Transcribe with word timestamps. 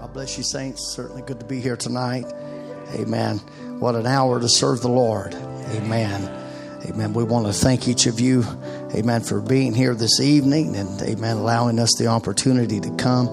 God 0.00 0.14
bless 0.14 0.38
you, 0.38 0.42
saints. 0.42 0.94
Certainly 0.94 1.22
good 1.22 1.40
to 1.40 1.44
be 1.44 1.60
here 1.60 1.76
tonight. 1.76 2.24
Amen. 2.94 3.36
What 3.80 3.94
an 3.96 4.06
hour 4.06 4.40
to 4.40 4.48
serve 4.48 4.80
the 4.80 4.88
Lord. 4.88 5.34
Amen. 5.34 6.24
Amen. 6.86 7.12
We 7.12 7.22
want 7.22 7.46
to 7.46 7.52
thank 7.52 7.86
each 7.86 8.06
of 8.06 8.18
you, 8.18 8.42
amen, 8.94 9.20
for 9.20 9.42
being 9.42 9.74
here 9.74 9.94
this 9.94 10.18
evening 10.18 10.74
and, 10.76 11.02
amen, 11.02 11.36
allowing 11.36 11.78
us 11.78 11.94
the 11.98 12.06
opportunity 12.06 12.80
to 12.80 12.96
come. 12.96 13.28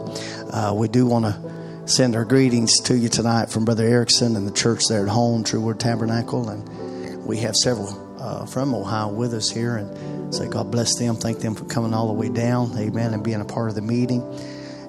Uh, 0.52 0.74
we 0.74 0.90
do 0.90 1.06
want 1.06 1.24
to 1.24 1.88
send 1.88 2.18
our 2.18 2.26
greetings 2.26 2.82
to 2.82 2.98
you 2.98 3.08
tonight 3.08 3.50
from 3.50 3.64
Brother 3.64 3.86
Erickson 3.86 4.36
and 4.36 4.46
the 4.46 4.52
church 4.52 4.88
there 4.90 5.04
at 5.04 5.10
home, 5.10 5.46
True 5.46 5.62
Word 5.62 5.80
Tabernacle. 5.80 6.50
And 6.50 7.26
we 7.26 7.38
have 7.38 7.56
several 7.56 8.20
uh, 8.20 8.46
from 8.46 8.76
Ohio 8.76 9.08
with 9.08 9.34
us 9.34 9.50
here 9.50 9.78
and 9.78 10.36
say, 10.36 10.50
God 10.50 10.70
bless 10.70 11.00
them. 11.00 11.16
Thank 11.16 11.40
them 11.40 11.56
for 11.56 11.64
coming 11.64 11.94
all 11.94 12.08
the 12.08 12.14
way 12.14 12.28
down, 12.28 12.78
amen, 12.78 13.14
and 13.14 13.24
being 13.24 13.40
a 13.40 13.46
part 13.46 13.70
of 13.70 13.76
the 13.76 13.82
meeting. 13.82 14.22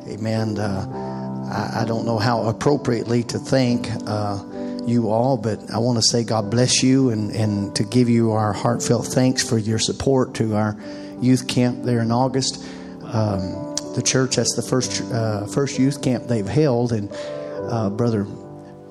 Amen. 0.09 0.59
Uh, 0.59 1.08
I, 1.49 1.83
I 1.83 1.85
don't 1.85 2.05
know 2.05 2.19
how 2.19 2.45
appropriately 2.45 3.23
to 3.25 3.39
thank 3.39 3.89
uh, 4.07 4.43
you 4.87 5.11
all, 5.11 5.37
but 5.37 5.71
I 5.71 5.79
want 5.79 5.99
to 5.99 6.03
say 6.03 6.25
God 6.25 6.51
bless 6.51 6.83
you 6.83 7.11
and, 7.11 7.31
and 7.33 7.75
to 7.77 7.85
give 7.85 8.09
you 8.09 8.33
our 8.33 8.53
heartfelt 8.53 9.07
thanks 9.07 9.49
for 9.49 9.59
your 9.59 9.79
support 9.79 10.35
to 10.37 10.55
our 10.55 10.77
youth 11.21 11.49
camp 11.49 11.85
there 11.85 12.01
in 12.01 12.13
August. 12.13 12.65
Um, 13.03 13.75
the 13.95 14.03
church, 14.05 14.37
that's 14.37 14.55
the 14.55 14.63
first 14.63 15.03
uh, 15.13 15.47
first 15.47 15.79
youth 15.79 16.03
camp 16.03 16.27
they've 16.29 16.47
held, 16.47 16.93
and 16.93 17.11
uh, 17.71 17.91
brother 17.91 18.25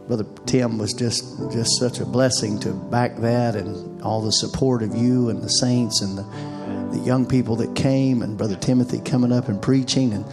brother 0.07 0.25
Tim 0.45 0.77
was 0.77 0.93
just 0.93 1.37
just 1.51 1.79
such 1.79 1.99
a 1.99 2.05
blessing 2.05 2.59
to 2.61 2.73
back 2.73 3.17
that 3.17 3.55
and 3.55 4.01
all 4.01 4.21
the 4.21 4.31
support 4.31 4.81
of 4.81 4.95
you 4.95 5.29
and 5.29 5.41
the 5.41 5.49
saints 5.49 6.01
and 6.01 6.17
the, 6.17 6.23
the 6.97 7.03
young 7.05 7.25
people 7.25 7.55
that 7.57 7.75
came 7.75 8.21
and 8.21 8.37
brother 8.37 8.55
Timothy 8.55 8.99
coming 8.99 9.31
up 9.31 9.49
and 9.49 9.61
preaching 9.61 10.13
and 10.13 10.25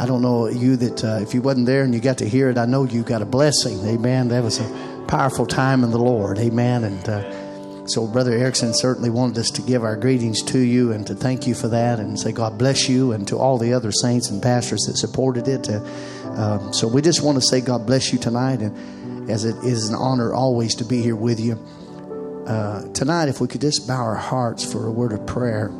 I 0.00 0.06
don't 0.06 0.22
know 0.22 0.48
you 0.48 0.76
that 0.76 1.04
uh, 1.04 1.18
if 1.20 1.34
you 1.34 1.42
wasn't 1.42 1.66
there 1.66 1.82
and 1.84 1.92
you 1.92 2.00
got 2.00 2.16
to 2.18 2.26
hear 2.26 2.48
it, 2.48 2.56
I 2.56 2.64
know 2.64 2.84
you 2.84 3.02
got 3.02 3.20
a 3.20 3.26
blessing. 3.26 3.86
Amen. 3.86 4.28
That 4.28 4.42
was 4.42 4.58
a 4.58 5.04
powerful 5.06 5.44
time 5.44 5.84
in 5.84 5.90
the 5.90 5.98
Lord. 5.98 6.38
Amen. 6.38 6.84
And 6.84 7.06
uh, 7.06 7.86
so, 7.86 8.06
Brother 8.06 8.32
Erickson 8.32 8.72
certainly 8.72 9.10
wanted 9.10 9.36
us 9.36 9.50
to 9.50 9.62
give 9.62 9.84
our 9.84 9.96
greetings 9.96 10.42
to 10.44 10.58
you 10.58 10.92
and 10.92 11.06
to 11.06 11.14
thank 11.14 11.46
you 11.46 11.54
for 11.54 11.68
that 11.68 12.00
and 12.00 12.18
say 12.18 12.32
God 12.32 12.56
bless 12.56 12.88
you 12.88 13.12
and 13.12 13.28
to 13.28 13.36
all 13.36 13.58
the 13.58 13.74
other 13.74 13.92
saints 13.92 14.30
and 14.30 14.42
pastors 14.42 14.84
that 14.86 14.96
supported 14.96 15.46
it. 15.46 15.68
Uh, 15.68 15.84
um, 16.30 16.72
so, 16.72 16.88
we 16.88 17.02
just 17.02 17.22
want 17.22 17.36
to 17.36 17.42
say 17.42 17.60
God 17.60 17.84
bless 17.84 18.10
you 18.10 18.18
tonight. 18.18 18.62
And 18.62 19.30
as 19.30 19.44
it 19.44 19.56
is 19.56 19.90
an 19.90 19.96
honor 19.96 20.32
always 20.32 20.76
to 20.76 20.84
be 20.86 21.02
here 21.02 21.14
with 21.14 21.38
you. 21.38 21.58
Uh, 22.46 22.90
tonight, 22.94 23.28
if 23.28 23.38
we 23.38 23.48
could 23.48 23.60
just 23.60 23.86
bow 23.86 24.02
our 24.02 24.14
hearts 24.14 24.64
for 24.64 24.86
a 24.86 24.90
word 24.90 25.12
of 25.12 25.26
prayer 25.26 25.70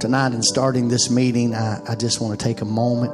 tonight 0.00 0.32
in 0.32 0.42
starting 0.42 0.88
this 0.88 1.10
meeting, 1.10 1.54
I, 1.54 1.80
I 1.88 1.94
just 1.94 2.20
want 2.20 2.38
to 2.38 2.44
take 2.44 2.60
a 2.60 2.64
moment 2.64 3.12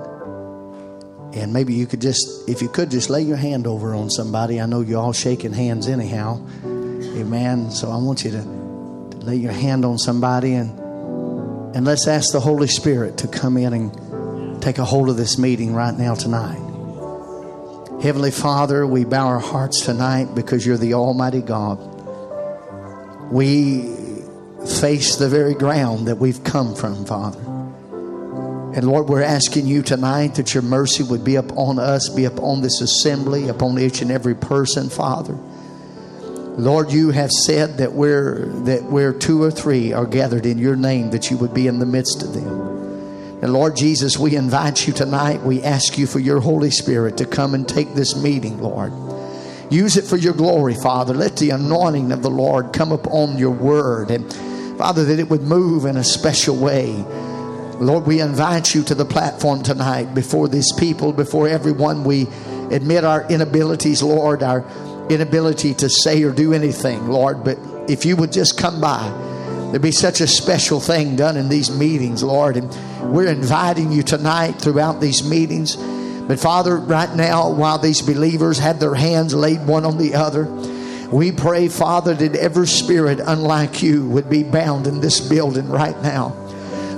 and 1.34 1.52
maybe 1.52 1.72
you 1.72 1.86
could 1.86 2.00
just, 2.00 2.48
if 2.48 2.60
you 2.60 2.68
could, 2.68 2.90
just 2.90 3.08
lay 3.08 3.22
your 3.22 3.38
hand 3.38 3.66
over 3.66 3.94
on 3.94 4.10
somebody. 4.10 4.60
I 4.60 4.66
know 4.66 4.80
you're 4.82 5.00
all 5.00 5.14
shaking 5.14 5.52
hands 5.52 5.88
anyhow. 5.88 6.46
Amen. 6.64 7.70
So 7.70 7.90
I 7.90 7.96
want 7.96 8.24
you 8.24 8.32
to, 8.32 8.42
to 8.42 9.16
lay 9.18 9.36
your 9.36 9.52
hand 9.52 9.84
on 9.84 9.98
somebody 9.98 10.54
and 10.54 10.78
and 11.74 11.86
let's 11.86 12.06
ask 12.06 12.32
the 12.32 12.40
Holy 12.40 12.66
Spirit 12.66 13.16
to 13.18 13.28
come 13.28 13.56
in 13.56 13.72
and 13.72 14.62
take 14.62 14.76
a 14.76 14.84
hold 14.84 15.08
of 15.08 15.16
this 15.16 15.38
meeting 15.38 15.72
right 15.72 15.94
now 15.94 16.14
tonight. 16.14 16.60
Heavenly 18.02 18.30
Father, 18.30 18.86
we 18.86 19.06
bow 19.06 19.26
our 19.28 19.38
hearts 19.38 19.80
tonight 19.80 20.34
because 20.34 20.66
you're 20.66 20.76
the 20.76 20.92
Almighty 20.92 21.40
God. 21.40 21.78
We 23.32 24.01
face 24.66 25.16
the 25.16 25.28
very 25.28 25.54
ground 25.54 26.08
that 26.08 26.16
we've 26.16 26.42
come 26.44 26.74
from, 26.74 27.04
Father. 27.04 27.40
And 28.74 28.86
Lord, 28.86 29.08
we're 29.08 29.22
asking 29.22 29.66
you 29.66 29.82
tonight 29.82 30.36
that 30.36 30.54
your 30.54 30.62
mercy 30.62 31.02
would 31.02 31.24
be 31.24 31.36
upon 31.36 31.78
us, 31.78 32.08
be 32.08 32.24
upon 32.24 32.62
this 32.62 32.80
assembly, 32.80 33.48
upon 33.48 33.78
each 33.78 34.00
and 34.00 34.10
every 34.10 34.34
person, 34.34 34.88
Father. 34.88 35.34
Lord, 36.56 36.90
you 36.90 37.10
have 37.10 37.30
said 37.30 37.78
that 37.78 37.92
where 37.92 38.46
that 38.64 38.84
where 38.84 39.12
two 39.12 39.42
or 39.42 39.50
three 39.50 39.92
are 39.92 40.06
gathered 40.06 40.46
in 40.46 40.58
your 40.58 40.76
name, 40.76 41.10
that 41.10 41.30
you 41.30 41.36
would 41.38 41.52
be 41.52 41.66
in 41.66 41.78
the 41.80 41.86
midst 41.86 42.22
of 42.22 42.32
them. 42.32 42.82
And 43.42 43.52
Lord 43.52 43.74
Jesus, 43.76 44.18
we 44.18 44.36
invite 44.36 44.86
you 44.86 44.92
tonight. 44.92 45.42
We 45.42 45.62
ask 45.62 45.98
you 45.98 46.06
for 46.06 46.18
your 46.18 46.40
Holy 46.40 46.70
Spirit 46.70 47.16
to 47.18 47.26
come 47.26 47.54
and 47.54 47.68
take 47.68 47.92
this 47.94 48.16
meeting, 48.16 48.58
Lord. 48.60 48.92
Use 49.70 49.96
it 49.96 50.04
for 50.04 50.16
your 50.16 50.34
glory, 50.34 50.74
Father. 50.74 51.12
Let 51.12 51.36
the 51.36 51.50
anointing 51.50 52.12
of 52.12 52.22
the 52.22 52.30
Lord 52.30 52.72
come 52.72 52.92
upon 52.92 53.38
your 53.38 53.50
word 53.50 54.10
and 54.10 54.30
Father, 54.82 55.04
that 55.04 55.20
it 55.20 55.30
would 55.30 55.42
move 55.42 55.84
in 55.84 55.96
a 55.96 56.02
special 56.02 56.56
way. 56.56 56.88
Lord, 57.78 58.04
we 58.04 58.20
invite 58.20 58.74
you 58.74 58.82
to 58.82 58.96
the 58.96 59.04
platform 59.04 59.62
tonight 59.62 60.12
before 60.12 60.48
these 60.48 60.72
people, 60.72 61.12
before 61.12 61.46
everyone. 61.46 62.02
We 62.02 62.26
admit 62.72 63.04
our 63.04 63.24
inabilities, 63.30 64.02
Lord, 64.02 64.42
our 64.42 64.64
inability 65.08 65.74
to 65.74 65.88
say 65.88 66.24
or 66.24 66.32
do 66.32 66.52
anything, 66.52 67.06
Lord. 67.06 67.44
But 67.44 67.58
if 67.88 68.04
you 68.04 68.16
would 68.16 68.32
just 68.32 68.58
come 68.58 68.80
by, 68.80 69.08
there'd 69.70 69.80
be 69.80 69.92
such 69.92 70.20
a 70.20 70.26
special 70.26 70.80
thing 70.80 71.14
done 71.14 71.36
in 71.36 71.48
these 71.48 71.70
meetings, 71.70 72.24
Lord. 72.24 72.56
And 72.56 72.68
we're 73.14 73.30
inviting 73.30 73.92
you 73.92 74.02
tonight 74.02 74.60
throughout 74.60 75.00
these 75.00 75.22
meetings. 75.22 75.76
But 75.76 76.40
Father, 76.40 76.76
right 76.76 77.14
now, 77.14 77.52
while 77.52 77.78
these 77.78 78.02
believers 78.02 78.58
had 78.58 78.80
their 78.80 78.96
hands 78.96 79.32
laid 79.32 79.64
one 79.64 79.84
on 79.84 79.96
the 79.96 80.16
other, 80.16 80.46
we 81.12 81.30
pray, 81.30 81.68
Father, 81.68 82.14
that 82.14 82.34
every 82.36 82.66
spirit 82.66 83.20
unlike 83.20 83.82
you 83.82 84.08
would 84.08 84.30
be 84.30 84.42
bound 84.42 84.86
in 84.86 85.00
this 85.00 85.20
building 85.20 85.68
right 85.68 86.00
now. 86.02 86.34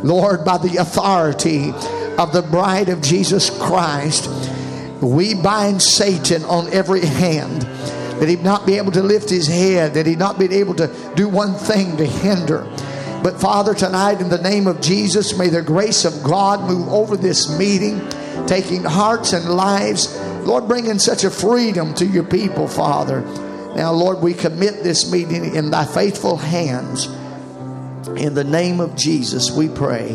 Lord, 0.05 0.45
by 0.45 0.59
the 0.59 0.77
authority 0.77 1.71
of 2.17 2.33
the 2.33 2.43
bride 2.43 2.89
of 2.91 3.03
Jesus 3.03 3.51
Christ, 3.51 4.31
we 5.01 5.35
bind 5.35 5.83
Satan 5.83 6.45
on 6.45 6.73
every 6.73 7.05
hand 7.05 7.63
that 7.63 8.29
he'd 8.29 8.45
not 8.45 8.67
be 8.67 8.77
able 8.77 8.93
to 8.93 9.03
lift 9.03 9.29
his 9.29 9.49
head, 9.49 9.95
that 9.95 10.07
he'd 10.07 10.19
not 10.19 10.39
be 10.39 10.47
able 10.55 10.75
to 10.75 11.13
do 11.17 11.29
one 11.29 11.55
thing 11.55 11.97
to 11.97 12.07
hinder. 12.07 12.63
But 13.23 13.41
Father, 13.41 13.75
tonight 13.75 14.21
in 14.21 14.29
the 14.29 14.41
name 14.41 14.69
of 14.69 14.81
Jesus, 14.81 15.37
may 15.37 15.49
the 15.49 15.63
grace 15.63 16.05
of 16.05 16.23
God 16.23 16.69
move 16.69 16.89
over 16.89 17.17
this 17.17 17.59
meeting, 17.59 18.07
taking 18.47 18.85
hearts 18.85 19.33
and 19.33 19.49
lives. 19.49 20.17
Lord, 20.45 20.69
bringing 20.69 21.01
such 21.01 21.25
a 21.25 21.31
freedom 21.31 21.95
to 21.95 22.07
your 22.07 22.23
people, 22.25 22.69
Father. 22.69 23.23
Now, 23.77 23.93
Lord, 23.93 24.21
we 24.21 24.35
commit 24.35 24.85
this 24.85 25.11
meeting 25.11 25.57
in 25.57 25.71
thy 25.71 25.85
faithful 25.85 26.37
hands. 26.37 27.07
In 28.17 28.35
the 28.35 28.45
name 28.45 28.79
of 28.79 28.95
Jesus, 28.95 29.51
we 29.51 29.69
pray. 29.69 30.13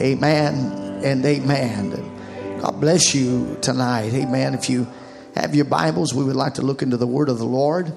Amen 0.00 1.00
and 1.04 1.24
amen. 1.24 2.60
God 2.60 2.80
bless 2.80 3.14
you 3.14 3.56
tonight. 3.62 4.12
Amen. 4.12 4.54
If 4.54 4.68
you 4.68 4.88
have 5.36 5.54
your 5.54 5.66
Bibles, 5.66 6.12
we 6.12 6.24
would 6.24 6.34
like 6.34 6.54
to 6.54 6.62
look 6.62 6.82
into 6.82 6.96
the 6.96 7.06
Word 7.06 7.28
of 7.28 7.38
the 7.38 7.46
Lord. 7.46 7.96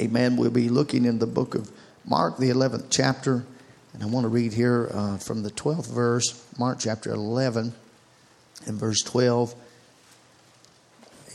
Amen. 0.00 0.36
We'll 0.36 0.50
be 0.50 0.68
looking 0.68 1.04
in 1.04 1.20
the 1.20 1.26
book 1.28 1.54
of 1.54 1.70
Mark, 2.04 2.38
the 2.38 2.50
11th 2.50 2.86
chapter. 2.90 3.44
And 3.94 4.02
I 4.02 4.06
want 4.06 4.24
to 4.24 4.28
read 4.28 4.52
here 4.52 4.90
uh, 4.92 5.18
from 5.18 5.44
the 5.44 5.50
12th 5.50 5.86
verse, 5.86 6.44
Mark 6.58 6.78
chapter 6.80 7.10
11 7.12 7.72
and 8.66 8.80
verse 8.80 9.00
12. 9.02 9.54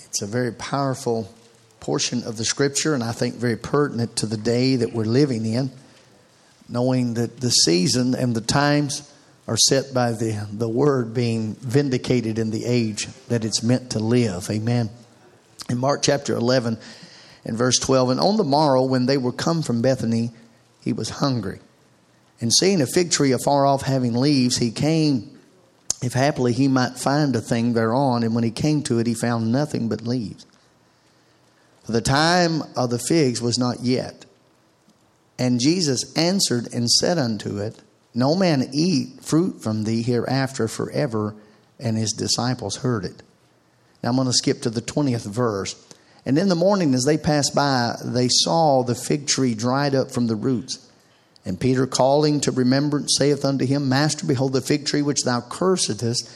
It's 0.04 0.22
a 0.22 0.28
very 0.28 0.52
powerful 0.52 1.34
portion 1.80 2.24
of 2.24 2.38
the 2.38 2.46
scripture, 2.46 2.94
and 2.94 3.04
I 3.04 3.12
think 3.12 3.36
very 3.36 3.58
pertinent 3.58 4.18
to 4.18 4.26
the 4.26 4.38
day 4.38 4.78
that 4.78 4.94
we're 4.94 5.06
living 5.06 5.46
in, 5.46 5.72
knowing 6.68 7.14
that 7.16 7.40
the 7.40 7.50
season 7.50 8.16
and 8.16 8.36
the 8.36 8.42
times 8.42 9.12
are 9.48 9.58
set 9.58 9.94
by 9.94 10.12
the, 10.12 10.48
the 10.52 10.68
word 10.68 11.14
being 11.14 11.56
vindicated 11.56 12.38
in 12.38 12.52
the 12.52 12.66
age 12.66 13.08
that 13.30 13.46
it's 13.46 13.64
meant 13.64 13.92
to 13.92 14.00
live. 14.00 14.50
Amen. 14.50 14.90
In 15.70 15.78
Mark 15.78 16.02
chapter 16.02 16.36
11 16.36 16.78
and 17.46 17.58
verse 17.58 17.80
12, 17.80 18.12
and 18.12 18.20
on 18.20 18.38
the 18.38 18.44
morrow 18.44 18.84
when 18.84 19.06
they 19.06 19.18
were 19.18 19.32
come 19.32 19.62
from 19.62 19.82
Bethany, 19.82 20.32
he 20.82 20.92
was 20.92 21.10
hungry. 21.10 21.60
And 22.40 22.54
seeing 22.54 22.82
a 22.82 22.88
fig 22.88 23.12
tree 23.12 23.32
afar 23.32 23.66
off 23.66 23.82
having 23.82 24.14
leaves, 24.14 24.58
he 24.58 24.72
came, 24.72 25.40
if 26.02 26.14
happily 26.14 26.54
he 26.54 26.68
might 26.68 26.98
find 26.98 27.36
a 27.36 27.42
thing 27.42 27.74
thereon. 27.74 28.24
And 28.24 28.36
when 28.36 28.44
he 28.44 28.52
came 28.52 28.84
to 28.84 29.00
it, 29.00 29.08
he 29.08 29.14
found 29.14 29.52
nothing 29.52 29.90
but 29.90 30.04
leaves. 30.04 30.46
The 31.88 32.02
time 32.02 32.64
of 32.76 32.90
the 32.90 33.00
figs 33.00 33.42
was 33.42 33.58
not 33.58 33.82
yet. 33.82 34.26
And 35.40 35.60
Jesus 35.60 36.16
answered 36.18 36.74
and 36.74 36.90
said 36.90 37.18
unto 37.18 37.60
it, 37.60 37.82
No 38.14 38.36
man 38.36 38.70
eat 38.74 39.24
fruit 39.24 39.62
from 39.62 39.84
thee 39.84 40.02
hereafter 40.02 40.68
forever. 40.68 41.36
And 41.80 41.96
his 41.96 42.12
disciples 42.12 42.78
heard 42.78 43.06
it. 43.06 43.22
Now 44.02 44.10
I'm 44.10 44.16
going 44.16 44.28
to 44.28 44.34
skip 44.34 44.62
to 44.64 44.70
the 44.70 44.82
20th 44.82 45.26
verse. 45.26 45.76
And 46.26 46.38
in 46.38 46.50
the 46.50 46.56
morning, 46.56 46.94
as 46.94 47.06
they 47.06 47.18
passed 47.18 47.56
by, 47.56 47.96
they 48.04 48.28
saw 48.30 48.84
the 48.84 48.96
fig 48.96 49.28
tree 49.28 49.54
dried 49.54 49.96
up 49.96 50.12
from 50.12 50.28
the 50.28 50.36
roots. 50.36 50.86
And 51.46 51.58
Peter, 51.58 51.88
calling 51.88 52.42
to 52.42 52.52
remembrance, 52.52 53.16
saith 53.18 53.46
unto 53.46 53.66
him, 53.66 53.88
Master, 53.88 54.26
behold, 54.26 54.52
the 54.52 54.60
fig 54.60 54.86
tree 54.86 55.02
which 55.02 55.24
thou 55.24 55.40
cursedest 55.40 56.30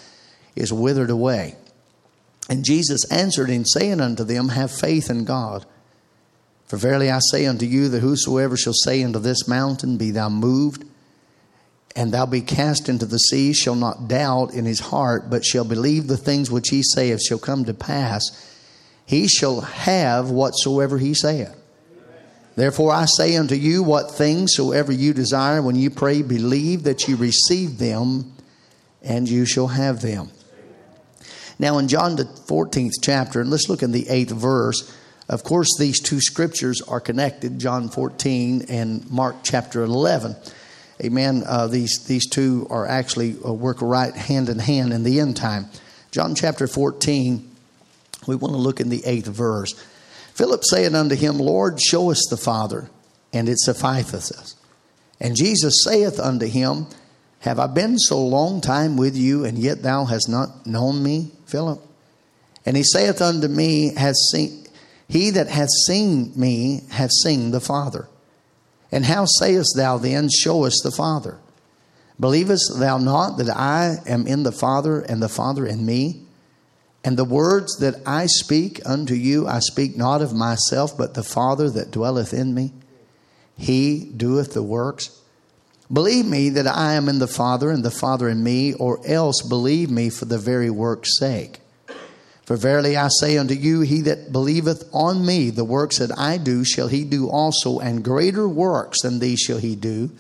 is 0.56 0.72
withered 0.72 1.10
away. 1.10 1.56
And 2.52 2.66
Jesus 2.66 3.10
answered 3.10 3.50
and 3.50 3.66
saying 3.66 4.02
unto 4.02 4.26
them, 4.26 4.50
Have 4.50 4.72
faith 4.72 5.10
in 5.10 5.24
God. 5.24 5.66
For 6.66 6.76
verily 6.76 7.10
I 7.10 7.20
say 7.32 7.46
unto 7.46 7.66
you 7.66 7.88
that 7.88 8.02
whosoever 8.02 8.58
shall 8.58 8.74
say 8.74 9.02
unto 9.04 9.20
this 9.20 9.48
mountain, 9.48 9.96
Be 9.96 10.12
thou 10.12 10.28
moved, 10.28 10.84
and 11.96 12.12
thou 12.12 12.26
be 12.26 12.42
cast 12.42 12.90
into 12.90 13.06
the 13.06 13.20
sea, 13.20 13.54
shall 13.54 13.76
not 13.76 14.10
doubt 14.10 14.54
in 14.54 14.66
his 14.66 14.82
heart, 14.82 15.30
but 15.30 15.46
shall 15.46 15.64
believe 15.64 16.08
the 16.08 16.18
things 16.18 16.52
which 16.52 16.68
he 16.72 16.84
saith 16.84 17.22
shall 17.24 17.40
come 17.40 17.64
to 17.64 17.74
pass, 17.74 18.22
he 19.06 19.30
shall 19.30 19.62
have 19.62 20.30
whatsoever 20.30 20.98
he 20.98 21.14
saith. 21.14 21.56
Therefore 22.58 22.92
I 22.92 23.06
say 23.06 23.38
unto 23.38 23.56
you, 23.56 23.82
what 23.82 24.12
things 24.12 24.56
soever 24.56 24.92
you 24.92 25.14
desire, 25.14 25.62
when 25.62 25.78
you 25.78 25.90
pray, 25.90 26.22
believe 26.22 26.84
that 26.84 27.08
you 27.08 27.16
receive 27.16 27.78
them, 27.78 28.34
and 29.02 29.30
you 29.30 29.46
shall 29.46 29.68
have 29.68 30.02
them. 30.02 30.32
Now, 31.62 31.78
in 31.78 31.88
John 31.88 32.16
the 32.16 32.24
14th 32.24 32.94
chapter, 33.04 33.40
and 33.40 33.52
let's 33.52 33.70
look 33.70 33.84
in 33.84 33.92
the 33.92 34.06
8th 34.06 34.32
verse. 34.32 34.98
Of 35.30 35.44
course, 35.44 35.70
these 35.78 36.00
two 36.00 36.20
scriptures 36.20 36.82
are 36.82 37.00
connected 37.00 37.60
John 37.60 37.88
14 37.88 38.66
and 38.68 39.08
Mark 39.12 39.36
chapter 39.44 39.84
11. 39.84 40.36
Amen. 41.04 41.44
Uh, 41.46 41.68
these, 41.68 42.04
these 42.08 42.28
two 42.28 42.66
are 42.72 42.88
actually 42.88 43.36
uh, 43.46 43.54
work 43.54 43.78
right 43.80 44.16
hand 44.16 44.50
in 44.50 44.58
hand 44.58 44.92
in 44.92 45.04
the 45.04 45.20
end 45.20 45.38
time. 45.38 45.68
John 46.10 46.34
chapter 46.34 46.66
14, 46.66 47.48
we 48.26 48.36
want 48.36 48.56
to 48.56 48.60
look 48.60 48.80
in 48.80 48.90
the 48.90 49.02
8th 49.02 49.28
verse. 49.28 49.74
Philip 50.34 50.64
saith 50.64 50.96
unto 50.96 51.16
him, 51.16 51.38
Lord, 51.38 51.80
show 51.80 52.10
us 52.10 52.26
the 52.28 52.38
Father, 52.38 52.90
and 53.32 53.48
it 53.48 53.60
sufficeth 53.60 54.32
us. 54.36 54.56
And 55.20 55.36
Jesus 55.36 55.84
saith 55.84 56.20
unto 56.20 56.48
him, 56.48 56.88
Have 57.42 57.60
I 57.60 57.68
been 57.68 57.98
so 57.98 58.24
long 58.24 58.62
time 58.62 58.98
with 58.98 59.16
you, 59.16 59.46
and 59.46 59.58
yet 59.58 59.82
thou 59.82 60.06
hast 60.06 60.30
not 60.30 60.66
known 60.66 61.02
me, 61.02 61.32
Philip? 61.46 61.82
And 62.66 62.78
he 62.78 62.84
saith 62.84 63.22
unto 63.22 63.48
me, 63.48 63.96
has 63.96 64.16
seen, 64.32 64.68
He 65.08 65.32
that 65.32 65.48
hath 65.48 65.72
seen 65.88 66.34
me 66.36 66.84
hath 66.92 67.12
seen 67.24 67.50
the 67.50 67.60
Father. 67.60 68.08
And 68.92 69.06
how 69.06 69.26
sayest 69.26 69.74
thou 69.76 69.98
then, 69.98 70.30
Show 70.30 70.66
us 70.66 70.80
the 70.84 70.92
Father? 70.92 71.40
Believest 72.20 72.78
thou 72.78 73.00
not 73.00 73.38
that 73.38 73.50
I 73.50 73.98
am 74.06 74.28
in 74.28 74.44
the 74.44 74.52
Father, 74.52 75.02
and 75.02 75.22
the 75.22 75.30
Father 75.30 75.66
in 75.66 75.84
me? 75.84 76.28
And 77.04 77.18
the 77.18 77.26
words 77.26 77.78
that 77.80 77.96
I 78.06 78.28
speak 78.28 78.80
unto 78.86 79.16
you, 79.16 79.48
I 79.48 79.58
speak 79.60 79.98
not 79.98 80.22
of 80.22 80.36
myself, 80.36 80.96
but 80.96 81.16
the 81.16 81.24
Father 81.24 81.72
that 81.72 81.90
dwelleth 81.90 82.36
in 82.36 82.54
me. 82.54 82.74
He 83.58 84.12
doeth 84.16 84.54
the 84.54 84.62
works. 84.62 85.21
Believe 85.92 86.26
me 86.26 86.50
that 86.50 86.68
I 86.68 86.94
am 86.94 87.10
in 87.10 87.20
the 87.20 87.28
Father, 87.28 87.70
and 87.70 87.84
the 87.84 87.92
Father 87.92 88.30
in 88.30 88.44
me, 88.44 88.74
or 88.74 89.02
else 89.06 89.42
believe 89.42 89.92
me 89.92 90.10
for 90.10 90.26
the 90.26 90.38
very 90.38 90.70
work's 90.70 91.20
sake. 91.20 91.60
For 92.46 92.56
verily 92.56 92.96
I 92.96 93.10
say 93.20 93.38
unto 93.38 93.54
you, 93.54 93.82
he 93.82 94.02
that 94.02 94.32
believeth 94.32 94.90
on 94.94 95.26
me, 95.26 95.50
the 95.50 95.66
works 95.66 96.00
that 96.00 96.18
I 96.18 96.38
do, 96.38 96.64
shall 96.64 96.88
he 96.88 97.04
do 97.04 97.30
also, 97.30 97.80
and 97.80 98.04
greater 98.04 98.48
works 98.48 99.02
than 99.02 99.20
these 99.20 99.40
shall 99.40 99.58
he 99.58 99.76
do, 99.76 100.12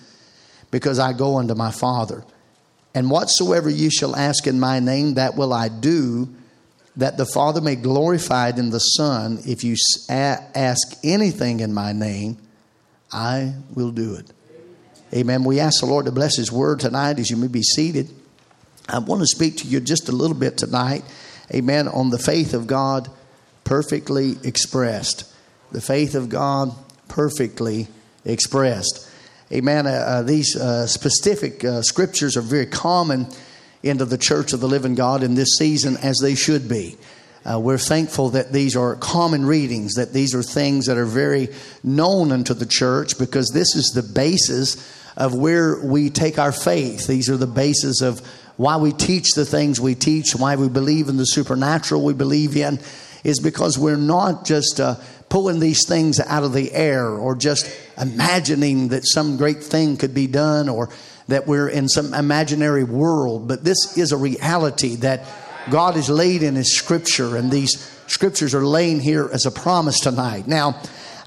because 0.72 1.00
I 1.00 1.14
go 1.14 1.38
unto 1.38 1.56
my 1.56 1.72
Father. 1.72 2.24
And 2.94 3.10
whatsoever 3.10 3.70
you 3.70 3.90
shall 3.90 4.16
ask 4.16 4.48
in 4.48 4.60
my 4.60 4.80
name, 4.80 5.14
that 5.14 5.36
will 5.36 5.54
I 5.54 5.70
do 5.70 6.30
that 6.98 7.16
the 7.16 7.26
Father 7.26 7.62
may 7.62 7.76
glorified 7.76 8.60
in 8.60 8.70
the 8.70 8.80
Son. 8.80 9.40
If 9.46 9.64
you 9.64 9.76
ask 10.10 10.98
anything 11.04 11.62
in 11.62 11.74
my 11.74 11.94
name, 11.94 12.38
I 13.12 13.54
will 13.74 13.92
do 13.92 14.16
it. 14.16 14.30
Amen. 15.14 15.44
We 15.44 15.60
ask 15.60 15.82
the 15.82 15.88
Lord 15.88 16.06
to 16.06 16.12
bless 16.12 16.38
His 16.38 16.52
word 16.52 16.80
tonight 16.80 17.20
as 17.20 17.30
you 17.30 17.36
may 17.36 17.48
be 17.48 17.64
seated. 17.64 18.10
I 18.88 19.00
want 19.00 19.22
to 19.22 19.28
speak 19.28 19.58
to 19.58 19.68
you 19.68 19.82
just 19.82 20.08
a 20.08 20.14
little 20.14 20.38
bit 20.38 20.58
tonight, 20.58 21.04
amen, 21.54 21.90
on 21.90 22.10
the 22.10 22.18
faith 22.18 22.54
of 22.54 22.66
God 22.66 23.10
perfectly 23.66 24.38
expressed. 24.44 25.26
The 25.72 25.82
faith 25.82 26.16
of 26.16 26.30
God 26.30 26.74
perfectly 27.10 27.88
expressed. 28.24 29.10
Amen. 29.52 29.86
Uh, 29.86 29.90
uh, 29.90 30.22
these 30.24 30.56
uh, 30.56 30.88
specific 30.88 31.64
uh, 31.66 31.82
scriptures 31.82 32.38
are 32.38 32.42
very 32.42 32.66
common 32.66 33.28
into 33.84 34.06
the 34.06 34.18
church 34.18 34.54
of 34.54 34.62
the 34.62 34.68
living 34.68 34.96
God 34.96 35.24
in 35.24 35.36
this 35.36 35.58
season 35.58 35.98
as 35.98 36.20
they 36.22 36.36
should 36.36 36.70
be. 36.70 36.96
Uh, 37.44 37.60
we're 37.60 37.78
thankful 37.78 38.30
that 38.30 38.54
these 38.54 38.78
are 38.78 38.96
common 38.96 39.46
readings, 39.46 39.96
that 39.96 40.14
these 40.14 40.36
are 40.36 40.44
things 40.44 40.86
that 40.86 40.98
are 40.98 41.06
very 41.06 41.50
known 41.84 42.32
unto 42.32 42.54
the 42.54 42.66
church 42.66 43.18
because 43.18 43.50
this 43.50 43.76
is 43.76 43.92
the 43.94 44.04
basis 44.04 45.01
of 45.18 45.36
where 45.36 45.80
we 45.84 46.10
take 46.10 46.40
our 46.40 46.52
faith. 46.52 47.08
These 47.08 47.30
are 47.30 47.38
the 47.38 47.48
basis 47.48 48.02
of 48.02 48.20
why 48.58 48.78
we 48.78 48.92
teach 48.92 49.32
the 49.36 49.46
things 49.46 49.80
we 49.80 49.96
teach, 49.96 50.36
why 50.36 50.56
we 50.56 50.70
believe 50.70 51.10
in 51.10 51.18
the 51.18 51.26
supernatural 51.26 52.04
we 52.04 52.14
believe 52.14 52.56
in, 52.56 52.80
is 53.24 53.40
because 53.40 53.78
we're 53.78 53.98
not 53.98 54.46
just 54.46 54.80
uh, 54.80 54.96
pulling 55.30 55.60
these 55.60 55.88
things 55.88 56.20
out 56.20 56.44
of 56.44 56.54
the 56.54 56.72
air 56.74 57.08
or 57.08 57.36
just 57.36 57.72
imagining 58.00 58.90
that 58.90 59.08
some 59.08 59.38
great 59.38 59.64
thing 59.64 59.98
could 59.98 60.14
be 60.14 60.28
done 60.28 60.70
or 60.70 60.90
that 61.28 61.48
we're 61.48 61.70
in 61.70 61.88
some 61.88 62.14
imaginary 62.14 62.84
world, 62.84 63.48
but 63.48 63.64
this 63.64 63.98
is 63.98 64.12
a 64.12 64.18
reality 64.18 64.98
that 64.98 65.26
God 65.70 65.96
has 65.96 66.10
laid 66.10 66.44
in 66.44 66.56
His 66.56 66.76
scripture, 66.76 67.38
and 67.38 67.52
these 67.52 67.78
scriptures 68.08 68.54
are 68.54 68.66
laying 68.66 69.00
here 69.00 69.30
as 69.32 69.46
a 69.46 69.52
promise 69.52 70.00
tonight. 70.00 70.48
Now, 70.48 70.82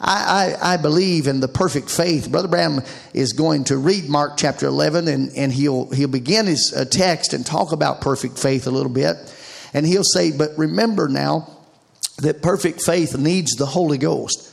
I, 0.07 0.57
I, 0.61 0.75
I, 0.75 0.77
believe 0.77 1.27
in 1.27 1.41
the 1.41 1.49
perfect 1.49 1.91
faith. 1.91 2.31
Brother 2.31 2.49
Branham 2.49 2.85
is 3.15 3.33
going 3.33 3.65
to 3.65 3.79
read 3.79 4.07
Mark 4.07 4.37
chapter 4.37 4.67
11 4.67 5.09
and, 5.09 5.31
and 5.35 5.51
he'll, 5.51 5.91
he'll 5.91 6.09
begin 6.09 6.45
his 6.45 6.75
uh, 6.77 6.85
text 6.85 7.33
and 7.33 7.45
talk 7.45 7.73
about 7.73 8.03
perfect 8.03 8.39
faith 8.39 8.67
a 8.67 8.71
little 8.71 8.93
bit. 8.93 9.17
And 9.73 9.87
he'll 9.87 10.05
say, 10.05 10.31
But 10.31 10.51
remember 10.59 11.09
now 11.09 11.49
that 12.19 12.43
perfect 12.43 12.83
faith 12.83 13.17
needs 13.17 13.53
the 13.53 13.65
Holy 13.65 13.97
Ghost. 13.97 14.53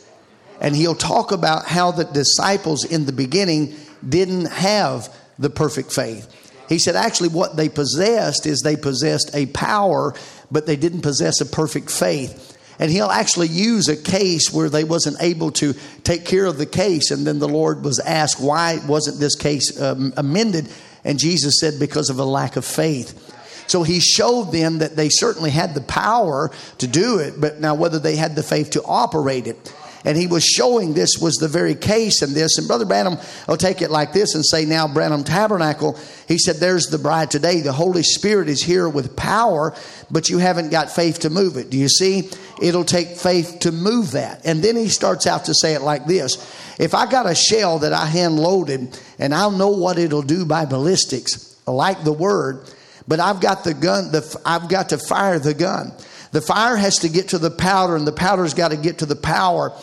And 0.62 0.74
he'll 0.74 0.96
talk 0.96 1.34
about 1.34 1.66
how 1.66 1.92
the 1.92 2.06
disciples 2.06 2.86
in 2.86 3.06
the 3.06 3.12
beginning 3.12 3.76
didn't 4.08 4.46
have 4.46 5.14
the 5.38 5.50
perfect 5.50 5.92
faith. 5.92 6.30
He 6.70 6.80
said, 6.80 6.96
actually, 6.96 7.30
what 7.30 7.58
they 7.58 7.68
possessed 7.68 8.46
is 8.46 8.62
they 8.62 8.78
possessed 8.78 9.32
a 9.34 9.48
power, 9.48 10.14
but 10.50 10.66
they 10.66 10.78
didn't 10.78 11.02
possess 11.02 11.42
a 11.42 11.46
perfect 11.46 11.92
faith. 11.92 12.58
And 12.82 12.92
he'll 12.92 13.12
actually 13.12 13.48
use 13.48 13.88
a 13.88 13.96
case 13.96 14.52
where 14.52 14.68
they 14.68 14.84
wasn't 14.84 15.22
able 15.22 15.52
to 15.52 15.74
take 16.04 16.26
care 16.26 16.46
of 16.46 16.58
the 16.58 16.66
case. 16.66 17.12
And 17.12 17.26
then 17.26 17.40
the 17.40 17.48
Lord 17.48 17.86
was 17.86 18.00
asked, 18.00 18.42
why 18.42 18.80
wasn't 18.88 19.20
this 19.20 19.36
case 19.36 19.80
um, 19.80 20.12
amended? 20.18 20.68
And 21.06 21.20
Jesus 21.20 21.60
said, 21.60 21.80
because 21.80 22.10
of 22.10 22.18
a 22.18 22.26
lack 22.26 22.56
of 22.56 22.66
faith. 22.66 23.38
So 23.68 23.84
he 23.84 24.00
showed 24.00 24.52
them 24.52 24.80
that 24.80 24.96
they 24.96 25.10
certainly 25.10 25.52
had 25.52 25.76
the 25.76 25.82
power 25.82 26.52
to 26.80 26.88
do 26.88 27.20
it, 27.20 27.40
but 27.40 27.62
now 27.62 27.76
whether 27.76 28.00
they 28.00 28.16
had 28.16 28.36
the 28.36 28.44
faith 28.44 28.72
to 28.72 28.84
operate 28.84 29.48
it 29.48 29.74
and 30.04 30.18
he 30.18 30.28
was 30.28 30.44
showing 30.44 30.94
this 30.94 31.18
was 31.20 31.36
the 31.36 31.48
very 31.48 31.76
case 31.76 32.22
in 32.22 32.34
this. 32.34 32.58
And 32.58 32.68
Brother 32.68 32.86
Branham 32.86 33.18
will 33.48 33.58
take 33.58 33.82
it 33.82 33.92
like 33.92 34.14
this 34.14 34.36
and 34.36 34.46
say, 34.46 34.66
Now, 34.66 34.88
Branham 34.88 35.24
Tabernacle, 35.24 35.98
he 36.28 36.38
said, 36.38 36.58
There's 36.58 36.88
the 36.88 36.98
bride 36.98 37.32
today. 37.32 37.62
The 37.62 37.72
Holy 37.72 38.04
Spirit 38.04 38.50
is 38.50 38.64
here 38.64 38.90
with 38.90 39.16
power, 39.16 39.76
but 40.10 40.30
you 40.30 40.40
haven't 40.40 40.70
got 40.70 40.92
faith 40.92 41.20
to 41.20 41.30
move 41.30 41.58
it. 41.58 41.70
Do 41.70 41.78
you 41.78 41.90
see? 41.90 42.30
It'll 42.62 42.86
take 42.86 43.18
faith 43.18 43.58
to 43.62 43.72
move 43.72 44.12
that. 44.12 44.46
And 44.46 44.64
then 44.64 44.76
he 44.76 44.88
starts 44.88 45.26
out 45.26 45.46
to 45.46 45.54
say 45.54 45.74
it 45.74 45.82
like 45.82 46.06
this 46.06 46.38
If 46.80 46.94
I 46.94 47.10
got 47.10 47.30
a 47.30 47.36
shell 47.36 47.80
that 47.80 47.94
I 47.94 48.06
hand 48.06 48.40
loaded 48.40 49.00
and 49.20 49.34
I'll 49.34 49.52
know 49.52 49.70
what 49.70 49.98
it'll 49.98 50.22
do 50.22 50.46
by 50.46 50.66
ballistics, 50.66 51.56
like 51.68 52.04
the 52.04 52.14
word, 52.14 52.70
but 53.08 53.20
I've 53.20 53.42
got 53.42 53.64
the 53.64 53.74
gun, 53.74 54.12
the, 54.12 54.42
I've 54.46 54.70
got 54.70 54.90
to 54.90 54.98
fire 54.98 55.40
the 55.40 55.54
gun. 55.54 55.94
The 56.32 56.42
fire 56.42 56.78
has 56.78 56.98
to 57.00 57.10
get 57.10 57.30
to 57.30 57.38
the 57.38 57.52
powder, 57.52 57.96
and 57.96 58.08
the 58.08 58.12
powder's 58.12 58.54
got 58.54 58.72
to 58.72 58.78
get 58.78 59.00
to 59.00 59.06
the 59.06 59.16
power, 59.16 59.74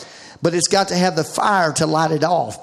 but 0.40 0.55
it's 0.55 0.69
got 0.69 0.88
to 0.88 0.97
have 0.97 1.17
the 1.17 1.25
fire 1.25 1.73
to 1.75 1.87
light 1.87 2.11
it 2.11 2.25
off. 2.25 2.59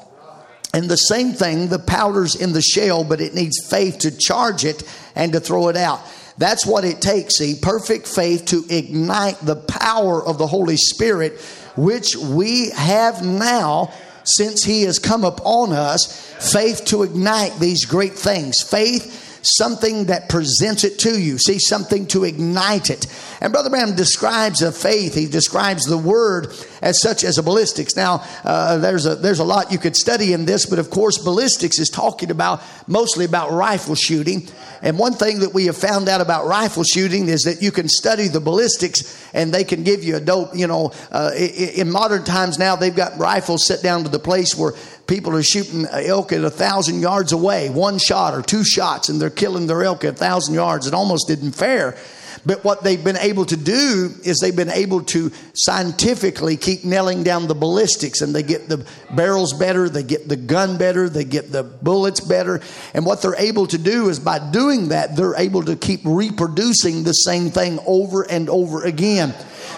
And 0.73 0.89
the 0.89 0.97
same 0.97 1.31
thing, 1.31 1.69
the 1.69 1.79
powder's 1.79 2.35
in 2.35 2.51
the 2.51 2.61
shell, 2.61 3.03
but 3.03 3.21
it 3.21 3.33
needs 3.33 3.65
faith 3.69 3.99
to 3.99 4.11
charge 4.11 4.65
it 4.65 4.83
and 5.15 5.31
to 5.33 5.39
throw 5.39 5.69
it 5.69 5.77
out. 5.77 6.01
That's 6.37 6.65
what 6.65 6.83
it 6.83 6.99
takes, 6.99 7.37
see, 7.37 7.55
perfect 7.61 8.07
faith 8.07 8.45
to 8.47 8.65
ignite 8.69 9.39
the 9.39 9.55
power 9.55 10.21
of 10.21 10.37
the 10.37 10.47
Holy 10.47 10.75
Spirit, 10.75 11.39
which 11.77 12.17
we 12.17 12.71
have 12.71 13.23
now 13.23 13.93
since 14.25 14.63
He 14.63 14.83
has 14.83 14.99
come 14.99 15.23
upon 15.23 15.71
us. 15.71 16.21
Faith 16.51 16.83
to 16.85 17.03
ignite 17.03 17.57
these 17.59 17.85
great 17.85 18.15
things. 18.15 18.61
Faith 18.61 19.24
something 19.45 20.05
that 20.05 20.29
presents 20.29 20.83
it 20.83 20.99
to 20.99 21.19
you. 21.19 21.37
See, 21.37 21.59
something 21.59 22.07
to 22.07 22.23
ignite 22.23 22.89
it. 22.89 23.07
And 23.41 23.53
Brother 23.53 23.69
Branham 23.69 23.95
describes 23.95 24.61
a 24.61 24.71
faith. 24.71 25.15
He 25.15 25.27
describes 25.27 25.85
the 25.85 25.97
word 25.97 26.53
as 26.81 27.01
such 27.01 27.23
as 27.23 27.37
a 27.37 27.43
ballistics. 27.43 27.95
Now, 27.95 28.23
uh, 28.43 28.77
there's 28.77 29.05
a 29.05 29.15
there's 29.15 29.39
a 29.39 29.43
lot 29.43 29.71
you 29.71 29.77
could 29.77 29.95
study 29.95 30.33
in 30.33 30.45
this, 30.45 30.65
but 30.65 30.79
of 30.79 30.89
course, 30.89 31.17
ballistics 31.17 31.79
is 31.79 31.89
talking 31.89 32.31
about 32.31 32.61
mostly 32.87 33.25
about 33.25 33.51
rifle 33.51 33.95
shooting. 33.95 34.47
And 34.81 34.99
one 34.99 35.13
thing 35.13 35.39
that 35.39 35.53
we 35.53 35.65
have 35.65 35.77
found 35.77 36.09
out 36.09 36.21
about 36.21 36.45
rifle 36.45 36.83
shooting 36.83 37.27
is 37.27 37.43
that 37.43 37.61
you 37.61 37.71
can 37.71 37.89
study 37.89 38.27
the 38.27 38.39
ballistics, 38.39 39.25
and 39.33 39.53
they 39.53 39.63
can 39.63 39.83
give 39.83 40.03
you 40.03 40.15
a 40.15 40.21
dope. 40.21 40.55
You 40.55 40.67
know, 40.67 40.91
uh, 41.11 41.31
in 41.35 41.89
modern 41.89 42.23
times 42.23 42.59
now, 42.59 42.75
they've 42.75 42.95
got 42.95 43.17
rifles 43.17 43.65
set 43.65 43.81
down 43.81 44.03
to 44.03 44.09
the 44.09 44.19
place 44.19 44.55
where 44.55 44.73
people 45.07 45.35
are 45.35 45.43
shooting 45.43 45.85
elk 45.85 46.31
at 46.31 46.43
a 46.43 46.49
thousand 46.49 47.01
yards 47.01 47.31
away, 47.31 47.69
one 47.69 47.97
shot 47.99 48.33
or 48.33 48.41
two 48.41 48.63
shots, 48.63 49.09
and 49.09 49.21
they're 49.21 49.29
killing 49.29 49.67
their 49.67 49.83
elk 49.83 50.03
at 50.03 50.13
a 50.13 50.17
thousand 50.17 50.55
yards. 50.55 50.87
It 50.87 50.93
almost 50.93 51.29
isn't 51.29 51.55
fair. 51.55 51.97
But 52.45 52.63
what 52.63 52.83
they've 52.83 53.03
been 53.03 53.17
able 53.17 53.45
to 53.45 53.57
do 53.57 54.13
is 54.23 54.37
they've 54.37 54.55
been 54.55 54.69
able 54.69 55.01
to 55.05 55.31
scientifically 55.53 56.57
keep 56.57 56.83
nailing 56.83 57.23
down 57.23 57.47
the 57.47 57.55
ballistics 57.55 58.21
and 58.21 58.35
they 58.35 58.43
get 58.43 58.69
the 58.69 58.85
barrels 59.15 59.53
better, 59.53 59.89
they 59.89 60.03
get 60.03 60.27
the 60.27 60.35
gun 60.35 60.77
better, 60.77 61.09
they 61.09 61.23
get 61.23 61.51
the 61.51 61.63
bullets 61.63 62.19
better. 62.19 62.61
And 62.93 63.03
what 63.03 63.23
they're 63.23 63.35
able 63.35 63.65
to 63.67 63.79
do 63.79 64.09
is 64.09 64.19
by 64.19 64.37
doing 64.51 64.89
that, 64.89 65.15
they're 65.15 65.35
able 65.35 65.63
to 65.63 65.75
keep 65.75 66.01
reproducing 66.03 67.03
the 67.03 67.13
same 67.13 67.49
thing 67.49 67.79
over 67.87 68.21
and 68.21 68.47
over 68.47 68.83
again. 68.83 69.33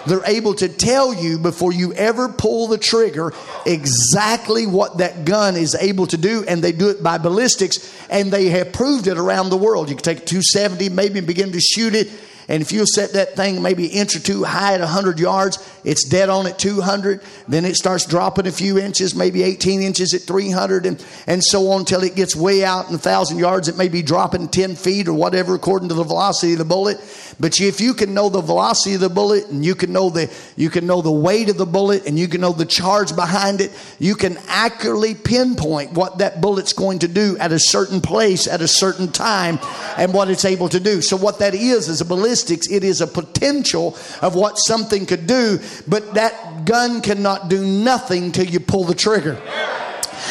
They're 0.06 0.24
able 0.24 0.54
to 0.54 0.68
tell 0.68 1.12
you 1.12 1.38
before 1.38 1.72
you 1.72 1.92
ever 1.94 2.28
pull 2.28 2.68
the 2.68 2.78
trigger 2.78 3.32
exactly 3.66 4.66
what 4.66 4.98
that 4.98 5.24
gun 5.24 5.56
is 5.56 5.74
able 5.74 6.06
to 6.08 6.16
do, 6.16 6.44
and 6.46 6.62
they 6.62 6.72
do 6.72 6.88
it 6.88 7.02
by 7.02 7.18
ballistics, 7.18 7.78
and 8.08 8.30
they 8.30 8.48
have 8.48 8.72
proved 8.72 9.06
it 9.06 9.18
around 9.18 9.50
the 9.50 9.56
world. 9.56 9.88
You 9.88 9.96
can 9.96 10.04
take 10.04 10.18
a 10.18 10.24
270, 10.24 10.88
maybe 10.90 11.18
and 11.18 11.26
begin 11.26 11.52
to 11.52 11.60
shoot 11.60 11.94
it 11.94 12.10
and 12.48 12.62
if 12.62 12.72
you 12.72 12.86
set 12.86 13.12
that 13.12 13.36
thing 13.36 13.60
maybe 13.60 13.84
an 13.86 13.90
inch 13.92 14.16
or 14.16 14.20
two 14.20 14.42
high 14.42 14.72
at 14.72 14.80
100 14.80 15.18
yards, 15.18 15.58
it's 15.84 16.08
dead 16.08 16.30
on 16.30 16.46
at 16.46 16.58
200. 16.58 17.20
Then 17.46 17.66
it 17.66 17.76
starts 17.76 18.06
dropping 18.06 18.46
a 18.46 18.52
few 18.52 18.78
inches, 18.78 19.14
maybe 19.14 19.42
18 19.42 19.82
inches 19.82 20.14
at 20.14 20.22
300, 20.22 20.86
and, 20.86 21.04
and 21.26 21.44
so 21.44 21.70
on 21.70 21.80
until 21.80 22.02
it 22.02 22.16
gets 22.16 22.34
way 22.34 22.64
out 22.64 22.86
in 22.86 22.92
1,000 22.92 23.38
yards. 23.38 23.68
It 23.68 23.76
may 23.76 23.88
be 23.88 24.00
dropping 24.00 24.48
10 24.48 24.76
feet 24.76 25.08
or 25.08 25.12
whatever 25.12 25.54
according 25.54 25.90
to 25.90 25.94
the 25.94 26.04
velocity 26.04 26.52
of 26.54 26.58
the 26.58 26.64
bullet. 26.64 26.96
But 27.38 27.60
if 27.60 27.82
you 27.82 27.92
can 27.92 28.14
know 28.14 28.30
the 28.30 28.40
velocity 28.40 28.94
of 28.94 29.02
the 29.02 29.10
bullet 29.10 29.48
and 29.48 29.62
you 29.62 29.74
can 29.74 29.92
know 29.92 30.08
the 30.08 30.32
you 30.56 30.70
can 30.70 30.86
know 30.86 31.02
the 31.02 31.12
weight 31.12 31.50
of 31.50 31.58
the 31.58 31.66
bullet 31.66 32.06
and 32.06 32.18
you 32.18 32.28
can 32.28 32.40
know 32.40 32.52
the 32.52 32.66
charge 32.66 33.14
behind 33.14 33.60
it, 33.60 33.70
you 33.98 34.14
can 34.14 34.38
accurately 34.48 35.14
pinpoint 35.14 35.92
what 35.92 36.18
that 36.18 36.40
bullet's 36.40 36.72
going 36.72 37.00
to 37.00 37.08
do 37.08 37.36
at 37.38 37.52
a 37.52 37.58
certain 37.58 38.00
place 38.00 38.48
at 38.48 38.62
a 38.62 38.68
certain 38.68 39.12
time 39.12 39.58
and 39.98 40.14
what 40.14 40.30
it's 40.30 40.46
able 40.46 40.70
to 40.70 40.80
do. 40.80 41.02
So 41.02 41.16
what 41.16 41.40
that 41.40 41.54
is 41.54 41.88
is 41.88 42.00
a 42.00 42.04
ballistic 42.04 42.37
statistics, 42.38 42.70
it 42.74 42.84
is 42.84 43.00
a 43.00 43.06
potential 43.06 43.96
of 44.22 44.34
what 44.34 44.58
something 44.58 45.06
could 45.06 45.26
do, 45.26 45.58
but 45.86 46.14
that 46.14 46.64
gun 46.64 47.00
cannot 47.00 47.48
do 47.48 47.64
nothing 47.64 48.32
till 48.32 48.46
you 48.46 48.60
pull 48.60 48.84
the 48.84 48.94
trigger. 48.94 49.40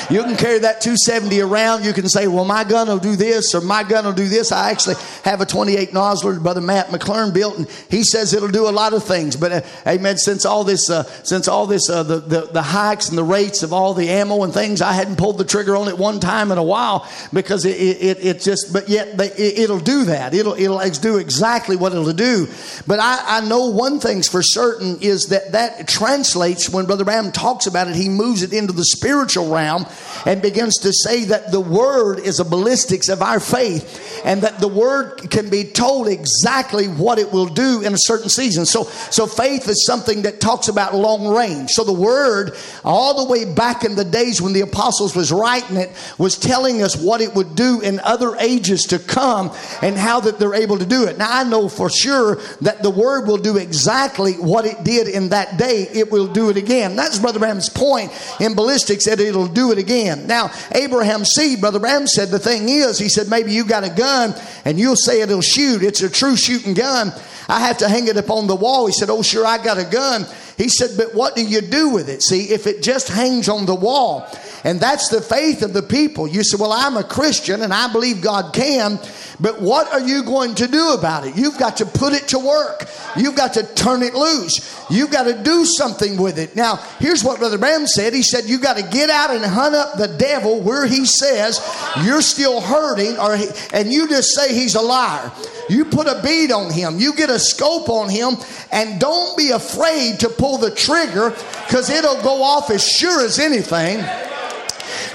You 0.09 0.23
can 0.23 0.35
carry 0.35 0.59
that 0.59 0.81
270 0.81 1.41
around. 1.41 1.85
You 1.85 1.93
can 1.93 2.07
say, 2.07 2.27
well, 2.27 2.45
my 2.45 2.63
gun 2.63 2.87
will 2.87 2.99
do 2.99 3.15
this 3.15 3.53
or 3.53 3.61
my 3.61 3.83
gun 3.83 4.05
will 4.05 4.13
do 4.13 4.27
this. 4.27 4.51
I 4.51 4.71
actually 4.71 4.95
have 5.23 5.41
a 5.41 5.45
28 5.45 5.91
Nosler 5.91 6.41
Brother 6.41 6.61
Matt 6.61 6.87
McClern 6.87 7.33
built, 7.33 7.57
and 7.57 7.67
he 7.89 8.03
says 8.03 8.33
it'll 8.33 8.47
do 8.47 8.67
a 8.67 8.71
lot 8.71 8.93
of 8.93 9.03
things. 9.03 9.35
But 9.35 9.51
uh, 9.51 9.61
amen. 9.85 10.17
Since 10.17 10.45
all 10.45 10.63
this, 10.63 10.89
uh, 10.89 11.03
since 11.23 11.47
all 11.47 11.67
this, 11.67 11.89
uh, 11.89 12.03
the, 12.03 12.19
the 12.19 12.41
the 12.53 12.61
hikes 12.61 13.09
and 13.09 13.17
the 13.17 13.23
rates 13.23 13.63
of 13.63 13.73
all 13.73 13.93
the 13.93 14.09
ammo 14.09 14.43
and 14.43 14.53
things, 14.53 14.81
I 14.81 14.93
hadn't 14.93 15.17
pulled 15.17 15.37
the 15.37 15.45
trigger 15.45 15.75
on 15.75 15.87
it 15.87 15.97
one 15.97 16.19
time 16.19 16.51
in 16.51 16.57
a 16.57 16.63
while 16.63 17.09
because 17.33 17.65
it 17.65 17.77
it, 17.77 18.25
it 18.25 18.41
just. 18.41 18.71
But 18.71 18.89
yet 18.89 19.19
it, 19.19 19.69
will 19.69 19.79
do 19.79 20.05
that. 20.05 20.33
It'll 20.33 20.53
it'll 20.53 20.79
do 21.01 21.17
exactly 21.17 21.75
what 21.75 21.91
it'll 21.91 22.13
do. 22.13 22.47
But 22.85 22.99
I, 22.99 23.39
I 23.39 23.41
know 23.41 23.67
one 23.67 23.99
thing's 23.99 24.27
for 24.27 24.41
certain 24.41 24.99
is 25.01 25.27
that 25.27 25.51
that 25.53 25.87
translates 25.87 26.69
when 26.69 26.85
Brother 26.85 27.03
Branham 27.03 27.31
talks 27.31 27.67
about 27.67 27.87
it. 27.87 27.95
He 27.95 28.09
moves 28.09 28.43
it 28.43 28.53
into 28.53 28.73
the 28.73 28.85
spiritual 28.85 29.49
realm 29.49 29.85
and 30.25 30.41
begins 30.41 30.77
to 30.79 30.91
say 30.93 31.25
that 31.25 31.51
the 31.51 31.59
word 31.59 32.19
is 32.19 32.39
a 32.39 32.45
ballistics 32.45 33.09
of 33.09 33.21
our 33.21 33.39
faith 33.39 34.21
and 34.25 34.41
that 34.41 34.59
the 34.59 34.67
word 34.67 35.29
can 35.29 35.49
be 35.49 35.63
told 35.63 36.07
exactly 36.07 36.87
what 36.87 37.19
it 37.19 37.31
will 37.31 37.47
do 37.47 37.81
in 37.81 37.93
a 37.93 37.97
certain 37.97 38.29
season. 38.29 38.65
So, 38.65 38.83
so 38.83 39.27
faith 39.27 39.67
is 39.67 39.85
something 39.85 40.23
that 40.23 40.39
talks 40.39 40.67
about 40.67 40.95
long 40.95 41.27
range. 41.27 41.71
So 41.71 41.83
the 41.83 41.93
word, 41.93 42.55
all 42.83 43.25
the 43.25 43.31
way 43.31 43.45
back 43.45 43.83
in 43.83 43.95
the 43.95 44.05
days 44.05 44.41
when 44.41 44.53
the 44.53 44.61
apostles 44.61 45.15
was 45.15 45.31
writing 45.31 45.77
it, 45.77 45.91
was 46.17 46.37
telling 46.37 46.81
us 46.81 46.95
what 46.95 47.21
it 47.21 47.33
would 47.35 47.55
do 47.55 47.81
in 47.81 47.99
other 47.99 48.35
ages 48.37 48.83
to 48.85 48.99
come 48.99 49.51
and 49.81 49.95
how 49.97 50.19
that 50.21 50.39
they're 50.39 50.55
able 50.55 50.77
to 50.77 50.85
do 50.85 51.05
it. 51.05 51.17
Now 51.17 51.29
I 51.29 51.43
know 51.43 51.69
for 51.69 51.89
sure 51.89 52.35
that 52.61 52.83
the 52.83 52.89
word 52.89 53.27
will 53.27 53.37
do 53.37 53.57
exactly 53.57 54.33
what 54.33 54.65
it 54.65 54.83
did 54.83 55.07
in 55.07 55.29
that 55.29 55.57
day. 55.57 55.87
It 55.93 56.11
will 56.11 56.27
do 56.27 56.49
it 56.49 56.57
again. 56.57 56.95
That's 56.95 57.19
Brother 57.19 57.39
Branham's 57.39 57.69
point 57.69 58.11
in 58.39 58.55
ballistics 58.55 59.05
that 59.05 59.19
it'll 59.19 59.47
do 59.47 59.71
it 59.71 59.76
again. 59.77 60.27
Now, 60.27 60.51
Abraham's 60.73 61.29
seed, 61.29 61.61
Brother 61.61 61.79
Branham 61.79 62.07
said, 62.07 62.29
the 62.29 62.39
thing 62.39 62.69
is, 62.69 62.97
he 62.97 63.09
said, 63.09 63.29
maybe 63.29 63.51
you 63.51 63.65
got 63.65 63.83
a 63.83 63.89
gun 63.89 64.35
and 64.65 64.79
you'll 64.79 64.95
say 64.95 65.21
it'll 65.21 65.41
shoot. 65.41 65.83
It's 65.83 66.01
a 66.01 66.09
true 66.09 66.35
shooting 66.35 66.73
gun. 66.73 67.13
I 67.49 67.61
have 67.61 67.77
to 67.77 67.89
hang 67.89 68.07
it 68.07 68.17
up 68.17 68.29
on 68.29 68.47
the 68.47 68.55
wall. 68.55 68.87
He 68.87 68.93
said, 68.93 69.09
Oh, 69.09 69.21
sure, 69.21 69.45
I 69.45 69.63
got 69.63 69.77
a 69.77 69.85
gun. 69.85 70.25
He 70.57 70.69
said, 70.69 70.91
But 70.97 71.13
what 71.13 71.35
do 71.35 71.43
you 71.43 71.61
do 71.61 71.89
with 71.89 72.09
it? 72.09 72.23
See, 72.23 72.49
if 72.49 72.65
it 72.65 72.81
just 72.81 73.09
hangs 73.09 73.47
on 73.47 73.65
the 73.65 73.75
wall, 73.75 74.27
and 74.63 74.79
that's 74.79 75.09
the 75.09 75.21
faith 75.21 75.61
of 75.61 75.73
the 75.73 75.83
people. 75.83 76.27
You 76.27 76.43
say, 76.43 76.57
Well, 76.59 76.73
I'm 76.73 76.97
a 76.97 77.03
Christian 77.03 77.61
and 77.61 77.73
I 77.73 77.91
believe 77.91 78.21
God 78.21 78.53
can, 78.53 78.99
but 79.39 79.61
what 79.61 79.91
are 79.93 80.01
you 80.01 80.23
going 80.23 80.55
to 80.55 80.67
do 80.67 80.93
about 80.93 81.27
it? 81.27 81.37
You've 81.37 81.59
got 81.59 81.77
to 81.77 81.85
put 81.85 82.13
it 82.13 82.29
to 82.29 82.39
work. 82.39 82.87
You've 83.15 83.35
got 83.35 83.53
to 83.53 83.63
turn 83.75 84.01
it 84.01 84.15
loose. 84.15 84.75
You've 84.89 85.11
got 85.11 85.23
to 85.23 85.43
do 85.43 85.63
something 85.63 86.17
with 86.17 86.39
it. 86.39 86.55
Now, 86.55 86.77
here's 86.99 87.23
what 87.23 87.39
Brother 87.39 87.57
Branham 87.57 87.85
said. 87.85 88.13
He 88.13 88.23
said, 88.23 88.45
You've 88.45 88.63
got 88.63 88.77
to 88.77 88.83
get 88.83 89.09
out 89.11 89.29
and 89.29 89.45
hunt 89.45 89.75
up 89.75 89.97
the 89.97 90.07
devil 90.07 90.59
where 90.61 90.87
he 90.87 91.05
says 91.05 91.61
you're 92.03 92.21
still 92.21 92.61
hurting, 92.61 93.17
or 93.19 93.37
he, 93.37 93.47
and 93.73 93.93
you 93.93 94.07
just 94.07 94.33
say 94.35 94.53
he's 94.53 94.75
a 94.75 94.81
liar. 94.81 95.31
You 95.69 95.85
put 95.85 96.07
a 96.07 96.21
bead 96.23 96.51
on 96.51 96.71
him, 96.71 96.99
you 96.99 97.13
get 97.13 97.29
a 97.29 97.39
scope 97.39 97.89
on 97.89 98.09
him, 98.09 98.35
and 98.71 98.99
don't 98.99 99.37
be 99.37 99.51
afraid 99.51 100.19
to 100.21 100.29
pull 100.29 100.57
the 100.57 100.71
trigger 100.71 101.31
because 101.65 101.89
it'll 101.89 102.21
go 102.21 102.43
off 102.43 102.69
as 102.69 102.87
sure 102.87 103.25
as 103.25 103.39
anything. 103.39 104.03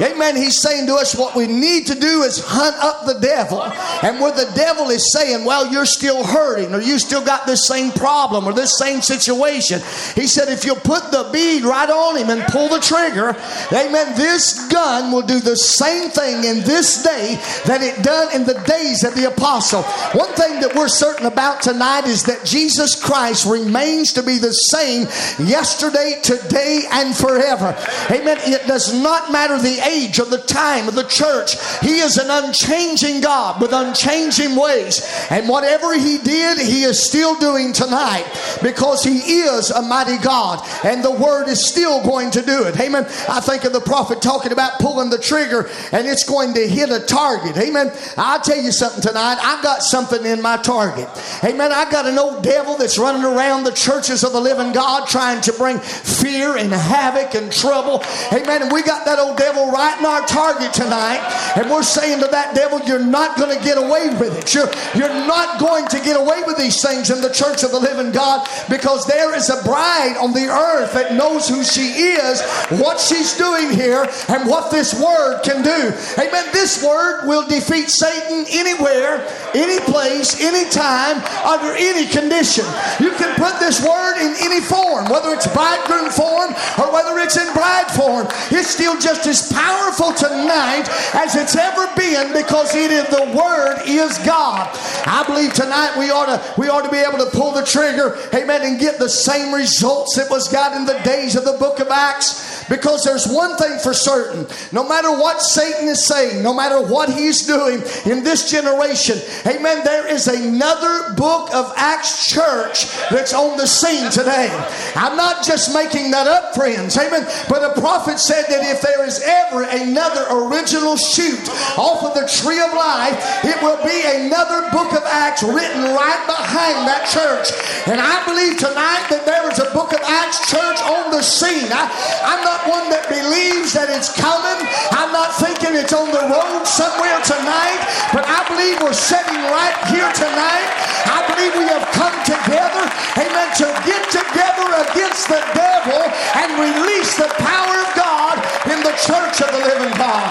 Amen. 0.01 0.37
He's 0.37 0.61
saying 0.61 0.87
to 0.87 0.95
us 0.95 1.17
what 1.17 1.35
we 1.35 1.47
need 1.47 1.87
to 1.87 1.95
do 1.95 2.23
is 2.23 2.43
hunt 2.45 2.77
up 2.83 3.07
the 3.07 3.19
devil. 3.21 3.63
And 4.03 4.21
where 4.21 4.33
the 4.33 4.51
devil 4.55 4.91
is 4.91 5.13
saying, 5.13 5.45
well, 5.45 5.71
you're 5.71 5.87
still 5.87 6.25
hurting 6.25 6.75
or 6.75 6.81
you 6.81 6.99
still 6.99 7.25
got 7.25 7.47
this 7.47 7.67
same 7.67 7.93
problem 7.93 8.47
or 8.47 8.53
this 8.53 8.79
same 8.79 9.03
situation. 9.03 9.81
He 10.15 10.27
said, 10.27 10.49
if 10.49 10.65
you 10.65 10.75
put 10.75 11.11
the 11.11 11.31
bead 11.33 11.65
right 11.65 11.89
on 11.89 12.17
him 12.17 12.31
and 12.31 12.43
pull 12.53 12.69
the 12.69 12.81
trigger, 12.81 13.37
amen, 13.73 14.17
this 14.17 14.69
gun 14.69 15.13
will 15.13 15.23
do 15.23 15.41
the 15.41 15.57
same 15.57 16.11
thing 16.11 16.45
in 16.45 16.65
this 16.65 17.03
day 17.03 17.37
that 17.67 17.83
it 17.83 18.03
done 18.03 18.35
in 18.35 18.45
the 18.45 18.61
days 18.67 19.05
of 19.05 19.15
the 19.15 19.29
apostle. 19.29 19.83
One 20.19 20.33
thing 20.35 20.61
that 20.61 20.75
we're 20.75 20.89
certain 20.89 21.27
about 21.27 21.63
tonight 21.63 22.05
is 22.07 22.25
that 22.25 22.45
Jesus 22.45 23.01
Christ 23.01 23.47
remains 23.47 24.13
to 24.15 24.23
be 24.23 24.39
the 24.39 24.53
same 24.53 25.07
yesterday, 25.47 26.21
today, 26.23 26.83
and 26.91 27.15
forever. 27.15 27.77
Amen. 28.11 28.39
It 28.43 28.67
does 28.67 28.93
not 29.01 29.33
matter 29.33 29.59
the 29.63 29.81
age 29.89 30.19
of 30.19 30.31
the 30.31 30.39
time 30.39 30.89
of 30.89 30.95
the 30.95 31.05
church. 31.05 31.57
He 31.81 31.99
is 32.01 32.19
an 32.19 32.31
unchanging 32.31 33.21
God 33.21 33.61
with 33.61 33.73
unchanging 33.73 34.57
ways. 34.57 35.03
And 35.31 35.49
whatever 35.49 35.95
He 35.99 36.19
did, 36.19 36.59
He 36.59 36.85
is 36.85 37.03
still 37.03 37.39
doing 37.39 37.73
tonight 37.73 38.25
because 38.63 39.05
He 39.05 39.19
is 39.19 39.71
a 39.71 39.83
mighty 39.83 40.19
God 40.19 40.67
and 40.85 41.05
the 41.05 41.11
Word 41.11 41.49
is 41.49 41.65
still 41.65 42.03
going 42.03 42.31
to 42.33 42.43
do 42.43 42.65
it. 42.65 42.79
Amen. 42.81 43.05
I 43.29 43.41
think 43.41 43.65
of 43.65 43.73
the 43.73 43.81
prophet 43.81 44.23
talking 44.23 44.53
about 44.53 44.79
pulling 44.79 45.11
the 45.11 45.19
trigger 45.19 45.69
and 45.93 46.07
it's 46.07 46.25
going 46.25 46.55
to 46.55 46.67
hit 46.67 46.91
a 46.91 47.01
target. 47.01 47.57
Amen. 47.57 47.93
I'll 48.17 48.41
tell 48.41 48.61
you 48.61 48.73
something 48.73 49.03
tonight. 49.03 49.39
I've 49.41 49.63
got 49.63 49.83
something 49.83 50.25
in 50.25 50.41
my 50.41 50.57
target. 50.57 51.09
Amen. 51.45 51.73
I 51.73 51.91
got 51.91 52.07
an 52.07 52.19
old 52.19 52.43
devil 52.43 52.77
that's 52.77 52.99
running 52.99 53.25
around 53.25 53.65
the 53.65 53.73
churches 53.73 54.25
of 54.25 54.33
the 54.33 54.41
living 54.41 54.73
God 54.73 55.09
trying 55.09 55.41
to 55.43 55.53
bring 55.53 55.79
fear 55.79 56.57
and 56.57 56.73
havoc 56.73 57.35
and 57.35 57.53
trouble. 57.53 58.03
Amen. 58.33 58.63
And 58.63 58.73
we 58.73 58.83
got 58.83 59.05
that 59.05 59.19
old 59.19 59.37
devil 59.37 59.52
right 59.57 59.99
in 59.99 60.07
our 60.07 60.23
target 60.27 60.73
tonight. 60.73 61.21
And 61.57 61.71
we're 61.71 61.83
saying 61.83 62.21
to 62.21 62.29
that 62.29 62.55
devil, 62.55 62.81
you're 62.87 63.05
not 63.05 63.37
going 63.37 63.57
to 63.57 63.63
get 63.65 63.79
away 63.79 64.09
with 64.19 64.37
it. 64.39 64.55
You're, 64.55 64.71
you're 64.95 65.27
not 65.27 65.61
going 65.61 65.87
to 65.89 65.99
get 66.01 66.17
away 66.17 66.43
with 66.47 66.57
these 66.57 66.81
things 66.81 67.11
in 67.11 67.21
the 67.21 67.33
church 67.33 67.63
of 67.63 67.71
the 67.71 67.81
living 67.81 68.13
God 68.13 68.49
because 68.69 69.07
there 69.07 69.35
is 69.35 69.51
a 69.51 69.63
bride 69.65 70.17
on 70.17 70.33
the 70.33 70.49
earth 70.49 70.93
that 70.95 71.15
knows 71.15 71.49
who 71.49 71.63
she 71.65 72.17
is, 72.17 72.43
what 72.81 73.01
she's 73.01 73.37
doing 73.37 73.71
here, 73.71 74.07
and 74.29 74.49
what 74.49 74.71
this 74.71 74.99
word 74.99 75.43
can 75.43 75.63
do. 75.63 75.93
Amen. 76.19 76.45
This 76.53 76.83
word 76.83 77.27
will 77.27 77.47
defeat 77.47 77.91
Satan 77.91 78.47
anywhere, 78.51 79.27
any 79.55 79.81
place, 79.85 80.41
any 80.41 80.69
time, 80.71 81.23
under 81.45 81.75
any 81.77 82.07
condition. 82.07 82.65
You 83.01 83.13
can 83.13 83.35
put 83.37 83.59
this 83.61 83.83
word 83.85 84.19
in 84.21 84.35
any 84.41 84.61
form, 84.61 85.09
whether 85.09 85.31
it's 85.31 85.47
bridegroom 85.53 86.11
form 86.11 86.55
or 86.79 86.93
whether 86.93 87.19
it's 87.19 87.37
in 87.37 87.53
bride 87.53 87.91
form. 87.91 88.27
It's 88.51 88.69
still 88.69 88.99
just 88.99 89.27
as 89.27 89.42
powerful 89.51 90.13
tonight 90.13 90.85
as 91.15 91.35
it's 91.35 91.57
ever 91.57 91.87
been 91.97 92.33
because 92.33 92.75
it 92.75 92.91
is 92.91 93.09
the 93.09 93.33
word 93.35 93.83
is 93.87 94.19
God. 94.19 94.69
I 95.07 95.25
believe 95.27 95.55
tonight 95.55 95.97
we 95.99 96.11
ought 96.11 96.27
to 96.27 96.61
we 96.61 96.69
ought 96.69 96.83
to 96.83 96.91
be 96.91 96.99
able 96.99 97.19
to 97.25 97.31
pull 97.31 97.53
the 97.53 97.65
trigger, 97.65 98.19
amen, 98.35 98.63
and 98.63 98.79
get 98.79 98.99
the 98.99 99.09
same 99.09 99.55
results 99.55 100.17
that 100.17 100.29
was 100.29 100.49
got 100.49 100.77
in 100.77 100.85
the 100.85 100.99
days 101.01 101.35
of 101.35 101.45
the 101.45 101.55
book 101.55 101.81
of 101.81 101.89
Acts 101.89 102.52
Because 102.73 103.05
there's 103.05 103.29
one 103.29 103.59
thing 103.59 103.79
for 103.81 103.93
certain 103.93 104.47
no 104.73 104.89
matter 104.89 105.11
what 105.13 105.43
Satan 105.43 105.89
is 105.89 106.07
saying, 106.07 106.43
no 106.43 106.55
matter 106.55 106.81
what 106.81 107.13
he's 107.13 107.47
doing 107.47 107.83
in 108.07 108.25
this 108.25 108.51
generation, 108.51 109.21
amen, 109.45 109.85
there 109.85 110.09
is 110.09 110.27
another 110.27 111.13
book 111.13 111.53
of 111.53 111.71
Acts 111.77 112.33
church 112.33 112.89
that's 113.11 113.35
on 113.35 113.59
the 113.59 113.67
scene 113.67 114.11
today. 114.11 114.49
I'm 114.97 115.19
not 115.19 115.45
just 115.45 115.75
making 115.75 116.13
that 116.13 116.27
up, 116.27 116.55
friends, 116.55 116.97
amen, 116.97 117.29
but 117.47 117.61
a 117.61 117.79
prophet 117.79 118.19
said 118.19 118.47
that 118.49 118.65
if 118.65 118.81
there 118.81 119.05
is 119.05 119.21
ever 119.21 119.65
another 119.65 120.25
original 120.33 120.97
shoot 120.97 121.45
off 121.77 122.01
of 122.09 122.15
the 122.15 122.25
tree 122.25 122.61
of 122.61 122.73
life, 122.73 123.45
it 123.45 123.61
will 123.61 123.85
be 123.85 124.01
another 124.25 124.65
book 124.73 124.97
of 124.97 125.05
Acts 125.05 125.43
written 125.43 125.93
right 125.93 126.25
behind 126.25 126.89
that 126.89 127.05
church. 127.13 127.53
And 127.85 128.01
I 128.01 128.25
believe 128.25 128.57
tonight 128.57 129.13
that 129.13 129.29
there 129.29 129.45
is 129.53 129.59
a 129.61 129.69
book 129.77 129.93
of 129.93 130.01
Acts 130.09 130.49
church 130.49 130.81
on 130.89 131.13
the 131.13 131.21
scene. 131.21 131.69
I, 131.69 131.85
I'm 132.25 132.41
not 132.41 132.62
one 132.69 132.91
that 132.91 133.09
believes 133.11 133.75
that 133.75 133.91
it's 133.91 134.13
coming. 134.13 134.59
I'm 134.95 135.11
not 135.11 135.35
thinking 135.39 135.75
it's 135.75 135.95
on 135.95 136.11
the 136.11 136.25
road 136.31 136.63
somewhere 136.67 137.19
tonight, 137.25 137.81
but 138.15 138.25
I 138.27 138.47
believe 138.51 138.79
we're 138.83 138.97
sitting 138.97 139.41
right 139.51 139.77
here 139.91 140.09
tonight. 140.15 140.69
I 141.09 141.27
believe 141.31 141.53
we 141.59 141.67
have 141.71 141.87
come 141.95 142.15
together, 142.23 142.85
amen, 143.19 143.49
to 143.63 143.69
get 143.87 144.03
together 144.11 144.69
against 144.91 145.27
the 145.27 145.43
devil 145.55 146.01
and 146.39 146.49
release 146.59 147.19
the 147.19 147.31
power 147.43 147.75
of 147.83 147.91
God 147.99 148.35
in 148.71 148.79
the 148.85 148.95
church 149.03 149.43
of 149.43 149.51
the 149.51 149.63
living 149.67 149.95
God. 149.99 150.31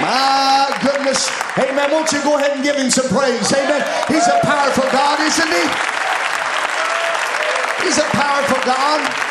My 0.00 0.72
goodness. 0.80 1.28
Amen. 1.58 1.92
Won't 1.92 2.10
you 2.10 2.22
go 2.22 2.38
ahead 2.38 2.56
and 2.56 2.64
give 2.64 2.76
him 2.76 2.90
some 2.90 3.08
praise? 3.12 3.52
Amen. 3.52 3.84
He's 4.08 4.26
a 4.26 4.40
powerful 4.40 4.88
God, 4.90 5.20
isn't 5.20 5.52
he? 5.52 5.64
He's 7.84 7.98
a 7.98 8.08
powerful 8.16 8.60
God. 8.64 9.29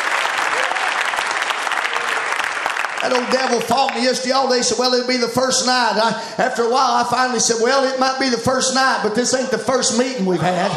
That 3.02 3.12
old 3.12 3.30
devil 3.30 3.60
fought 3.60 3.94
me 3.94 4.02
yesterday 4.04 4.32
all 4.32 4.48
day. 4.48 4.60
Said, 4.60 4.78
"Well, 4.78 4.92
it'll 4.92 5.08
be 5.08 5.16
the 5.16 5.28
first 5.28 5.64
night." 5.64 5.96
I, 5.96 6.20
after 6.36 6.64
a 6.64 6.68
while, 6.68 7.00
I 7.00 7.04
finally 7.08 7.40
said, 7.40 7.56
"Well, 7.60 7.84
it 7.84 7.98
might 7.98 8.20
be 8.20 8.28
the 8.28 8.38
first 8.38 8.74
night, 8.74 9.00
but 9.02 9.14
this 9.14 9.32
ain't 9.32 9.50
the 9.50 9.58
first 9.58 9.96
meeting 9.96 10.26
we've 10.26 10.40
had." 10.40 10.70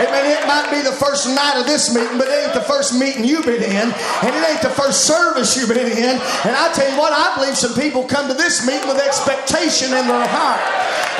Amen. 0.00 0.24
It 0.26 0.46
might 0.48 0.70
be 0.70 0.80
the 0.80 0.96
first 0.96 1.28
night 1.28 1.56
of 1.56 1.66
this 1.66 1.94
meeting, 1.94 2.16
but 2.16 2.26
it 2.26 2.44
ain't 2.44 2.54
the 2.54 2.66
first 2.66 2.94
meeting 2.94 3.24
you've 3.24 3.44
been 3.44 3.62
in, 3.62 3.92
and 3.92 4.34
it 4.34 4.50
ain't 4.50 4.62
the 4.62 4.70
first 4.70 5.04
service 5.04 5.56
you've 5.56 5.68
been 5.68 5.86
in. 5.86 6.16
And 6.44 6.56
I 6.56 6.72
tell 6.72 6.90
you 6.90 6.98
what, 6.98 7.12
I 7.12 7.34
believe 7.36 7.56
some 7.56 7.74
people 7.74 8.04
come 8.04 8.26
to 8.28 8.34
this 8.34 8.66
meeting 8.66 8.88
with 8.88 8.98
expectation 8.98 9.92
in 9.92 10.08
their 10.08 10.26
heart. 10.26 10.60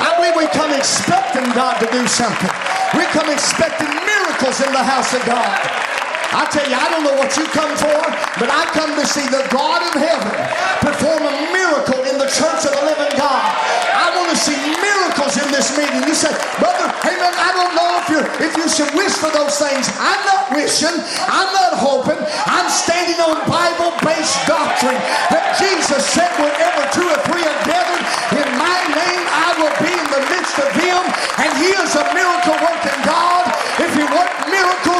I 0.01 0.15
believe 0.17 0.35
we 0.35 0.47
come 0.47 0.73
expecting 0.73 1.45
God 1.53 1.79
to 1.79 1.87
do 1.91 2.07
something. 2.07 2.49
We 2.97 3.05
come 3.13 3.29
expecting 3.29 3.87
miracles 3.87 4.59
in 4.59 4.73
the 4.73 4.83
house 4.83 5.13
of 5.13 5.23
God. 5.25 5.90
I 6.31 6.47
tell 6.47 6.63
you, 6.63 6.79
I 6.79 6.87
don't 6.87 7.03
know 7.03 7.19
what 7.19 7.35
you 7.35 7.43
come 7.51 7.75
for, 7.75 7.99
but 8.39 8.47
I 8.47 8.63
come 8.71 8.95
to 8.95 9.03
see 9.03 9.27
the 9.27 9.43
God 9.51 9.83
of 9.83 9.99
heaven 9.99 10.31
perform 10.79 11.27
a 11.27 11.35
miracle 11.51 11.99
in 12.07 12.15
the 12.15 12.29
church 12.31 12.63
of 12.63 12.71
the 12.71 12.83
living 12.87 13.11
God. 13.19 13.43
I 13.91 14.15
want 14.15 14.31
to 14.31 14.39
see 14.39 14.55
miracles 14.55 15.35
in 15.35 15.51
this 15.51 15.75
meeting. 15.75 16.07
You 16.07 16.15
say, 16.15 16.31
brother, 16.55 16.87
hey 17.03 17.19
man, 17.19 17.35
I 17.35 17.51
don't 17.51 17.73
know 17.75 17.89
if 17.99 18.07
you 18.07 18.19
if 18.47 18.51
you 18.55 18.67
should 18.71 18.91
wish 18.95 19.11
for 19.19 19.27
those 19.35 19.59
things. 19.59 19.91
I'm 19.99 20.23
not 20.23 20.55
wishing. 20.55 20.95
I'm 21.27 21.51
not 21.51 21.75
hoping. 21.75 22.19
I'm 22.47 22.67
standing 22.71 23.19
on 23.19 23.43
Bible-based 23.43 24.47
doctrine 24.47 24.99
that 25.35 25.59
Jesus 25.59 25.99
said, 26.15 26.31
wherever 26.39 26.81
two 26.95 27.07
or 27.11 27.19
three 27.27 27.43
are 27.43 27.61
gathered 27.67 28.03
in 28.39 28.47
my 28.55 28.77
name, 28.87 29.23
I 29.27 29.49
will 29.59 29.75
be 29.83 29.91
in 29.91 30.07
the 30.15 30.23
midst 30.31 30.55
of 30.63 30.69
them. 30.79 31.03
And 31.43 31.51
He 31.59 31.75
is 31.75 31.91
a 31.99 32.07
miracle 32.15 32.55
working 32.63 32.99
God. 33.03 33.51
If 33.83 33.91
He 33.99 34.07
worked 34.07 34.47
miracles, 34.47 34.90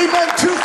Meant 0.00 0.32
2,000 0.40 0.64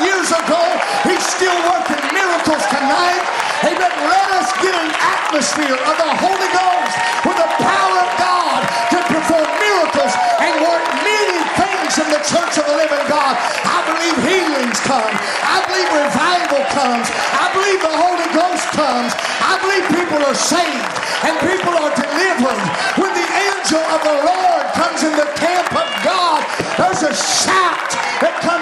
years 0.00 0.32
ago. 0.32 0.62
He's 1.04 1.20
still 1.20 1.52
working 1.68 2.00
miracles 2.16 2.64
tonight. 2.72 3.20
Amen. 3.60 3.92
Let 4.08 4.28
us 4.40 4.48
get 4.56 4.72
an 4.72 4.88
atmosphere 4.96 5.76
of 5.76 5.94
the 6.00 6.10
Holy 6.16 6.48
Ghost 6.48 6.96
with 7.28 7.36
the 7.36 7.50
power 7.60 7.96
of 8.00 8.10
God 8.16 8.60
to 8.88 8.98
perform 9.04 9.48
miracles 9.60 10.16
and 10.40 10.64
work 10.64 10.80
many 11.04 11.38
things 11.60 11.92
in 12.00 12.08
the 12.08 12.24
church 12.24 12.56
of 12.56 12.64
the 12.72 12.76
living 12.80 13.04
God. 13.04 13.36
I 13.68 13.84
believe 13.84 14.16
healings 14.24 14.80
come. 14.88 15.12
I 15.44 15.60
believe 15.68 15.88
revival 16.00 16.64
comes. 16.72 17.04
I 17.36 17.52
believe 17.52 17.84
the 17.84 17.96
Holy 18.00 18.28
Ghost 18.32 18.64
comes. 18.72 19.12
I 19.44 19.60
believe 19.60 19.84
people 19.92 20.24
are 20.24 20.40
saved 20.40 20.96
and 21.28 21.36
people 21.44 21.76
are 21.76 21.92
delivered. 21.92 22.64
When 22.96 23.12
the 23.12 23.28
angel 23.28 23.84
of 23.92 24.00
the 24.08 24.16
Lord 24.24 24.64
comes 24.72 25.04
in 25.04 25.12
the 25.20 25.28
camp 25.36 25.68
of 25.68 25.88
God, 26.00 26.40
there's 26.80 27.04
a 27.04 27.12
shout 27.12 27.80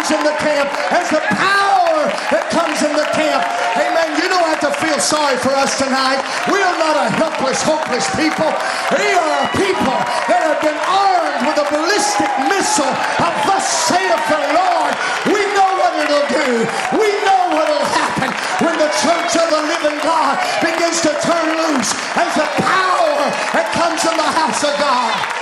comes 0.08 0.24
in 0.24 0.24
the 0.24 0.38
camp. 0.40 0.68
There's 0.88 1.10
the 1.12 1.24
power 1.36 2.00
that 2.32 2.48
comes 2.48 2.80
in 2.80 2.92
the 2.96 3.04
camp. 3.12 3.44
Amen. 3.76 4.08
You 4.16 4.24
don't 4.32 4.48
have 4.48 4.64
to 4.64 4.72
feel 4.80 4.96
sorry 4.96 5.36
for 5.36 5.52
us 5.52 5.76
tonight. 5.76 6.24
We 6.48 6.64
are 6.64 6.78
not 6.80 6.96
a 6.96 7.12
helpless, 7.12 7.60
hopeless 7.60 8.08
people. 8.16 8.48
We 8.96 9.04
are 9.04 9.32
a 9.44 9.46
people 9.52 9.98
that 10.32 10.40
have 10.48 10.60
been 10.64 10.80
armed 10.88 11.44
with 11.44 11.60
a 11.60 11.68
ballistic 11.68 12.32
missile 12.48 12.88
of 13.20 13.32
thus 13.44 13.64
saith 13.84 14.24
the 14.32 14.42
Lord. 14.56 14.92
We 15.28 15.40
know 15.52 15.70
what 15.76 15.92
it'll 16.00 16.28
do. 16.32 16.48
We 16.96 17.08
know 17.28 17.42
what'll 17.52 17.88
happen 17.92 18.32
when 18.64 18.80
the 18.80 18.88
church 19.04 19.36
of 19.36 19.46
the 19.52 19.60
living 19.60 20.00
God 20.00 20.40
begins 20.64 21.04
to 21.04 21.12
turn 21.20 21.46
loose 21.68 21.92
as 22.16 22.32
the 22.32 22.48
power 22.64 23.28
that 23.52 23.68
comes 23.76 24.00
in 24.08 24.16
the 24.16 24.30
house 24.40 24.64
of 24.64 24.72
God. 24.80 25.37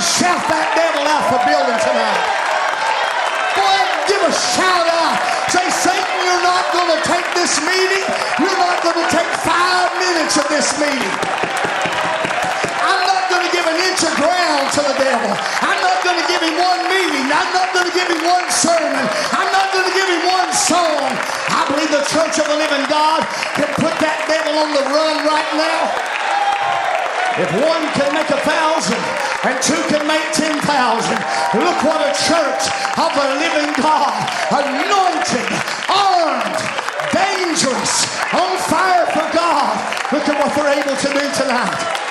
Shout 0.00 0.40
that 0.48 0.66
devil 0.72 1.04
out 1.04 1.24
for 1.28 1.40
building 1.44 1.76
tonight. 1.76 2.24
Go 3.52 3.62
ahead 3.62 3.90
give 4.08 4.22
a 4.26 4.32
shout 4.32 4.88
out. 4.90 5.16
Say, 5.52 5.66
Satan, 5.70 6.18
you're 6.26 6.42
not 6.42 6.64
going 6.74 6.90
to 6.90 7.00
take 7.06 7.26
this 7.38 7.60
meeting. 7.62 8.06
You're 8.42 8.58
not 8.58 8.82
going 8.82 8.98
to 8.98 9.08
take 9.12 9.30
five 9.46 9.92
minutes 10.02 10.34
of 10.40 10.46
this 10.50 10.66
meeting. 10.82 11.14
I'm 12.80 13.02
not 13.06 13.22
going 13.30 13.44
to 13.46 13.52
give 13.54 13.66
an 13.66 13.78
inch 13.78 14.02
of 14.02 14.14
ground 14.18 14.66
to 14.74 14.80
the 14.82 14.96
devil. 14.98 15.30
I'm 15.62 15.78
not 15.78 15.98
going 16.02 16.18
to 16.18 16.26
give 16.26 16.42
him 16.42 16.58
one 16.58 16.82
meeting. 16.90 17.26
I'm 17.30 17.50
not 17.54 17.70
going 17.70 17.86
to 17.86 17.94
give 17.94 18.08
him 18.10 18.22
one 18.26 18.46
sermon. 18.50 19.04
I'm 19.36 19.50
not 19.54 19.68
going 19.70 19.86
to 19.86 19.94
give 19.94 20.08
him 20.10 20.22
one 20.26 20.50
song. 20.50 21.06
I 21.54 21.70
believe 21.70 21.92
the 21.94 22.02
church 22.10 22.40
of 22.40 22.46
the 22.50 22.58
living 22.58 22.86
God 22.90 23.22
can 23.54 23.70
put 23.78 23.94
that 24.02 24.26
devil 24.26 24.58
on 24.58 24.74
the 24.74 24.84
run 24.90 25.22
right 25.22 25.50
now. 25.54 26.09
If 27.38 27.50
one 27.62 27.86
can 27.94 28.10
make 28.12 28.28
a 28.30 28.40
thousand 28.42 28.98
and 29.46 29.56
two 29.62 29.78
can 29.86 30.06
make 30.06 30.26
ten 30.32 30.58
thousand, 30.66 31.18
look 31.62 31.78
what 31.86 32.02
a 32.02 32.10
church 32.26 32.62
of 32.98 33.10
the 33.14 33.26
living 33.38 33.70
God, 33.78 34.18
anointed, 34.50 35.50
armed, 35.86 36.58
dangerous, 37.14 38.10
on 38.34 38.58
fire 38.66 39.06
for 39.14 39.26
God. 39.30 39.78
Look 40.12 40.26
at 40.28 40.36
what 40.42 40.54
they're 40.56 40.74
able 40.74 40.96
to 40.96 41.08
do 41.14 41.24
tonight. 41.38 42.09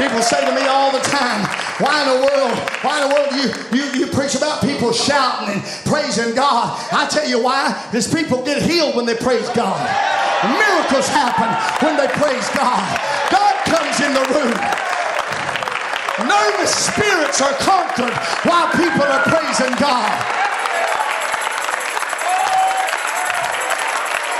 People 0.00 0.22
say 0.22 0.40
to 0.48 0.54
me 0.56 0.64
all 0.64 0.90
the 0.90 1.04
time, 1.04 1.44
why 1.76 2.00
in 2.00 2.08
the 2.08 2.20
world, 2.24 2.56
why 2.80 3.04
in 3.04 3.08
the 3.08 3.12
world 3.12 3.28
do 3.28 3.36
you, 3.36 3.48
you, 3.76 4.00
you 4.00 4.06
preach 4.08 4.34
about 4.34 4.62
people 4.62 4.92
shouting 4.92 5.52
and 5.52 5.62
praising 5.84 6.34
God? 6.34 6.72
I 6.90 7.06
tell 7.06 7.28
you 7.28 7.44
why. 7.44 7.76
Because 7.92 8.08
people 8.08 8.42
get 8.42 8.62
healed 8.62 8.96
when 8.96 9.04
they 9.04 9.14
praise 9.14 9.46
God. 9.50 9.76
Miracles 10.56 11.04
happen 11.12 11.52
when 11.84 12.00
they 12.00 12.08
praise 12.16 12.48
God. 12.56 12.80
God 13.28 13.54
comes 13.68 14.00
in 14.00 14.16
the 14.16 14.24
room. 14.32 14.56
Nervous 16.24 16.72
spirits 16.72 17.44
are 17.44 17.52
conquered 17.60 18.16
while 18.48 18.72
people 18.72 19.04
are 19.04 19.24
praising 19.28 19.76
God. 19.76 20.08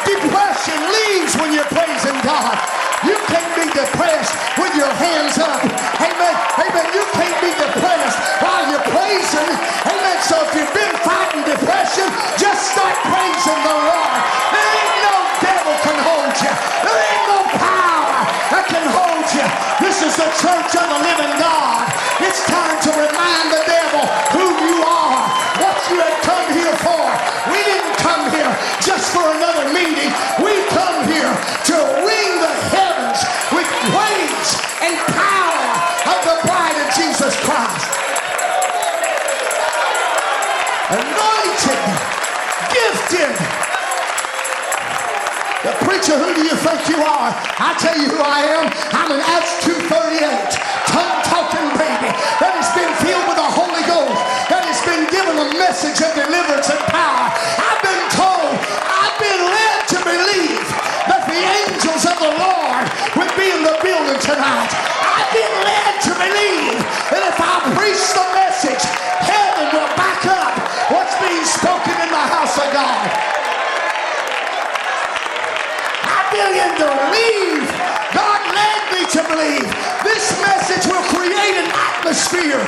Depression 0.08 0.80
leaves 0.88 1.36
when 1.36 1.52
you're 1.52 1.68
praising 1.68 2.16
God. 2.24 2.79
You 3.00 3.16
can't 3.32 3.52
be 3.56 3.64
depressed 3.72 4.36
with 4.60 4.76
your 4.76 4.92
hands 5.00 5.40
up. 5.40 5.64
Amen. 6.04 6.34
Amen. 6.60 6.86
You 6.92 7.04
can't 7.16 7.38
be 7.40 7.48
depressed 7.56 8.18
while 8.44 8.68
you're 8.68 8.84
praising. 8.92 9.50
Amen. 9.88 10.18
So 10.20 10.36
if 10.44 10.52
you've 10.52 10.74
been 10.76 10.94
fighting 11.00 11.40
depression, 11.48 12.04
just 12.36 12.76
start 12.76 12.92
praising 13.08 13.60
the 13.64 13.76
Lord. 13.88 14.12
There 14.52 14.68
ain't 14.68 14.98
no 15.00 15.16
devil 15.40 15.74
can 15.80 15.98
hold 16.04 16.34
you. 16.44 16.52
There 16.84 17.00
ain't 17.00 17.26
no 17.32 17.40
power 17.56 18.20
that 18.52 18.64
can 18.68 18.84
hold 18.84 19.24
you. 19.32 19.48
This 19.80 20.04
is 20.04 20.14
the 20.20 20.28
church 20.36 20.76
of 20.76 20.86
the 20.92 21.00
living 21.00 21.34
God. 21.40 21.88
It's 22.20 22.44
time 22.44 22.76
to 22.84 22.90
remind 23.00 23.46
the 23.48 23.64
devil 23.64 24.04
who 24.36 24.44
you 24.60 24.76
are, 24.84 25.24
what 25.56 25.76
you 25.88 25.96
have 26.04 26.20
come 26.20 26.46
here 26.52 26.76
for. 26.84 27.04
We 27.48 27.64
didn't 27.64 27.96
come 27.96 28.28
here 28.28 28.52
just 28.84 29.08
for 29.16 29.24
another 29.24 29.72
meeting. 29.72 30.12
We 30.44 30.49
Anointed, 41.70 42.02
gifted, 42.74 43.34
the 45.62 45.70
preacher, 45.86 46.18
who 46.18 46.34
do 46.34 46.42
you 46.42 46.56
think 46.56 46.88
you 46.88 46.98
are? 46.98 47.30
I 47.30 47.76
tell 47.78 47.94
you 47.94 48.10
who 48.10 48.18
I 48.18 48.42
am. 48.58 48.66
I'm 48.90 49.12
an 49.14 49.22
Acts 49.22 49.62
238, 49.62 50.18
tongue-talking 50.90 51.68
baby 51.78 52.10
that 52.42 52.58
has 52.58 52.74
been 52.74 52.90
filled 53.04 53.22
with 53.28 53.38
the 53.38 53.50
Holy 53.54 53.84
Ghost, 53.86 54.18
that 54.50 54.66
has 54.66 54.80
been 54.82 55.06
given 55.14 55.36
a 55.36 55.48
message 55.60 56.02
of 56.02 56.10
deliverance 56.16 56.66
and 56.72 56.80
power. 56.90 57.30
I've 57.30 57.82
been 57.86 57.89
atmosphere. 82.10 82.58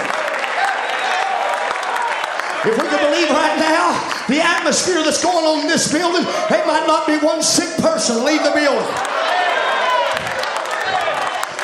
If 2.62 2.78
we 2.78 2.86
can 2.86 3.02
believe 3.02 3.26
right 3.34 3.58
now, 3.58 3.90
the 4.30 4.38
atmosphere 4.38 5.02
that's 5.02 5.18
going 5.18 5.42
on 5.42 5.66
in 5.66 5.66
this 5.66 5.90
building, 5.90 6.22
it 6.22 6.62
might 6.62 6.86
not 6.86 7.10
be 7.10 7.18
one 7.18 7.42
sick 7.42 7.74
person 7.82 8.22
leave 8.22 8.38
the 8.46 8.54
building. 8.54 8.86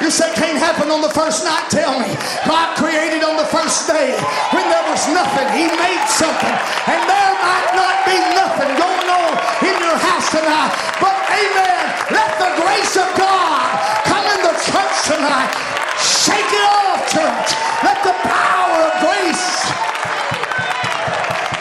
You 0.02 0.10
say 0.10 0.26
can't 0.34 0.58
happen 0.58 0.90
on 0.90 1.06
the 1.06 1.14
first 1.14 1.46
night. 1.46 1.70
Tell 1.70 2.02
me. 2.02 2.10
God 2.50 2.74
created 2.74 3.22
on 3.22 3.38
the 3.38 3.46
first 3.46 3.86
day 3.86 4.10
when 4.50 4.66
there 4.66 4.82
was 4.90 5.06
nothing. 5.14 5.46
He 5.54 5.70
made 5.70 6.02
something. 6.10 6.54
And 6.90 7.00
there 7.06 7.34
might 7.38 7.70
not 7.78 7.94
be 8.02 8.18
nothing 8.34 8.74
going 8.74 9.06
on 9.06 9.30
in 9.62 9.74
your 9.78 9.98
house 10.02 10.34
tonight. 10.34 10.74
But 10.98 11.14
amen. 11.30 11.84
Let 12.10 12.30
the 12.42 12.50
grace 12.58 12.98
of 12.98 13.06
God 13.14 13.62
come 14.02 14.26
in 14.34 14.40
the 14.42 14.54
church 14.66 15.14
tonight. 15.14 15.67
Shake 16.28 16.52
it 16.52 16.64
off, 16.68 17.00
church. 17.08 17.48
Let 17.82 17.98
the 18.04 18.14
power 18.28 18.78
of 18.84 18.92
grace 19.00 19.68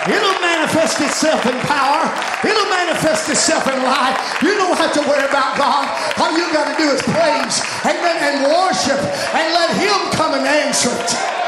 It'll 0.07 0.39
manifest 0.39 1.01
itself 1.01 1.45
in 1.45 1.59
power. 1.67 2.07
It'll 2.47 2.69
manifest 2.69 3.29
itself 3.29 3.67
in 3.67 3.83
life. 3.83 4.15
You 4.41 4.55
don't 4.55 4.77
have 4.77 4.93
to 4.93 5.01
worry 5.01 5.27
about 5.27 5.57
God. 5.57 5.83
All 6.17 6.31
you 6.31 6.47
got 6.53 6.71
to 6.71 6.77
do 6.81 6.89
is 6.91 7.01
praise, 7.01 7.59
amen, 7.83 8.15
and 8.23 8.47
worship 8.47 8.99
and 9.35 9.53
let 9.53 9.69
Him 9.75 10.11
come 10.11 10.33
and 10.33 10.47
answer 10.47 10.91
it. 10.91 11.46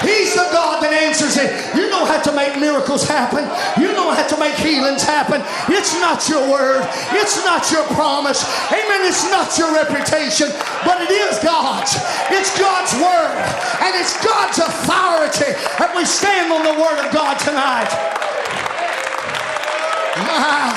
He's 0.00 0.32
the 0.32 0.48
God 0.48 0.80
that 0.80 0.96
answers 0.96 1.36
it. 1.36 1.52
You 1.76 1.92
don't 1.92 2.08
have 2.08 2.24
to 2.24 2.32
make 2.32 2.56
miracles 2.56 3.04
happen. 3.04 3.44
You 3.76 3.92
don't 3.92 4.16
have 4.16 4.28
to 4.32 4.38
make 4.40 4.56
healings 4.56 5.04
happen. 5.04 5.44
It's 5.68 5.92
not 6.00 6.24
your 6.24 6.40
word. 6.48 6.88
It's 7.12 7.36
not 7.44 7.68
your 7.68 7.84
promise. 7.92 8.40
Amen. 8.72 9.04
It's 9.04 9.28
not 9.28 9.52
your 9.60 9.76
reputation, 9.76 10.48
but 10.88 11.04
it 11.04 11.12
is 11.12 11.36
God's. 11.44 12.00
It's 12.32 12.56
God's 12.56 12.96
word. 12.96 13.36
And 13.84 13.92
it's 14.00 14.16
God's 14.24 14.56
authority 14.56 15.52
that 15.76 15.92
we 15.92 16.08
stand 16.08 16.48
on 16.48 16.64
the 16.64 16.76
word 16.80 16.96
of 17.04 17.12
God 17.12 17.36
tonight. 17.36 17.92
Ah, 20.32 20.72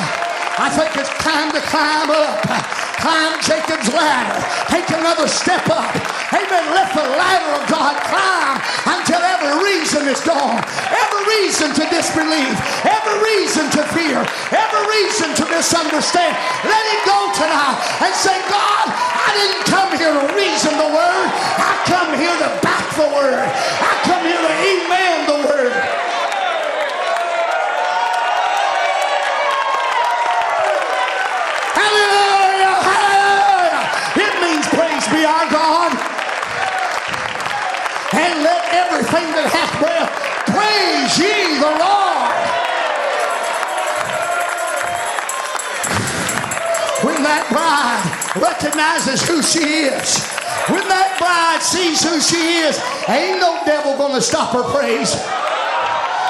I 0.60 0.70
think 0.70 0.96
it's 1.00 1.12
time 1.24 1.52
to 1.52 1.62
climb 1.72 2.12
up 2.12 2.83
climb 3.00 3.40
Jacob's 3.42 3.90
ladder. 3.94 4.40
Take 4.70 4.90
another 4.92 5.28
step 5.28 5.66
up. 5.70 5.94
Amen. 6.34 6.66
Let 6.74 6.90
the 6.94 7.06
ladder 7.06 7.52
of 7.62 7.64
God 7.70 7.96
climb 8.10 8.58
until 8.98 9.22
every 9.22 9.54
reason 9.64 10.08
is 10.10 10.22
gone. 10.22 10.62
Every 10.90 11.24
reason 11.42 11.74
to 11.78 11.84
disbelieve. 11.90 12.58
Every 12.86 13.18
reason 13.22 13.70
to 13.78 13.82
fear. 13.94 14.20
Every 14.54 14.84
reason 15.02 15.34
to 15.38 15.44
misunderstand. 15.50 16.34
Let 16.66 16.84
it 16.90 17.02
go 17.06 17.20
tonight 17.38 17.78
and 18.02 18.14
say, 18.16 18.38
God, 18.50 18.86
I 18.90 19.30
didn't 19.38 19.66
come 19.70 19.90
here 19.98 20.14
to 20.14 20.26
reason 20.34 20.74
the 20.78 20.90
word. 20.90 21.28
I 21.60 21.74
come 21.86 22.18
here 22.18 22.34
to 22.34 22.50
back 22.62 22.86
the 22.98 23.10
word. 23.14 23.46
I 23.46 23.94
come 24.06 24.24
here 24.26 24.42
to 24.42 24.54
and 38.14 38.44
let 38.44 38.62
everything 38.72 39.28
that 39.36 39.50
hath 39.50 39.74
breath 39.82 40.08
praise 40.48 41.14
ye 41.20 41.60
the 41.60 41.74
Lord. 41.82 42.32
When 47.04 47.20
that 47.28 47.44
bride 47.52 48.06
recognizes 48.40 49.20
who 49.28 49.42
she 49.42 49.92
is, 49.92 50.24
when 50.72 50.88
that 50.88 51.18
bride 51.20 51.60
sees 51.60 52.00
who 52.00 52.22
she 52.22 52.64
is, 52.64 52.80
ain't 53.10 53.42
no 53.42 53.60
devil 53.66 53.98
gonna 53.98 54.22
stop 54.22 54.54
her 54.54 54.64
praise. 54.72 55.12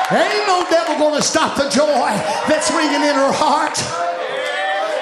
Ain't 0.09 0.47
no 0.47 0.65
devil 0.69 0.97
gonna 0.97 1.21
stop 1.21 1.57
the 1.57 1.69
joy 1.69 2.11
that's 2.47 2.71
ringing 2.71 3.03
in 3.03 3.15
her 3.15 3.31
heart. 3.31 3.77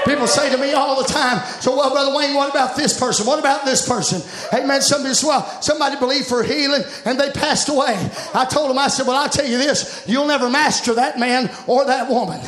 People 0.05 0.27
say 0.27 0.49
to 0.49 0.57
me 0.57 0.73
all 0.73 1.01
the 1.01 1.07
time, 1.07 1.45
so 1.59 1.75
well, 1.75 1.91
Brother 1.91 2.15
Wayne, 2.15 2.33
what 2.33 2.49
about 2.49 2.75
this 2.75 2.97
person? 2.99 3.25
What 3.25 3.39
about 3.39 3.65
this 3.65 3.87
person? 3.87 4.21
Hey 4.49 4.65
man, 4.65 4.81
somebody 4.81 5.13
well, 5.23 5.45
somebody 5.61 5.97
believed 5.97 6.27
for 6.27 6.43
healing 6.43 6.83
and 7.05 7.19
they 7.19 7.31
passed 7.31 7.69
away. 7.69 8.09
I 8.33 8.45
told 8.45 8.69
them, 8.69 8.77
I 8.77 8.87
said, 8.87 9.07
well, 9.07 9.17
I'll 9.17 9.29
tell 9.29 9.45
you 9.45 9.57
this, 9.57 10.03
you'll 10.07 10.27
never 10.27 10.49
master 10.49 10.95
that 10.95 11.19
man 11.19 11.49
or 11.67 11.85
that 11.85 12.09
woman. 12.09 12.39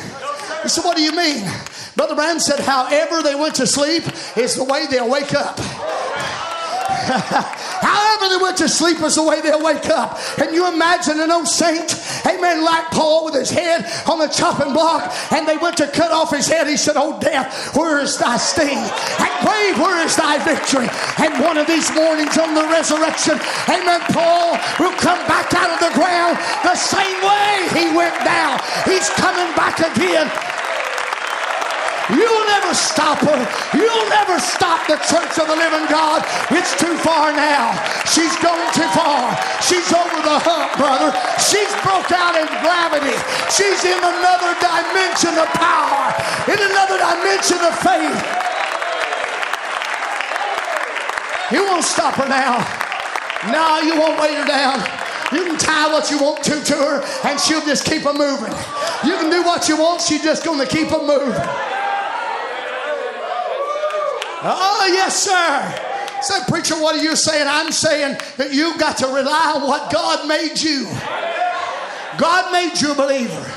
He 0.62 0.68
said, 0.68 0.84
what 0.84 0.96
do 0.96 1.02
you 1.02 1.12
mean? 1.12 1.44
Brother 1.96 2.14
Branham 2.14 2.40
said, 2.40 2.60
however 2.60 3.22
they 3.22 3.34
went 3.34 3.54
to 3.56 3.66
sleep 3.66 4.04
is 4.36 4.56
the 4.56 4.64
way 4.64 4.86
they'll 4.86 5.10
wake 5.10 5.34
up. 5.34 5.58
They 8.34 8.42
went 8.42 8.56
to 8.58 8.68
sleep 8.68 8.98
is 9.00 9.14
the 9.14 9.22
way 9.22 9.40
they'll 9.40 9.62
wake 9.62 9.86
up. 9.86 10.18
Can 10.34 10.52
you 10.52 10.66
imagine 10.66 11.20
an 11.20 11.30
old 11.30 11.46
saint, 11.46 11.94
amen, 12.26 12.64
like 12.64 12.90
Paul 12.90 13.24
with 13.26 13.34
his 13.34 13.48
head 13.48 13.86
on 14.10 14.18
the 14.18 14.26
chopping 14.26 14.72
block, 14.72 15.14
and 15.30 15.46
they 15.46 15.56
went 15.56 15.76
to 15.76 15.86
cut 15.86 16.10
off 16.10 16.34
his 16.34 16.48
head. 16.48 16.66
He 16.66 16.76
said, 16.76 16.96
Oh, 16.96 17.16
death, 17.20 17.76
where 17.76 18.00
is 18.00 18.18
thy 18.18 18.36
sting? 18.36 18.82
And 19.22 19.30
grave, 19.46 19.78
where 19.78 20.04
is 20.04 20.16
thy 20.16 20.42
victory? 20.42 20.90
And 21.22 21.44
one 21.44 21.58
of 21.58 21.68
these 21.68 21.94
mornings 21.94 22.36
on 22.36 22.54
the 22.54 22.66
resurrection, 22.74 23.38
amen, 23.70 24.00
Paul 24.10 24.58
will 24.82 24.98
come 24.98 25.22
back 25.30 25.54
out 25.54 25.70
of 25.70 25.78
the 25.78 25.94
ground 25.94 26.34
the 26.64 26.74
same 26.74 27.22
way 27.22 27.68
he 27.70 27.94
went 27.94 28.18
down. 28.24 28.58
He's 28.84 29.08
coming 29.10 29.54
back 29.54 29.78
again 29.78 30.26
You'll 32.12 32.44
never 32.44 32.76
stop 32.76 33.16
her. 33.24 33.40
You'll 33.72 34.08
never 34.12 34.36
stop 34.36 34.84
the 34.84 35.00
church 35.08 35.40
of 35.40 35.48
the 35.48 35.56
living 35.56 35.88
God. 35.88 36.20
It's 36.52 36.76
too 36.76 36.92
far 37.00 37.32
now. 37.32 37.72
She's 38.04 38.36
gone 38.44 38.60
too 38.76 38.84
far. 38.92 39.32
She's 39.64 39.88
over 39.88 40.20
the 40.20 40.36
hump, 40.44 40.76
brother. 40.76 41.16
She's 41.40 41.72
broke 41.80 42.12
out 42.12 42.36
in 42.36 42.44
gravity. 42.60 43.16
She's 43.48 43.80
in 43.88 43.96
another 43.96 44.52
dimension 44.60 45.32
of 45.40 45.48
power, 45.56 46.12
in 46.44 46.60
another 46.60 47.00
dimension 47.00 47.60
of 47.64 47.72
faith. 47.80 48.20
You 51.56 51.64
won't 51.64 51.88
stop 51.88 52.20
her 52.20 52.28
now. 52.28 52.60
No, 53.48 53.80
you 53.80 53.96
won't 53.96 54.20
weigh 54.20 54.36
her 54.36 54.44
down. 54.44 54.76
You 55.32 55.44
can 55.48 55.56
tie 55.56 55.88
what 55.88 56.10
you 56.10 56.20
want 56.20 56.44
to 56.44 56.60
to 56.60 56.76
her, 56.76 56.96
and 57.24 57.40
she'll 57.40 57.64
just 57.64 57.86
keep 57.86 58.04
on 58.04 58.18
moving. 58.18 58.52
You 59.04 59.16
can 59.16 59.30
do 59.30 59.42
what 59.42 59.68
you 59.68 59.76
want, 59.76 60.02
she's 60.02 60.22
just 60.22 60.44
going 60.44 60.60
to 60.60 60.66
keep 60.66 60.92
on 60.92 61.06
moving. 61.06 61.73
Oh, 64.46 64.90
yes, 64.92 65.24
sir. 65.24 66.20
Said, 66.20 66.46
preacher, 66.48 66.74
what 66.74 66.94
are 66.94 67.02
you 67.02 67.16
saying? 67.16 67.46
I'm 67.48 67.72
saying 67.72 68.18
that 68.36 68.52
you've 68.52 68.78
got 68.78 68.98
to 68.98 69.06
rely 69.06 69.52
on 69.56 69.62
what 69.62 69.90
God 69.90 70.28
made 70.28 70.60
you. 70.60 70.84
God 72.18 72.52
made 72.52 72.80
you 72.80 72.92
a 72.92 72.94
believer. 72.94 73.52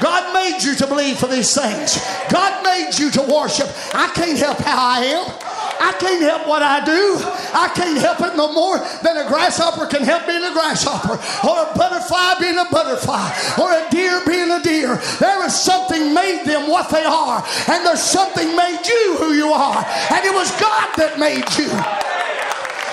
God 0.00 0.34
made 0.34 0.62
you 0.62 0.74
to 0.74 0.86
believe 0.86 1.18
for 1.18 1.28
these 1.28 1.54
things. 1.54 2.04
God 2.28 2.64
made 2.64 2.98
you 2.98 3.10
to 3.12 3.22
worship. 3.22 3.68
I 3.94 4.10
can't 4.14 4.36
help 4.36 4.58
how 4.58 4.76
I 4.76 4.98
am. 5.04 5.51
I 5.82 5.90
can't 5.98 6.22
help 6.22 6.46
what 6.46 6.62
I 6.62 6.78
do. 6.84 7.18
I 7.50 7.66
can't 7.74 7.98
help 7.98 8.20
it 8.22 8.36
no 8.36 8.52
more 8.52 8.78
than 9.02 9.18
a 9.18 9.26
grasshopper 9.26 9.86
can 9.86 10.04
help 10.06 10.26
being 10.30 10.44
a 10.44 10.52
grasshopper, 10.54 11.18
or 11.42 11.56
a 11.58 11.68
butterfly 11.74 12.38
being 12.38 12.58
a 12.58 12.66
butterfly, 12.70 13.26
or 13.58 13.74
a 13.74 13.90
deer 13.90 14.22
being 14.24 14.50
a 14.50 14.62
deer. 14.62 14.94
There 15.18 15.44
is 15.44 15.58
something 15.58 16.14
made 16.14 16.46
them 16.46 16.70
what 16.70 16.88
they 16.88 17.02
are, 17.02 17.42
and 17.66 17.84
there's 17.84 18.02
something 18.02 18.54
made 18.54 18.78
you 18.86 19.16
who 19.18 19.32
you 19.34 19.50
are, 19.50 19.82
and 20.14 20.22
it 20.24 20.32
was 20.32 20.54
God 20.62 20.86
that 21.02 21.18
made 21.18 21.50
you. 21.58 21.66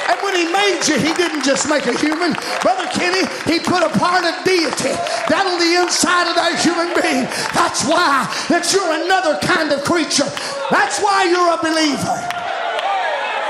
And 0.10 0.18
when 0.26 0.34
he 0.34 0.50
made 0.50 0.82
you, 0.90 0.98
he 0.98 1.14
didn't 1.14 1.46
just 1.46 1.70
make 1.70 1.86
a 1.86 1.94
human. 1.94 2.34
Brother 2.66 2.90
Kenny, 2.90 3.30
he 3.46 3.62
put 3.62 3.86
a 3.86 3.94
part 4.02 4.26
of 4.26 4.34
deity 4.42 4.98
down 5.30 5.46
on 5.46 5.62
the 5.62 5.78
inside 5.78 6.26
of 6.26 6.34
that 6.34 6.58
human 6.58 6.90
being. 6.98 7.30
That's 7.54 7.86
why 7.86 8.26
that 8.50 8.66
you're 8.74 9.06
another 9.06 9.38
kind 9.46 9.70
of 9.70 9.86
creature. 9.86 10.26
That's 10.74 10.98
why 10.98 11.30
you're 11.30 11.54
a 11.54 11.62
believer. 11.62 12.39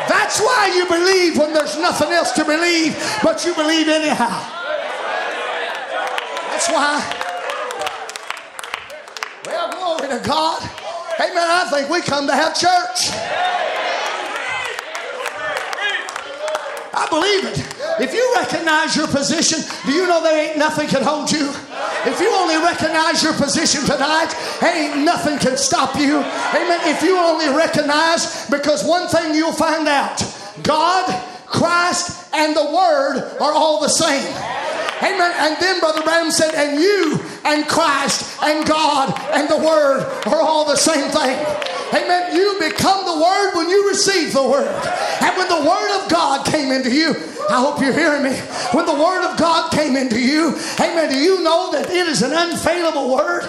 That's 0.10 0.41
why 0.41 0.74
you 0.76 0.88
believe 0.88 1.38
when 1.38 1.54
there's 1.54 1.78
nothing 1.78 2.10
else 2.12 2.32
to 2.32 2.43
believe, 2.43 2.98
but 3.22 3.45
you 3.45 3.54
believe 3.54 3.88
anyhow. 3.88 4.41
That's 6.50 6.67
why. 6.67 6.98
Well, 9.45 9.72
glory 9.72 10.10
to 10.10 10.28
God. 10.28 10.63
Amen. 11.19 11.38
I 11.38 11.69
think 11.69 11.89
we 11.89 12.02
come 12.02 12.26
to 12.26 12.34
have 12.34 12.58
church. 12.58 13.79
I 16.93 17.08
believe 17.10 17.45
it. 17.45 17.60
If 18.02 18.13
you 18.13 18.34
recognize 18.36 18.95
your 18.95 19.08
position, 19.08 19.60
do 19.86 19.91
you 19.91 20.08
know 20.08 20.23
there 20.23 20.49
ain't 20.49 20.58
nothing 20.58 20.88
can 20.88 21.04
hold 21.04 21.32
you? 21.32 21.49
If 22.06 22.19
you 22.19 22.32
only 22.34 22.58
recognize 22.58 23.21
your 23.23 23.34
position 23.34 23.82
tonight, 23.82 24.34
ain't 24.63 25.04
nothing 25.04 25.38
can 25.39 25.58
stop 25.58 25.95
you. 25.95 26.17
Amen. 26.17 26.80
If 26.84 27.04
you 27.04 27.17
only 27.17 27.49
recognize, 27.49 28.49
because 28.49 28.84
one 28.84 29.08
thing 29.08 29.36
you'll 29.36 29.54
find 29.54 29.88
out 29.88 30.23
God, 30.63 31.06
Christ, 31.45 32.34
and 32.34 32.56
the 32.56 32.65
Word 32.65 33.38
are 33.39 33.54
all 33.54 33.82
the 33.82 33.89
same. 33.89 34.23
Amen. 35.02 35.34
And 35.38 35.58
then 35.62 35.80
Brother 35.80 36.04
Branham 36.04 36.32
said, 36.32 36.54
and 36.56 36.80
you 36.80 37.20
and 37.46 37.68
Christ 37.68 38.38
and 38.44 38.68
God 38.68 39.14
and 39.34 39.50
the 39.50 39.58
Word 39.58 40.04
are 40.28 40.42
all 40.42 40.66
the 40.66 40.76
same 40.76 41.10
thing. 41.10 41.38
Amen. 41.94 42.36
You 42.36 42.58
become 42.60 43.06
the 43.06 43.22
Word 43.22 43.56
when 43.56 43.70
you 43.70 43.88
receive 43.88 44.34
the 44.34 44.44
Word. 44.44 44.68
And 45.22 45.38
when 45.38 45.48
the 45.48 45.68
Word 45.68 46.04
of 46.04 46.10
God 46.10 46.46
came 46.46 46.72
into 46.72 46.94
you, 46.94 47.16
I 47.50 47.60
hope 47.60 47.82
you're 47.82 47.94
hearing 47.94 48.24
me. 48.24 48.38
When 48.74 48.86
the 48.86 48.94
Word 48.94 49.26
of 49.26 49.38
God 49.40 49.72
came 49.72 49.96
into 49.96 50.20
you, 50.20 50.50
amen, 50.80 51.10
do 51.10 51.18
you 51.18 51.42
know 51.44 51.72
that 51.72 51.90
it 51.90 52.08
is 52.08 52.22
an 52.22 52.32
unfailable 52.32 53.12
Word? 53.12 53.46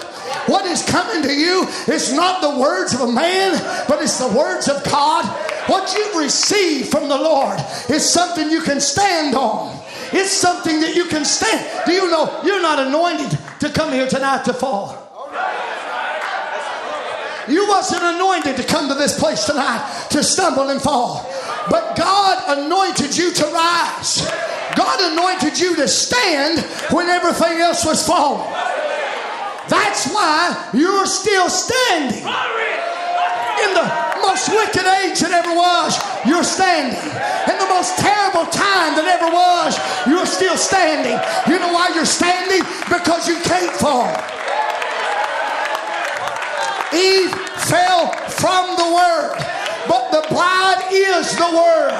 What 0.47 0.65
is 0.65 0.83
coming 0.85 1.23
to 1.23 1.35
you 1.35 1.67
is 1.87 2.13
not 2.13 2.41
the 2.41 2.59
words 2.59 2.95
of 2.95 3.03
a 3.03 3.13
man, 3.13 3.53
but 3.89 4.01
it's 4.01 4.19
the 4.19 4.35
words 4.37 4.69
of 4.69 4.83
God. 4.85 5.27
What 5.69 5.95
you've 5.95 6.17
received 6.17 6.91
from 6.91 7.09
the 7.09 7.19
Lord 7.19 7.61
is 7.91 8.09
something 8.09 8.51
you 8.51 8.63
can 8.63 8.81
stand 8.81 9.35
on. 9.35 9.79
It's 10.13 10.33
something 10.33 10.81
that 10.81 10.95
you 10.95 11.05
can 11.07 11.25
stand. 11.25 11.87
Do 11.87 11.93
you 11.93 12.11
know 12.11 12.41
you're 12.45 12.63
not 12.63 12.79
anointed 12.79 13.39
to 13.61 13.71
come 13.71 13.93
here 13.93 14.09
tonight 14.09 14.45
to 14.45 14.53
fall? 14.53 14.97
You 17.49 17.67
wasn't 17.67 18.03
anointed 18.03 18.57
to 18.57 18.63
come 18.63 18.89
to 18.89 18.95
this 18.95 19.19
place 19.19 19.45
tonight 19.47 20.07
to 20.11 20.23
stumble 20.23 20.69
and 20.69 20.81
fall. 20.81 21.29
But 21.69 21.97
God 21.97 22.59
anointed 22.59 23.17
you 23.17 23.33
to 23.33 23.45
rise. 23.47 24.29
God 24.77 25.13
anointed 25.13 25.59
you 25.59 25.75
to 25.77 25.89
stand 25.89 26.61
when 26.93 27.09
everything 27.09 27.59
else 27.59 27.85
was 27.85 28.07
falling. 28.07 28.51
That's 29.69 30.13
why 30.13 30.71
you're 30.75 31.07
still 31.07 31.49
standing. 31.49 32.19
In 32.19 33.75
the 33.75 33.87
most 34.23 34.49
wicked 34.49 34.87
age 35.03 35.21
that 35.21 35.33
ever 35.33 35.55
was, 35.55 35.99
you're 36.27 36.45
standing. 36.45 36.99
In 37.49 37.57
the 37.57 37.71
most 37.73 37.97
terrible 37.97 38.45
time 38.53 38.93
that 39.01 39.09
ever 39.09 39.33
was, 39.33 39.81
you're 40.05 40.29
still 40.29 40.57
standing. 40.61 41.17
You 41.49 41.57
know 41.57 41.73
why 41.73 41.89
you're 41.95 42.05
standing? 42.05 42.61
Because 42.85 43.25
you 43.25 43.41
can't 43.41 43.73
fall. 43.81 44.13
Eve 46.93 47.33
fell 47.65 48.13
from 48.29 48.77
the 48.77 48.89
word, 48.93 49.39
but 49.89 50.11
the 50.13 50.27
bride 50.29 50.85
is 50.93 51.33
the 51.39 51.49
word. 51.49 51.95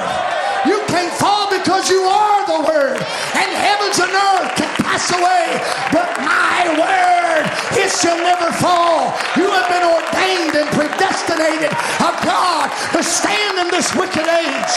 You 0.67 0.83
can't 0.91 1.13
fall 1.17 1.49
because 1.49 1.89
you 1.89 2.05
are 2.05 2.45
the 2.45 2.61
word, 2.69 3.01
and 3.33 3.49
heavens 3.49 3.97
and 3.97 4.13
earth 4.13 4.51
can 4.53 4.69
pass 4.83 5.09
away, 5.09 5.57
but 5.89 6.05
my 6.21 6.69
word, 6.77 7.49
it 7.81 7.89
shall 7.89 8.19
never 8.19 8.51
fall. 8.61 9.09
You 9.33 9.49
have 9.49 9.69
been 9.73 9.85
ordained 9.89 10.53
and 10.53 10.69
predestinated 10.75 11.73
of 12.03 12.13
God 12.21 12.69
to 12.93 13.01
stand 13.01 13.57
in 13.57 13.71
this 13.71 13.95
wicked 13.95 14.27
age. 14.27 14.73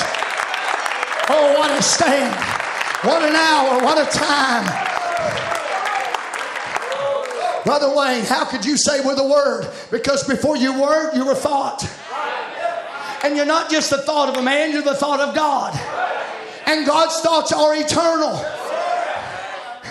Oh, 1.29 1.55
what 1.59 1.71
a 1.71 1.83
stand! 1.83 2.35
What 3.03 3.23
an 3.23 3.35
hour! 3.35 3.83
What 3.83 3.99
a 3.99 4.11
time! 4.11 4.65
Brother 7.65 7.97
Wayne, 7.97 8.25
how 8.25 8.45
could 8.45 8.65
you 8.65 8.77
say 8.77 9.01
we're 9.01 9.15
the 9.15 9.27
Word? 9.27 9.71
Because 9.91 10.27
before 10.29 10.57
you 10.57 10.79
were, 10.79 11.15
you 11.15 11.25
were 11.25 11.35
thought. 11.35 11.89
And 13.25 13.37
you're 13.37 13.47
not 13.47 13.71
just 13.71 13.89
the 13.89 13.99
thought 13.99 14.29
of 14.29 14.37
a 14.37 14.43
man, 14.43 14.71
you're 14.71 14.83
the 14.83 14.95
thought 14.95 15.21
of 15.21 15.35
God. 15.35 15.73
And 16.67 16.87
God's 16.87 17.19
thoughts 17.21 17.53
are 17.53 17.75
eternal. 17.75 18.37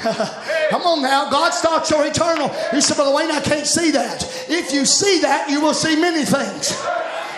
Come 0.70 0.84
on 0.84 1.02
now, 1.02 1.32
God's 1.32 1.60
thoughts 1.62 1.92
are 1.92 2.06
eternal. 2.06 2.52
You 2.74 2.82
said, 2.82 2.96
Brother 2.96 3.16
Wayne, 3.16 3.32
I 3.32 3.42
can't 3.42 3.66
see 3.66 3.90
that. 3.92 4.24
If 4.50 4.72
you 4.72 4.86
see 4.86 5.20
that, 5.22 5.50
you 5.50 5.62
will 5.62 5.74
see 5.74 5.96
many 5.96 6.26
things. 6.26 6.80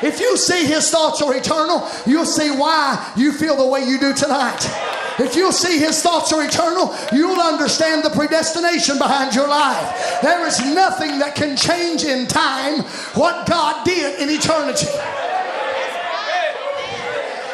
If 0.01 0.19
you 0.19 0.37
see 0.37 0.65
his 0.65 0.89
thoughts 0.91 1.21
are 1.21 1.35
eternal, 1.35 1.87
you'll 2.05 2.25
see 2.25 2.51
why 2.51 3.13
you 3.15 3.31
feel 3.31 3.55
the 3.55 3.65
way 3.65 3.83
you 3.85 3.99
do 3.99 4.13
tonight. 4.13 4.65
If 5.17 5.35
you'll 5.35 5.53
see 5.53 5.79
his 5.79 6.01
thoughts 6.01 6.33
are 6.33 6.43
eternal, 6.43 6.93
you'll 7.13 7.39
understand 7.39 8.03
the 8.03 8.09
predestination 8.09 8.97
behind 8.97 9.33
your 9.33 9.47
life. 9.47 10.19
There 10.21 10.45
is 10.45 10.59
nothing 10.73 11.19
that 11.19 11.35
can 11.35 11.55
change 11.55 12.03
in 12.03 12.27
time 12.27 12.81
what 13.13 13.47
God 13.47 13.85
did 13.85 14.19
in 14.19 14.29
eternity. 14.29 14.87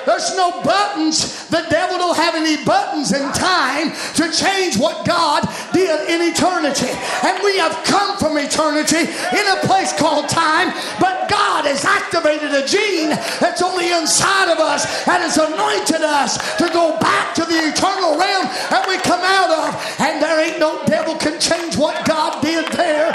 There's 0.05 0.35
no 0.35 0.61
buttons. 0.61 1.47
The 1.47 1.65
devil 1.69 1.97
don't 1.97 2.17
have 2.17 2.35
any 2.35 2.63
buttons 2.63 3.11
in 3.11 3.31
time 3.33 3.91
to 4.15 4.31
change 4.31 4.77
what 4.77 5.05
God 5.05 5.47
did 5.73 6.09
in 6.09 6.21
eternity. 6.33 6.89
And 7.23 7.41
we 7.43 7.57
have 7.57 7.75
come 7.83 8.17
from 8.17 8.37
eternity 8.37 9.09
in 9.09 9.45
a 9.47 9.57
place 9.67 9.93
called 9.93 10.29
time, 10.29 10.73
but 10.99 11.29
God 11.29 11.65
has 11.65 11.85
activated 11.85 12.51
a 12.53 12.65
gene 12.65 13.09
that's 13.39 13.61
on 13.61 13.77
the 13.77 13.97
inside 13.97 14.51
of 14.51 14.59
us 14.59 14.85
and 15.07 15.21
has 15.23 15.37
anointed 15.37 16.01
us 16.01 16.37
to 16.57 16.69
go 16.73 16.97
back 16.99 17.33
to 17.35 17.45
the 17.45 17.71
eternal 17.71 18.17
realm 18.17 18.45
that 18.69 18.85
we 18.87 18.97
come 18.99 19.21
out 19.21 19.51
of. 19.51 19.99
And 19.99 20.21
there 20.21 20.39
ain't 20.43 20.59
no 20.59 20.83
devil 20.85 21.15
can 21.15 21.39
change 21.39 21.77
what 21.77 22.05
God 22.05 22.41
did 22.41 22.71
there 22.73 23.11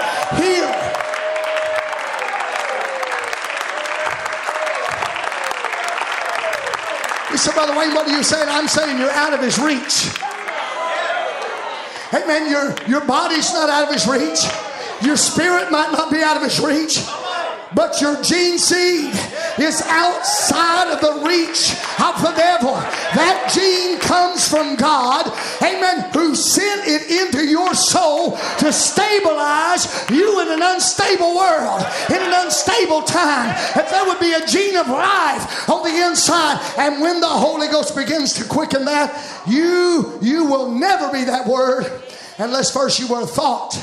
You 7.36 7.40
said, 7.40 7.52
Brother 7.52 7.76
Wayne, 7.76 7.92
what 7.92 8.08
are 8.08 8.16
you 8.16 8.22
saying? 8.22 8.48
I'm 8.48 8.66
saying 8.66 8.96
you're 8.96 9.10
out 9.10 9.34
of 9.34 9.42
his 9.42 9.58
reach. 9.58 10.08
Man, 12.26 12.50
your, 12.50 12.74
your 12.88 13.04
body's 13.04 13.52
not 13.52 13.68
out 13.68 13.86
of 13.86 13.92
his 13.92 14.08
reach. 14.08 14.40
Your 15.02 15.18
spirit 15.18 15.70
might 15.70 15.92
not 15.92 16.10
be 16.10 16.22
out 16.22 16.38
of 16.38 16.42
his 16.42 16.58
reach. 16.60 16.96
But 17.76 18.00
your 18.00 18.16
gene 18.22 18.56
seed 18.56 19.12
is 19.58 19.82
outside 19.84 20.94
of 20.94 21.00
the 21.02 21.28
reach 21.28 21.76
of 22.00 22.16
the 22.24 22.32
devil. 22.34 22.72
That 22.72 23.52
gene 23.52 23.98
comes 24.00 24.48
from 24.48 24.76
God, 24.76 25.26
amen, 25.60 26.08
who 26.14 26.34
sent 26.34 26.88
it 26.88 27.04
into 27.10 27.44
your 27.44 27.74
soul 27.74 28.38
to 28.60 28.72
stabilize 28.72 30.08
you 30.08 30.40
in 30.40 30.48
an 30.52 30.62
unstable 30.62 31.36
world, 31.36 31.84
in 32.08 32.16
an 32.16 32.32
unstable 32.46 33.02
time. 33.02 33.54
If 33.76 33.90
there 33.90 34.06
would 34.06 34.20
be 34.20 34.32
a 34.32 34.46
gene 34.46 34.78
of 34.78 34.88
life 34.88 35.68
on 35.68 35.82
the 35.82 36.02
inside, 36.06 36.58
and 36.78 37.02
when 37.02 37.20
the 37.20 37.28
Holy 37.28 37.68
Ghost 37.68 37.94
begins 37.94 38.32
to 38.40 38.44
quicken 38.44 38.86
that, 38.86 39.12
you 39.46 40.18
you 40.22 40.46
will 40.46 40.70
never 40.70 41.12
be 41.12 41.24
that 41.24 41.46
word 41.46 41.84
unless 42.38 42.72
first 42.72 42.98
you 42.98 43.06
were 43.06 43.20
a 43.20 43.26
thought. 43.26 43.74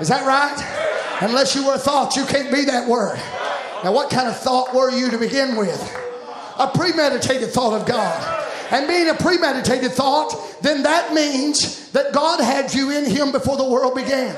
Is 0.00 0.08
that 0.08 0.26
right? 0.26 0.75
Unless 1.20 1.54
you 1.54 1.66
were 1.66 1.74
a 1.74 1.78
thought, 1.78 2.16
you 2.16 2.24
can't 2.26 2.52
be 2.52 2.64
that 2.66 2.88
word. 2.88 3.16
Now, 3.82 3.92
what 3.92 4.10
kind 4.10 4.28
of 4.28 4.36
thought 4.38 4.74
were 4.74 4.90
you 4.90 5.10
to 5.10 5.18
begin 5.18 5.56
with? 5.56 5.80
A 6.58 6.66
premeditated 6.68 7.50
thought 7.50 7.78
of 7.78 7.86
God. 7.86 8.44
And 8.70 8.88
being 8.88 9.08
a 9.08 9.14
premeditated 9.14 9.92
thought, 9.92 10.34
then 10.62 10.82
that 10.82 11.14
means 11.14 11.90
that 11.92 12.12
God 12.12 12.40
had 12.40 12.74
you 12.74 12.90
in 12.90 13.04
Him 13.04 13.32
before 13.32 13.56
the 13.56 13.68
world 13.68 13.94
began. 13.94 14.34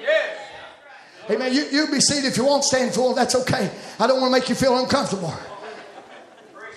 Yes. 0.00 0.38
Amen. 1.30 1.52
You, 1.54 1.64
you 1.70 1.86
be 1.86 2.00
seated 2.00 2.26
if 2.26 2.36
you 2.36 2.44
want, 2.44 2.64
stand 2.64 2.92
full. 2.92 3.14
That's 3.14 3.34
okay. 3.34 3.70
I 3.98 4.06
don't 4.06 4.20
want 4.20 4.34
to 4.34 4.40
make 4.40 4.48
you 4.48 4.54
feel 4.54 4.76
uncomfortable. 4.78 5.32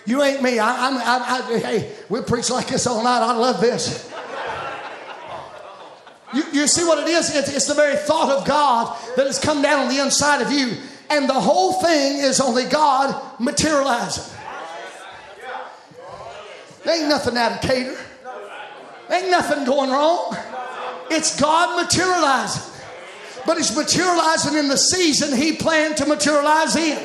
You 0.05 0.21
ain't 0.21 0.43
me. 0.43 0.59
I, 0.59 0.87
I'm, 0.87 0.97
I, 0.97 1.55
I, 1.55 1.59
hey, 1.59 1.91
we 2.09 2.21
preach 2.21 2.51
like 2.51 2.67
this 2.67 2.85
all 2.85 3.03
night. 3.03 3.21
I 3.21 3.35
love 3.35 3.59
this. 3.59 4.13
You, 6.35 6.43
you 6.51 6.67
see 6.67 6.83
what 6.83 6.99
it 6.99 7.07
is? 7.07 7.33
It's, 7.33 7.55
it's 7.55 7.67
the 7.67 7.73
very 7.73 7.95
thought 7.95 8.29
of 8.29 8.45
God 8.45 8.97
that 9.15 9.25
has 9.25 9.39
come 9.39 9.61
down 9.61 9.87
on 9.87 9.87
the 9.87 10.03
inside 10.03 10.41
of 10.41 10.51
you. 10.51 10.75
And 11.09 11.29
the 11.29 11.33
whole 11.33 11.73
thing 11.81 12.17
is 12.17 12.41
only 12.41 12.65
God 12.65 13.39
materializing. 13.39 14.35
There 16.83 16.99
ain't 16.99 17.09
nothing 17.09 17.37
out 17.37 17.53
of 17.53 17.61
cater. 17.61 17.97
There 19.07 19.21
ain't 19.21 19.31
nothing 19.31 19.63
going 19.63 19.89
wrong. 19.89 20.35
It's 21.09 21.39
God 21.39 21.81
materializing. 21.81 22.73
But 23.45 23.57
He's 23.57 23.75
materializing 23.75 24.55
in 24.55 24.67
the 24.67 24.77
season 24.77 25.35
He 25.37 25.55
planned 25.55 25.97
to 25.97 26.05
materialize 26.05 26.75
in. 26.75 26.99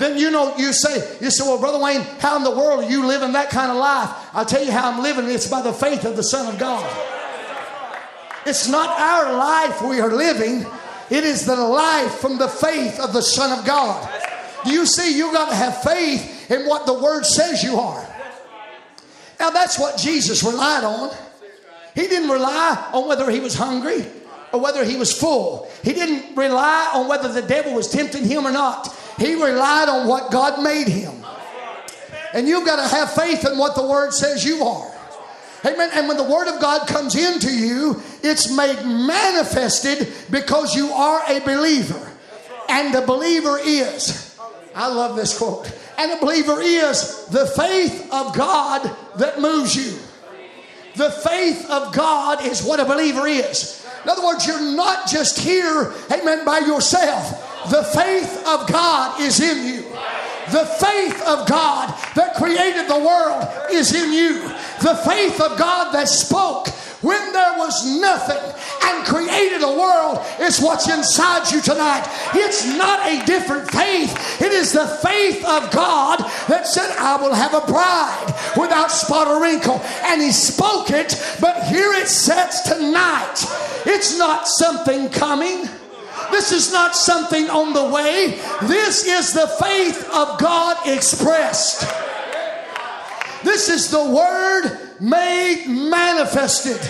Then 0.00 0.18
you 0.18 0.30
know, 0.30 0.56
you 0.56 0.72
say, 0.72 1.18
you 1.20 1.30
say, 1.30 1.44
well, 1.44 1.58
Brother 1.58 1.78
Wayne, 1.78 2.00
how 2.18 2.36
in 2.36 2.44
the 2.44 2.50
world 2.50 2.84
are 2.84 2.90
you 2.90 3.06
living 3.06 3.32
that 3.32 3.50
kind 3.50 3.70
of 3.70 3.76
life? 3.76 4.10
I'll 4.32 4.44
tell 4.44 4.64
you 4.64 4.72
how 4.72 4.90
I'm 4.90 5.02
living. 5.02 5.28
It's 5.28 5.46
by 5.46 5.60
the 5.60 5.72
faith 5.72 6.04
of 6.04 6.16
the 6.16 6.22
Son 6.22 6.52
of 6.52 6.58
God. 6.58 7.13
It's 8.46 8.68
not 8.68 8.88
our 8.98 9.32
life 9.32 9.82
we 9.82 10.00
are 10.00 10.12
living, 10.12 10.66
it 11.10 11.24
is 11.24 11.46
the 11.46 11.56
life 11.56 12.14
from 12.16 12.38
the 12.38 12.48
faith 12.48 13.00
of 13.00 13.12
the 13.12 13.22
Son 13.22 13.56
of 13.58 13.64
God. 13.64 14.10
Do 14.64 14.72
you 14.72 14.86
see? 14.86 15.16
You 15.16 15.32
got 15.32 15.50
to 15.50 15.54
have 15.54 15.82
faith 15.82 16.50
in 16.50 16.66
what 16.66 16.86
the 16.86 16.94
Word 16.94 17.24
says 17.24 17.62
you 17.62 17.76
are. 17.76 18.06
Now, 19.38 19.50
that's 19.50 19.78
what 19.78 19.98
Jesus 19.98 20.42
relied 20.42 20.84
on. 20.84 21.14
He 21.94 22.02
didn't 22.08 22.30
rely 22.30 22.90
on 22.92 23.06
whether 23.06 23.30
he 23.30 23.40
was 23.40 23.54
hungry 23.54 24.04
or 24.52 24.60
whether 24.60 24.84
he 24.84 24.96
was 24.96 25.12
full. 25.12 25.70
He 25.82 25.92
didn't 25.92 26.36
rely 26.36 26.90
on 26.94 27.08
whether 27.08 27.28
the 27.28 27.42
devil 27.42 27.74
was 27.74 27.88
tempting 27.90 28.24
him 28.24 28.46
or 28.46 28.52
not. 28.52 28.96
He 29.18 29.34
relied 29.34 29.88
on 29.88 30.08
what 30.08 30.30
God 30.30 30.62
made 30.62 30.88
him. 30.88 31.12
And 32.32 32.48
you've 32.48 32.64
got 32.64 32.76
to 32.76 32.96
have 32.96 33.12
faith 33.12 33.46
in 33.46 33.58
what 33.58 33.74
the 33.74 33.86
Word 33.86 34.12
says 34.12 34.44
you 34.44 34.64
are. 34.64 34.93
Amen. 35.64 35.90
And 35.94 36.08
when 36.08 36.16
the 36.16 36.24
Word 36.24 36.48
of 36.48 36.60
God 36.60 36.86
comes 36.86 37.14
into 37.14 37.50
you, 37.50 38.02
it's 38.22 38.54
made 38.54 38.84
manifested 38.84 40.12
because 40.30 40.74
you 40.74 40.90
are 40.90 41.22
a 41.28 41.40
believer. 41.40 42.12
And 42.68 42.94
the 42.94 43.02
believer 43.02 43.58
is, 43.62 44.38
I 44.74 44.88
love 44.88 45.16
this 45.16 45.36
quote, 45.36 45.72
and 45.96 46.12
a 46.12 46.16
believer 46.16 46.60
is 46.60 47.26
the 47.26 47.46
faith 47.46 48.08
of 48.12 48.34
God 48.36 48.94
that 49.16 49.40
moves 49.40 49.74
you. 49.74 49.98
The 50.96 51.10
faith 51.10 51.68
of 51.70 51.92
God 51.92 52.44
is 52.44 52.62
what 52.62 52.80
a 52.80 52.84
believer 52.84 53.26
is. 53.26 53.86
In 54.04 54.10
other 54.10 54.24
words, 54.24 54.46
you're 54.46 54.60
not 54.60 55.08
just 55.08 55.38
here, 55.38 55.92
amen, 56.12 56.44
by 56.44 56.58
yourself. 56.58 57.70
The 57.70 57.82
faith 57.82 58.46
of 58.46 58.68
God 58.68 59.20
is 59.20 59.40
in 59.40 59.66
you. 59.66 59.84
The 60.50 60.66
faith 60.78 61.20
of 61.26 61.48
God 61.48 61.88
that 62.14 62.34
created 62.36 62.88
the 62.88 62.98
world 62.98 63.48
is 63.70 63.94
in 63.94 64.12
you. 64.12 64.40
The 64.82 65.00
faith 65.04 65.40
of 65.40 65.58
God 65.58 65.92
that 65.92 66.08
spoke 66.08 66.68
when 67.04 67.32
there 67.32 67.58
was 67.58 68.00
nothing 68.00 68.40
and 68.82 69.06
created 69.06 69.62
a 69.62 69.68
world 69.68 70.24
is 70.40 70.60
what's 70.60 70.88
inside 70.88 71.50
you 71.52 71.60
tonight. 71.60 72.08
It's 72.32 72.66
not 72.66 73.06
a 73.06 73.24
different 73.26 73.70
faith, 73.70 74.40
it 74.40 74.52
is 74.52 74.72
the 74.72 74.86
faith 75.02 75.44
of 75.44 75.70
God 75.70 76.20
that 76.48 76.66
said, 76.66 76.96
I 76.98 77.16
will 77.16 77.34
have 77.34 77.52
a 77.52 77.66
bride 77.66 78.34
without 78.56 78.90
spot 78.90 79.28
or 79.28 79.42
wrinkle. 79.42 79.80
And 80.04 80.22
He 80.22 80.32
spoke 80.32 80.90
it, 80.90 81.22
but 81.40 81.64
here 81.64 81.92
it 81.92 82.08
sits 82.08 82.62
tonight. 82.62 83.44
It's 83.84 84.18
not 84.18 84.48
something 84.48 85.10
coming. 85.10 85.68
This 86.30 86.52
is 86.52 86.72
not 86.72 86.94
something 86.94 87.48
on 87.50 87.72
the 87.72 87.84
way. 87.84 88.40
This 88.62 89.06
is 89.06 89.32
the 89.32 89.48
faith 89.60 90.08
of 90.12 90.38
God 90.38 90.76
expressed. 90.86 91.86
This 93.42 93.68
is 93.68 93.90
the 93.90 94.04
word 94.04 95.00
made 95.00 95.66
manifested. 95.66 96.80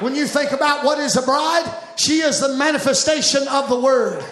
When 0.00 0.14
you 0.14 0.26
think 0.26 0.52
about 0.52 0.84
what 0.84 0.98
is 0.98 1.16
a 1.16 1.22
bride, 1.22 1.70
she 1.96 2.20
is 2.20 2.40
the 2.40 2.56
manifestation 2.56 3.46
of 3.48 3.68
the 3.68 3.78
word. 3.78 4.24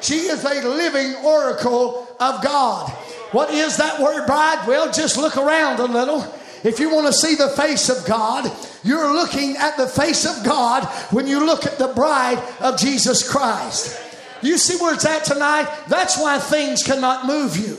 She 0.00 0.14
is 0.14 0.44
a 0.44 0.66
living 0.66 1.16
oracle 1.24 2.08
of 2.20 2.42
God. 2.42 2.90
What 3.32 3.50
is 3.50 3.76
that 3.76 4.00
word 4.00 4.26
bride? 4.26 4.66
Well, 4.66 4.92
just 4.92 5.16
look 5.16 5.36
around 5.36 5.80
a 5.80 5.84
little. 5.84 6.20
If 6.62 6.78
you 6.78 6.94
want 6.94 7.06
to 7.06 7.12
see 7.12 7.36
the 7.36 7.48
face 7.48 7.88
of 7.88 8.06
God, 8.06 8.50
you're 8.84 9.14
looking 9.14 9.56
at 9.56 9.76
the 9.76 9.86
face 9.86 10.26
of 10.26 10.44
God 10.44 10.84
when 11.10 11.26
you 11.26 11.44
look 11.46 11.64
at 11.64 11.78
the 11.78 11.88
bride 11.88 12.42
of 12.60 12.78
Jesus 12.78 13.28
Christ. 13.28 13.98
You 14.42 14.58
see 14.58 14.76
where 14.76 14.94
it's 14.94 15.06
at 15.06 15.24
tonight? 15.24 15.68
That's 15.88 16.18
why 16.18 16.38
things 16.38 16.82
cannot 16.82 17.26
move 17.26 17.56
you. 17.56 17.78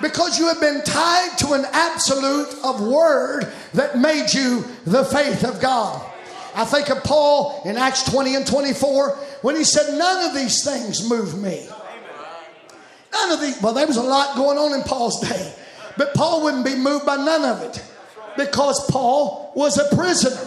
Because 0.00 0.38
you 0.38 0.46
have 0.48 0.60
been 0.60 0.82
tied 0.84 1.38
to 1.38 1.52
an 1.52 1.64
absolute 1.72 2.54
of 2.62 2.80
word 2.82 3.50
that 3.74 3.98
made 3.98 4.32
you 4.32 4.64
the 4.84 5.04
faith 5.04 5.44
of 5.44 5.60
God. 5.60 6.04
I 6.54 6.64
think 6.64 6.90
of 6.90 7.02
Paul 7.04 7.62
in 7.64 7.76
Acts 7.76 8.04
20 8.04 8.36
and 8.36 8.46
24 8.46 9.10
when 9.42 9.56
he 9.56 9.64
said, 9.64 9.98
None 9.98 10.28
of 10.28 10.34
these 10.34 10.64
things 10.64 11.08
move 11.08 11.40
me. 11.42 11.68
None 13.12 13.32
of 13.32 13.40
these, 13.40 13.60
well, 13.62 13.72
there 13.72 13.86
was 13.86 13.96
a 13.96 14.02
lot 14.02 14.36
going 14.36 14.58
on 14.58 14.78
in 14.78 14.82
Paul's 14.82 15.20
day, 15.20 15.54
but 15.96 16.14
Paul 16.14 16.44
wouldn't 16.44 16.64
be 16.64 16.74
moved 16.74 17.06
by 17.06 17.16
none 17.16 17.44
of 17.44 17.62
it 17.62 17.82
because 18.38 18.88
Paul 18.90 19.52
was 19.54 19.76
a 19.76 19.94
prisoner. 19.94 20.40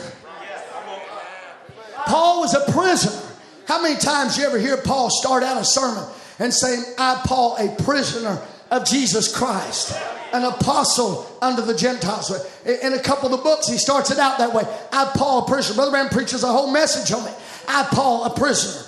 Paul 2.08 2.40
was 2.40 2.56
a 2.56 2.72
prisoner. 2.72 3.22
How 3.68 3.82
many 3.82 4.00
times 4.00 4.38
you 4.38 4.46
ever 4.46 4.58
hear 4.58 4.78
Paul 4.78 5.10
start 5.12 5.44
out 5.44 5.62
a 5.62 5.64
sermon 5.64 6.04
and 6.40 6.54
say, 6.54 6.76
I, 6.98 7.22
Paul, 7.26 7.58
a 7.58 7.84
prisoner 7.84 8.42
of 8.72 8.86
Jesus 8.86 9.36
Christ, 9.36 9.96
an 10.34 10.44
apostle 10.44 11.38
under 11.42 11.62
the 11.62 11.76
Gentiles. 11.76 12.32
In 12.66 12.94
a 12.94 13.00
couple 13.00 13.26
of 13.26 13.32
the 13.32 13.44
books, 13.44 13.68
he 13.68 13.78
starts 13.78 14.10
it 14.10 14.18
out 14.18 14.38
that 14.40 14.54
way. 14.54 14.64
I, 14.92 15.12
Paul, 15.16 15.44
a 15.44 15.48
prisoner. 15.48 15.76
Brother 15.76 15.92
Branham 15.92 16.12
preaches 16.12 16.44
a 16.44 16.48
whole 16.48 16.72
message 16.72 17.12
on 17.12 17.28
it. 17.28 17.34
I, 17.68 17.84
Paul, 17.92 18.24
a 18.24 18.30
prisoner. 18.30 18.86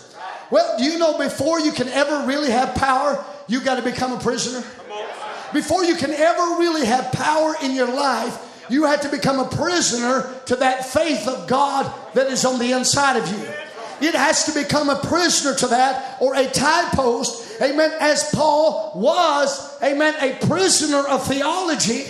Well, 0.49 0.77
do 0.77 0.85
you 0.85 0.97
know 0.97 1.17
before 1.17 1.59
you 1.59 1.71
can 1.71 1.89
ever 1.89 2.25
really 2.25 2.49
have 2.49 2.73
power, 2.75 3.23
you 3.47 3.61
got 3.61 3.75
to 3.75 3.81
become 3.81 4.13
a 4.13 4.19
prisoner? 4.19 4.65
Before 5.53 5.83
you 5.83 5.95
can 5.95 6.11
ever 6.11 6.57
really 6.59 6.85
have 6.85 7.11
power 7.11 7.55
in 7.61 7.75
your 7.75 7.93
life, 7.93 8.42
you 8.69 8.86
had 8.86 9.02
to 9.02 9.10
become 9.10 9.39
a 9.39 9.49
prisoner 9.49 10.34
to 10.45 10.56
that 10.58 10.86
faith 10.86 11.28
of 11.28 11.47
God 11.47 11.91
that 12.13 12.28
is 12.28 12.45
on 12.45 12.60
the 12.60 12.71
inside 12.71 13.17
of 13.17 13.28
you. 13.30 14.08
It 14.08 14.15
has 14.15 14.45
to 14.45 14.54
become 14.54 14.89
a 14.89 14.99
prisoner 14.99 15.56
to 15.56 15.67
that 15.67 16.17
or 16.21 16.36
a 16.36 16.47
tie 16.47 16.89
post, 16.91 17.62
amen, 17.62 17.93
as 17.99 18.30
Paul 18.34 18.91
was, 18.95 19.82
amen, 19.82 20.15
a 20.19 20.45
prisoner 20.47 21.08
of 21.08 21.26
theology. 21.26 22.06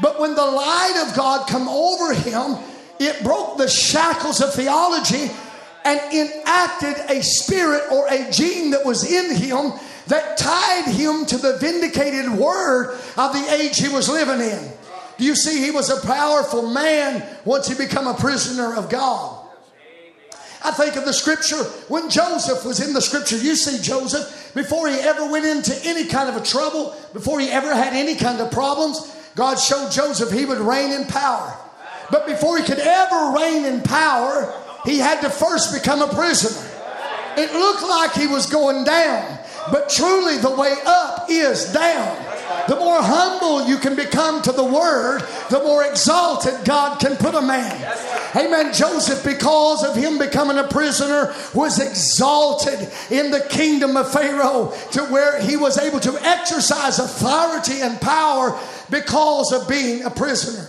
But 0.00 0.18
when 0.18 0.34
the 0.34 0.44
light 0.44 1.06
of 1.06 1.16
God 1.16 1.48
come 1.48 1.68
over 1.68 2.14
him, 2.14 2.56
it 2.98 3.22
broke 3.22 3.58
the 3.58 3.68
shackles 3.68 4.40
of 4.40 4.54
theology 4.54 5.30
and 5.84 6.00
enacted 6.12 6.96
a 7.10 7.22
spirit 7.22 7.82
or 7.92 8.08
a 8.08 8.30
gene 8.30 8.70
that 8.70 8.84
was 8.84 9.10
in 9.10 9.36
him 9.36 9.72
that 10.06 10.36
tied 10.36 10.86
him 10.86 11.24
to 11.26 11.36
the 11.36 11.58
vindicated 11.58 12.30
word 12.30 12.98
of 13.16 13.32
the 13.32 13.46
age 13.54 13.78
he 13.78 13.88
was 13.88 14.08
living 14.08 14.40
in. 14.40 14.72
Do 15.18 15.24
you 15.24 15.34
see, 15.34 15.64
he 15.64 15.70
was 15.70 15.90
a 15.90 16.06
powerful 16.06 16.68
man 16.70 17.22
once 17.44 17.68
he 17.68 17.74
became 17.74 18.06
a 18.06 18.14
prisoner 18.14 18.74
of 18.74 18.90
God. 18.90 19.40
I 20.64 20.70
think 20.70 20.96
of 20.96 21.04
the 21.04 21.12
scripture 21.12 21.62
when 21.88 22.08
Joseph 22.08 22.64
was 22.64 22.80
in 22.80 22.94
the 22.94 23.02
scripture. 23.02 23.36
You 23.36 23.54
see, 23.54 23.82
Joseph, 23.82 24.52
before 24.54 24.88
he 24.88 24.94
ever 24.94 25.30
went 25.30 25.44
into 25.44 25.78
any 25.84 26.06
kind 26.06 26.28
of 26.28 26.36
a 26.40 26.44
trouble, 26.44 26.96
before 27.12 27.38
he 27.38 27.50
ever 27.50 27.74
had 27.74 27.92
any 27.92 28.14
kind 28.14 28.40
of 28.40 28.50
problems, 28.50 29.14
God 29.36 29.58
showed 29.58 29.92
Joseph 29.92 30.32
he 30.32 30.46
would 30.46 30.58
reign 30.58 30.90
in 30.90 31.04
power. 31.04 31.54
But 32.10 32.26
before 32.26 32.56
he 32.56 32.64
could 32.64 32.78
ever 32.78 33.34
reign 33.36 33.66
in 33.66 33.82
power, 33.82 34.54
he 34.86 34.98
had 34.98 35.20
to 35.20 35.28
first 35.30 35.74
become 35.74 36.00
a 36.00 36.08
prisoner. 36.14 36.70
It 37.36 37.52
looked 37.52 37.82
like 37.82 38.12
he 38.12 38.26
was 38.26 38.46
going 38.46 38.84
down, 38.84 39.38
but 39.70 39.90
truly 39.90 40.38
the 40.38 40.50
way 40.50 40.74
up 40.86 41.26
is 41.28 41.72
down. 41.72 42.16
The 42.68 42.76
more 42.76 43.00
humble 43.00 43.66
you 43.66 43.78
can 43.78 43.94
become 43.94 44.42
to 44.42 44.52
the 44.52 44.64
word, 44.64 45.22
the 45.50 45.60
more 45.60 45.84
exalted 45.84 46.64
God 46.64 46.98
can 46.98 47.16
put 47.16 47.34
a 47.34 47.42
man. 47.42 47.96
Amen. 48.34 48.72
Joseph, 48.72 49.24
because 49.24 49.84
of 49.84 49.94
him 49.94 50.18
becoming 50.18 50.58
a 50.58 50.66
prisoner, 50.66 51.34
was 51.54 51.78
exalted 51.78 52.90
in 53.10 53.30
the 53.30 53.40
kingdom 53.50 53.96
of 53.96 54.10
Pharaoh 54.12 54.72
to 54.92 55.04
where 55.04 55.40
he 55.40 55.56
was 55.56 55.78
able 55.78 56.00
to 56.00 56.18
exercise 56.26 56.98
authority 56.98 57.80
and 57.80 58.00
power 58.00 58.58
because 58.90 59.52
of 59.52 59.68
being 59.68 60.04
a 60.04 60.10
prisoner. 60.10 60.68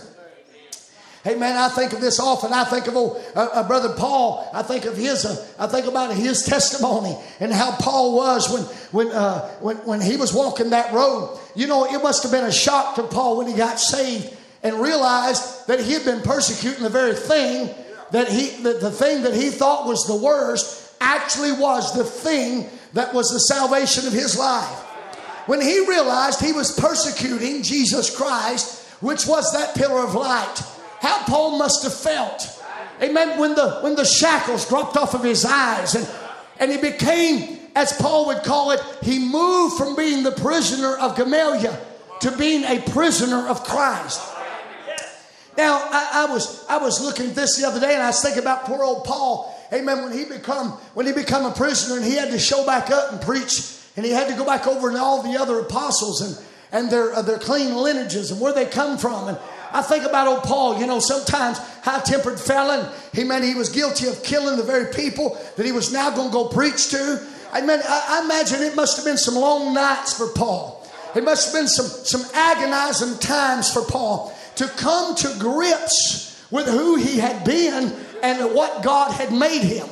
Hey 1.26 1.34
man, 1.34 1.56
I 1.56 1.68
think 1.70 1.92
of 1.92 2.00
this 2.00 2.20
often. 2.20 2.52
I 2.52 2.62
think 2.62 2.86
of 2.86 2.94
old, 2.94 3.20
uh, 3.34 3.48
uh, 3.52 3.66
brother 3.66 3.92
Paul. 3.94 4.48
I 4.54 4.62
think 4.62 4.84
of 4.84 4.96
his. 4.96 5.24
Uh, 5.24 5.44
I 5.58 5.66
think 5.66 5.86
about 5.86 6.14
his 6.14 6.44
testimony 6.44 7.18
and 7.40 7.52
how 7.52 7.72
Paul 7.80 8.14
was 8.14 8.48
when 8.48 8.62
when 8.92 9.12
uh, 9.12 9.48
when 9.58 9.76
when 9.78 10.00
he 10.00 10.16
was 10.16 10.32
walking 10.32 10.70
that 10.70 10.92
road. 10.92 11.36
You 11.56 11.66
know, 11.66 11.84
it 11.84 12.00
must 12.00 12.22
have 12.22 12.30
been 12.30 12.44
a 12.44 12.52
shock 12.52 12.94
to 12.94 13.02
Paul 13.02 13.38
when 13.38 13.48
he 13.48 13.54
got 13.54 13.80
saved 13.80 14.36
and 14.62 14.76
realized 14.76 15.66
that 15.66 15.80
he 15.80 15.94
had 15.94 16.04
been 16.04 16.22
persecuting 16.22 16.84
the 16.84 16.90
very 16.90 17.16
thing 17.16 17.74
that 18.12 18.28
he 18.28 18.62
that 18.62 18.80
the 18.80 18.92
thing 18.92 19.24
that 19.24 19.34
he 19.34 19.50
thought 19.50 19.88
was 19.88 20.06
the 20.06 20.14
worst 20.14 20.94
actually 21.00 21.50
was 21.50 21.92
the 21.92 22.04
thing 22.04 22.70
that 22.92 23.12
was 23.12 23.32
the 23.32 23.40
salvation 23.40 24.06
of 24.06 24.12
his 24.12 24.38
life. 24.38 24.78
When 25.46 25.60
he 25.60 25.88
realized 25.88 26.40
he 26.40 26.52
was 26.52 26.78
persecuting 26.78 27.64
Jesus 27.64 28.16
Christ, 28.16 28.88
which 29.00 29.26
was 29.26 29.52
that 29.54 29.74
pillar 29.74 30.04
of 30.04 30.14
light 30.14 30.62
how 31.00 31.24
Paul 31.24 31.58
must 31.58 31.82
have 31.82 31.94
felt. 31.94 32.62
Amen. 33.02 33.38
When 33.38 33.54
the 33.54 33.80
when 33.80 33.94
the 33.94 34.04
shackles 34.04 34.68
dropped 34.68 34.96
off 34.96 35.14
of 35.14 35.22
his 35.22 35.44
eyes 35.44 35.94
and, 35.94 36.08
and 36.58 36.70
he 36.70 36.78
became, 36.78 37.58
as 37.74 37.92
Paul 37.92 38.26
would 38.26 38.42
call 38.42 38.70
it, 38.70 38.80
he 39.02 39.18
moved 39.18 39.76
from 39.76 39.96
being 39.96 40.22
the 40.22 40.32
prisoner 40.32 40.96
of 40.96 41.16
Gamaliel 41.16 41.78
to 42.20 42.36
being 42.36 42.64
a 42.64 42.80
prisoner 42.90 43.48
of 43.48 43.62
Christ. 43.64 44.20
Now 45.56 45.78
I, 45.90 46.26
I 46.26 46.32
was 46.32 46.66
I 46.68 46.78
was 46.78 47.02
looking 47.02 47.30
at 47.30 47.34
this 47.34 47.56
the 47.56 47.66
other 47.66 47.80
day 47.80 47.94
and 47.94 48.02
I 48.02 48.08
was 48.08 48.22
thinking 48.22 48.42
about 48.42 48.64
poor 48.64 48.82
old 48.82 49.04
Paul. 49.04 49.54
Amen. 49.72 50.04
When 50.04 50.12
he 50.12 50.24
become 50.24 50.72
when 50.94 51.06
he 51.06 51.12
become 51.12 51.44
a 51.44 51.52
prisoner 51.52 51.96
and 51.96 52.04
he 52.04 52.14
had 52.16 52.30
to 52.30 52.38
show 52.38 52.64
back 52.64 52.90
up 52.90 53.12
and 53.12 53.20
preach 53.20 53.78
and 53.96 54.04
he 54.04 54.12
had 54.12 54.28
to 54.28 54.34
go 54.34 54.44
back 54.44 54.66
over 54.66 54.88
and 54.88 54.96
all 54.96 55.22
the 55.22 55.38
other 55.38 55.60
apostles 55.60 56.20
and 56.20 56.46
and 56.72 56.90
their 56.90 57.12
uh, 57.14 57.22
their 57.22 57.38
clean 57.38 57.74
lineages 57.74 58.30
and 58.30 58.40
where 58.40 58.52
they 58.52 58.66
come 58.66 58.98
from 58.98 59.28
and 59.28 59.38
I 59.76 59.82
think 59.82 60.06
about 60.06 60.26
old 60.26 60.42
Paul, 60.42 60.80
you 60.80 60.86
know, 60.86 61.00
sometimes 61.00 61.58
high 61.58 62.00
tempered 62.00 62.40
felon. 62.40 62.90
He 63.12 63.24
meant 63.24 63.44
he 63.44 63.54
was 63.54 63.68
guilty 63.68 64.06
of 64.06 64.22
killing 64.24 64.56
the 64.56 64.62
very 64.62 64.90
people 64.90 65.38
that 65.56 65.66
he 65.66 65.72
was 65.72 65.92
now 65.92 66.08
going 66.08 66.28
to 66.28 66.32
go 66.32 66.48
preach 66.48 66.88
to. 66.92 67.22
I 67.52 67.60
mean, 67.60 67.80
I, 67.84 68.06
I 68.08 68.24
imagine 68.24 68.62
it 68.62 68.74
must 68.74 68.96
have 68.96 69.04
been 69.04 69.18
some 69.18 69.34
long 69.34 69.74
nights 69.74 70.16
for 70.16 70.28
Paul. 70.28 70.82
It 71.14 71.24
must 71.24 71.48
have 71.48 71.60
been 71.60 71.68
some, 71.68 71.84
some 71.88 72.22
agonizing 72.32 73.18
times 73.18 73.70
for 73.70 73.82
Paul 73.82 74.34
to 74.54 74.66
come 74.66 75.14
to 75.16 75.36
grips 75.38 76.42
with 76.50 76.66
who 76.68 76.96
he 76.96 77.18
had 77.18 77.44
been 77.44 77.94
and 78.22 78.54
what 78.54 78.82
God 78.82 79.12
had 79.12 79.30
made 79.30 79.60
him. 79.60 79.86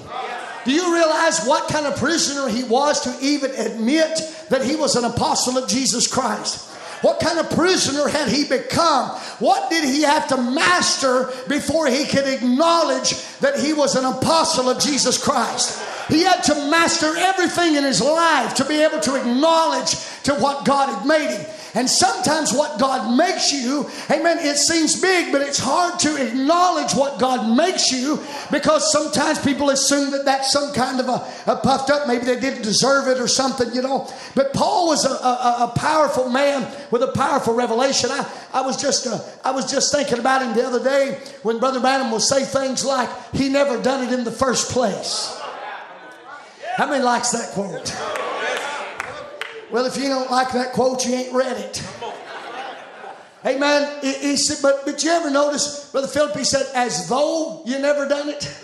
Do 0.65 0.73
you 0.73 0.95
realize 0.95 1.45
what 1.45 1.69
kind 1.69 1.85
of 1.85 1.99
prisoner 1.99 2.49
he 2.49 2.65
was 2.65 3.03
to 3.03 3.15
even 3.23 3.51
admit 3.51 4.19
that 4.49 4.65
he 4.65 4.77
was 4.77 4.97
an 4.97 5.05
apostle 5.05 5.59
of 5.59 5.69
Jesus 5.69 6.07
Christ? 6.07 6.74
What 7.05 7.21
kind 7.21 7.39
of 7.39 7.51
prisoner 7.51 8.09
had 8.09 8.29
he 8.29 8.45
become? 8.45 9.11
What 9.39 9.69
did 9.69 9.85
he 9.85 10.01
have 10.05 10.27
to 10.29 10.39
master 10.39 11.31
before 11.49 11.87
he 11.87 12.07
could 12.07 12.27
acknowledge 12.27 13.23
that 13.41 13.61
he 13.61 13.75
was 13.75 13.95
an 13.95 14.07
apostle 14.07 14.71
of 14.71 14.81
Jesus 14.81 15.23
Christ? 15.23 15.83
He 16.09 16.23
had 16.23 16.43
to 16.43 16.55
master 16.71 17.15
everything 17.17 17.77
in 17.77 17.85
his 17.85 18.01
life 18.01 18.55
to 18.55 18.65
be 18.65 18.83
able 18.83 19.01
to 19.01 19.17
acknowledge 19.17 19.97
to 20.25 20.35
what 20.35 20.65
God 20.65 20.95
had 20.95 21.07
made 21.07 21.31
him. 21.31 21.47
And 21.77 21.91
sometimes 21.91 22.53
what 22.53 22.79
God 22.79 23.17
makes 23.17 23.53
you, 23.53 23.91
amen, 24.09 24.39
it 24.39 24.57
seems 24.57 25.01
big, 25.01 25.33
but 25.33 25.43
it's 25.43 25.59
hard 25.59 25.99
to 26.01 26.25
acknowledge 26.25 26.93
what 26.93 27.19
God 27.19 27.57
makes 27.57 27.91
you 27.91 28.21
because 28.53 28.93
sometimes 28.93 29.41
people 29.41 29.71
assume 29.71 30.13
that 30.13 30.25
that's 30.25 30.53
some 30.53 30.73
kind 30.73 31.01
of 31.01 31.09
a, 31.09 31.51
a 31.51 31.57
puffed 31.57 31.91
up, 31.91 32.07
maybe 32.07 32.27
they 32.27 32.39
didn't 32.39 32.63
deserve 32.63 33.09
it 33.09 33.21
or 33.21 33.27
something, 33.27 33.75
you 33.75 33.83
know. 33.83 34.09
But 34.37 34.53
Paul 34.53 34.87
was 34.87 35.05
a, 35.05 35.11
a, 35.11 35.65
a 35.65 35.73
powerful 35.77 36.29
man 36.29 36.73
with 36.93 37.03
a 37.03 37.11
powerful 37.13 37.55
revelation. 37.55 38.09
I, 38.13 38.31
I 38.53 38.61
was 38.61 38.81
just 38.81 39.09
uh, 39.09 39.19
I 39.45 39.51
was 39.51 39.69
just 39.69 39.93
thinking 39.93 40.21
about 40.21 40.43
him 40.43 40.55
the 40.55 40.65
other 40.65 40.83
day 40.83 41.21
when 41.43 41.59
Brother 41.59 41.81
Branham 41.81 42.13
would 42.13 42.23
say 42.23 42.45
things 42.45 42.85
like, 42.85 43.09
he 43.33 43.49
never 43.49 43.83
done 43.83 44.07
it 44.07 44.13
in 44.17 44.23
the 44.23 44.31
first 44.31 44.71
place. 44.71 45.41
How 46.77 46.89
many 46.89 47.03
likes 47.03 47.31
that 47.31 47.51
quote? 47.51 47.95
Well, 49.71 49.87
if 49.87 49.97
you 49.97 50.09
don't 50.09 50.31
like 50.31 50.53
that 50.53 50.73
quote, 50.73 51.05
you 51.07 51.15
ain't 51.15 51.33
read 51.33 51.57
it. 51.57 51.83
Amen. 53.47 54.01
He, 54.03 54.37
said, 54.37 54.59
but, 54.63 54.85
but 54.85 55.05
you 55.05 55.11
ever 55.11 55.31
notice, 55.31 55.91
Brother 55.91 56.09
Philip, 56.09 56.37
he 56.37 56.45
said, 56.45 56.67
as 56.75 57.09
though 57.09 57.63
you 57.67 57.79
never 57.79 58.09
done 58.09 58.29
it? 58.29 58.57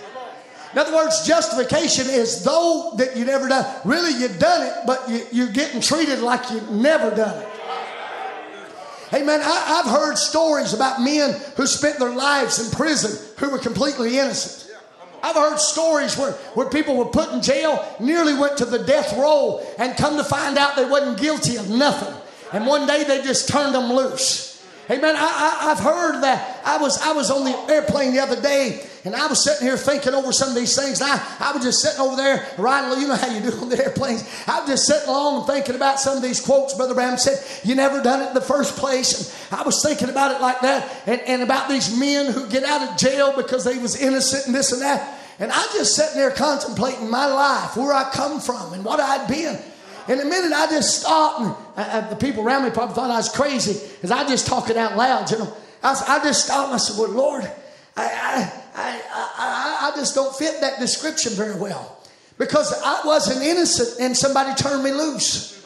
In 0.73 0.79
other 0.79 0.95
words, 0.95 1.27
justification 1.27 2.09
is 2.09 2.45
though 2.45 2.93
that 2.97 3.17
you 3.17 3.25
never 3.25 3.49
done. 3.49 3.67
Really, 3.85 4.21
you've 4.21 4.39
done 4.39 4.67
it, 4.67 4.75
but 4.87 5.09
you, 5.09 5.23
you're 5.33 5.53
getting 5.53 5.81
treated 5.81 6.21
like 6.21 6.49
you've 6.51 6.71
never 6.71 7.15
done 7.15 7.43
it. 7.43 7.49
Hey 9.11 9.25
man, 9.25 9.41
I, 9.41 9.83
have 9.83 9.87
heard 9.87 10.17
stories 10.17 10.73
about 10.73 11.01
men 11.01 11.35
who 11.57 11.67
spent 11.67 11.99
their 11.99 12.15
lives 12.15 12.65
in 12.65 12.71
prison 12.71 13.35
who 13.39 13.51
were 13.51 13.59
completely 13.59 14.17
innocent. 14.19 14.70
I've 15.23 15.37
heard 15.37 15.59
stories 15.59 16.17
where, 16.17 16.33
where 16.55 16.69
people 16.69 16.97
were 16.97 17.07
put 17.07 17.33
in 17.33 17.43
jail, 17.43 17.85
nearly 18.01 18.35
went 18.35 18.59
to 18.59 18.65
the 18.65 18.79
death 18.79 19.17
row, 19.17 19.65
and 19.79 19.97
come 19.97 20.17
to 20.17 20.25
find 20.25 20.59
out 20.59 20.77
they 20.77 20.89
wasn't 20.89 21.19
guilty 21.19 21.57
of 21.57 21.71
nothing. 21.71 22.15
And 22.53 22.67
one 22.67 22.87
day 22.87 23.05
they 23.05 23.23
just 23.23 23.49
turned 23.49 23.75
them 23.75 23.93
loose. 23.93 24.50
Man, 24.99 25.15
I, 25.15 25.59
I, 25.63 25.69
have 25.69 25.79
heard 25.79 26.21
that. 26.23 26.61
I 26.65 26.79
was 26.79 27.01
I 27.01 27.13
was 27.13 27.31
on 27.31 27.45
the 27.45 27.73
airplane 27.73 28.13
the 28.13 28.19
other 28.19 28.41
day, 28.41 28.85
and 29.05 29.15
I 29.15 29.29
was 29.29 29.45
sitting 29.45 29.65
here 29.65 29.77
thinking 29.77 30.15
over 30.15 30.33
some 30.33 30.49
of 30.49 30.57
these 30.57 30.77
things. 30.77 31.01
And 31.01 31.13
I, 31.13 31.37
I 31.39 31.53
was 31.53 31.63
just 31.63 31.81
sitting 31.81 32.01
over 32.01 32.17
there 32.17 32.45
riding. 32.59 33.01
You 33.01 33.07
know 33.07 33.15
how 33.15 33.29
you 33.29 33.41
do 33.41 33.57
on 33.61 33.69
the 33.69 33.79
airplanes. 33.85 34.29
I 34.49 34.59
was 34.59 34.69
just 34.69 34.87
sitting 34.89 35.09
along 35.09 35.47
thinking 35.47 35.77
about 35.77 36.01
some 36.01 36.17
of 36.17 36.25
these 36.25 36.41
quotes. 36.41 36.75
Brother 36.75 36.95
Branham 36.95 37.19
said, 37.19 37.39
"You 37.63 37.77
never 37.77 38.03
done 38.03 38.21
it 38.21 38.29
in 38.29 38.35
the 38.35 38.41
first 38.41 38.77
place." 38.77 39.33
And 39.53 39.61
I 39.61 39.63
was 39.63 39.81
thinking 39.81 40.09
about 40.09 40.35
it 40.35 40.41
like 40.41 40.61
that, 40.63 40.91
and, 41.07 41.21
and 41.21 41.43
about 41.43 41.69
these 41.69 41.97
men 41.97 42.33
who 42.33 42.49
get 42.49 42.65
out 42.65 42.91
of 42.91 42.97
jail 42.97 43.33
because 43.37 43.63
they 43.63 43.79
was 43.79 44.01
innocent 44.01 44.47
and 44.47 44.55
this 44.55 44.73
and 44.73 44.83
that. 44.83 45.21
And 45.39 45.53
I 45.53 45.63
just 45.73 45.95
sitting 45.95 46.17
there 46.17 46.33
contemplating 46.33 47.09
my 47.09 47.27
life, 47.27 47.77
where 47.77 47.93
I 47.93 48.11
come 48.11 48.41
from, 48.41 48.73
and 48.73 48.85
what 48.85 48.99
I'd 48.99 49.29
been. 49.29 49.57
In 50.11 50.19
a 50.19 50.25
minute, 50.25 50.53
I 50.53 50.67
just 50.67 51.03
stopped, 51.03 51.57
and 51.77 52.11
the 52.11 52.17
people 52.17 52.43
around 52.43 52.65
me 52.65 52.71
probably 52.71 52.97
thought 52.97 53.13
I 53.13 53.17
was 53.19 53.29
crazy 53.29 53.75
because 53.95 54.11
I 54.11 54.27
just 54.27 54.45
talking 54.45 54.77
out 54.77 54.97
loud, 54.97 55.31
you 55.31 55.39
know. 55.39 55.57
I, 55.85 55.91
I 56.09 56.25
just 56.25 56.47
stopped 56.47 56.67
and 56.67 56.75
I 56.75 56.79
said, 56.79 56.99
Well, 56.99 57.13
Lord, 57.13 57.45
I, 57.97 58.51
I, 58.75 59.03
I, 59.15 59.93
I 59.93 59.97
just 59.97 60.17
don't 60.17 60.35
fit 60.35 60.61
that 60.63 60.81
description 60.81 61.33
very 61.35 61.55
well 61.55 61.97
because 62.39 62.75
I 62.85 63.03
wasn't 63.07 63.45
innocent 63.45 64.01
and 64.01 64.17
somebody 64.17 64.53
turned 64.61 64.83
me 64.83 64.91
loose. 64.91 65.60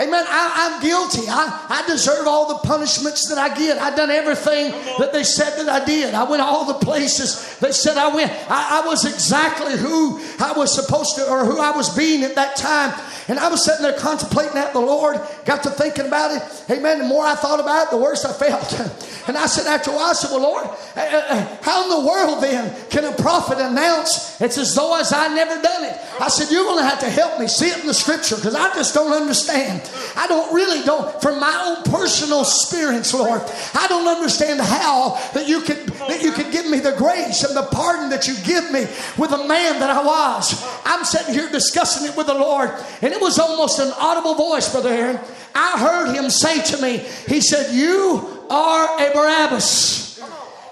Amen. 0.00 0.24
I, 0.28 0.74
am 0.74 0.82
guilty. 0.82 1.28
I, 1.28 1.66
I 1.68 1.86
deserve 1.88 2.28
all 2.28 2.46
the 2.46 2.66
punishments 2.66 3.28
that 3.28 3.38
I 3.38 3.52
get. 3.58 3.78
I've 3.78 3.96
done 3.96 4.10
everything 4.10 4.70
that 4.98 5.12
they 5.12 5.24
said 5.24 5.56
that 5.56 5.68
I 5.68 5.84
did. 5.84 6.14
I 6.14 6.22
went 6.22 6.40
all 6.40 6.64
the 6.64 6.74
places 6.84 7.58
they 7.58 7.72
said 7.72 7.96
I 7.96 8.14
went. 8.14 8.30
I, 8.48 8.82
I 8.82 8.86
was 8.86 9.04
exactly 9.04 9.76
who 9.76 10.20
I 10.38 10.52
was 10.52 10.72
supposed 10.72 11.16
to 11.16 11.28
or 11.28 11.44
who 11.44 11.60
I 11.60 11.72
was 11.72 11.94
being 11.96 12.22
at 12.22 12.36
that 12.36 12.54
time. 12.54 12.94
And 13.26 13.40
I 13.40 13.48
was 13.48 13.64
sitting 13.64 13.82
there 13.82 13.98
contemplating 13.98 14.54
that 14.54 14.72
the 14.72 14.80
Lord, 14.80 15.20
got 15.44 15.64
to 15.64 15.70
thinking 15.70 16.06
about 16.06 16.30
it. 16.30 16.70
Amen. 16.70 17.00
The 17.00 17.04
more 17.04 17.26
I 17.26 17.34
thought 17.34 17.58
about 17.58 17.88
it, 17.88 17.90
the 17.90 17.98
worse 17.98 18.24
I 18.24 18.32
felt. 18.32 19.04
And 19.28 19.36
I 19.36 19.44
said, 19.44 19.66
after 19.66 19.90
a 19.90 19.94
while, 19.94 20.06
I 20.08 20.12
said, 20.14 20.30
Well, 20.30 20.40
Lord, 20.40 20.64
uh, 20.64 21.00
uh, 21.00 21.56
how 21.60 21.82
in 21.84 21.90
the 21.90 22.08
world 22.08 22.42
then 22.42 22.74
can 22.88 23.04
a 23.04 23.12
prophet 23.12 23.58
announce 23.58 24.40
it's 24.40 24.56
as 24.56 24.74
though 24.74 24.98
as 24.98 25.12
I 25.12 25.28
never 25.34 25.60
done 25.60 25.84
it? 25.84 26.00
I 26.18 26.28
said, 26.28 26.50
You're 26.50 26.64
going 26.64 26.78
to 26.78 26.88
have 26.88 27.00
to 27.00 27.10
help 27.10 27.38
me 27.38 27.46
see 27.46 27.68
it 27.68 27.78
in 27.78 27.86
the 27.86 27.92
scripture 27.92 28.36
because 28.36 28.54
I 28.54 28.74
just 28.74 28.94
don't 28.94 29.12
understand. 29.12 29.87
I 30.16 30.26
don't 30.26 30.52
really 30.54 30.84
don't, 30.84 31.20
from 31.20 31.40
my 31.40 31.54
own 31.66 31.90
personal 31.92 32.42
experience, 32.42 33.12
Lord, 33.14 33.42
I 33.74 33.86
don't 33.88 34.08
understand 34.08 34.60
how 34.60 35.20
that 35.34 35.48
you 35.48 35.60
could 35.60 35.78
that 36.08 36.22
you 36.22 36.32
could 36.32 36.50
give 36.52 36.68
me 36.68 36.78
the 36.78 36.92
grace 36.92 37.44
and 37.44 37.56
the 37.56 37.62
pardon 37.62 38.10
that 38.10 38.26
you 38.26 38.34
give 38.44 38.70
me 38.72 38.86
with 39.16 39.30
the 39.30 39.44
man 39.46 39.80
that 39.80 39.90
I 39.90 40.02
was. 40.02 40.64
I'm 40.84 41.04
sitting 41.04 41.34
here 41.34 41.48
discussing 41.50 42.08
it 42.08 42.16
with 42.16 42.26
the 42.26 42.34
Lord, 42.34 42.70
and 43.02 43.12
it 43.12 43.20
was 43.20 43.38
almost 43.38 43.78
an 43.78 43.92
audible 43.98 44.34
voice, 44.34 44.70
Brother 44.70 44.90
Aaron. 44.90 45.20
I 45.54 45.78
heard 45.78 46.14
him 46.14 46.30
say 46.30 46.62
to 46.62 46.82
me, 46.82 46.98
He 47.26 47.40
said, 47.40 47.74
You 47.74 48.46
are 48.50 49.00
a 49.00 49.12
Barabbas. 49.12 50.20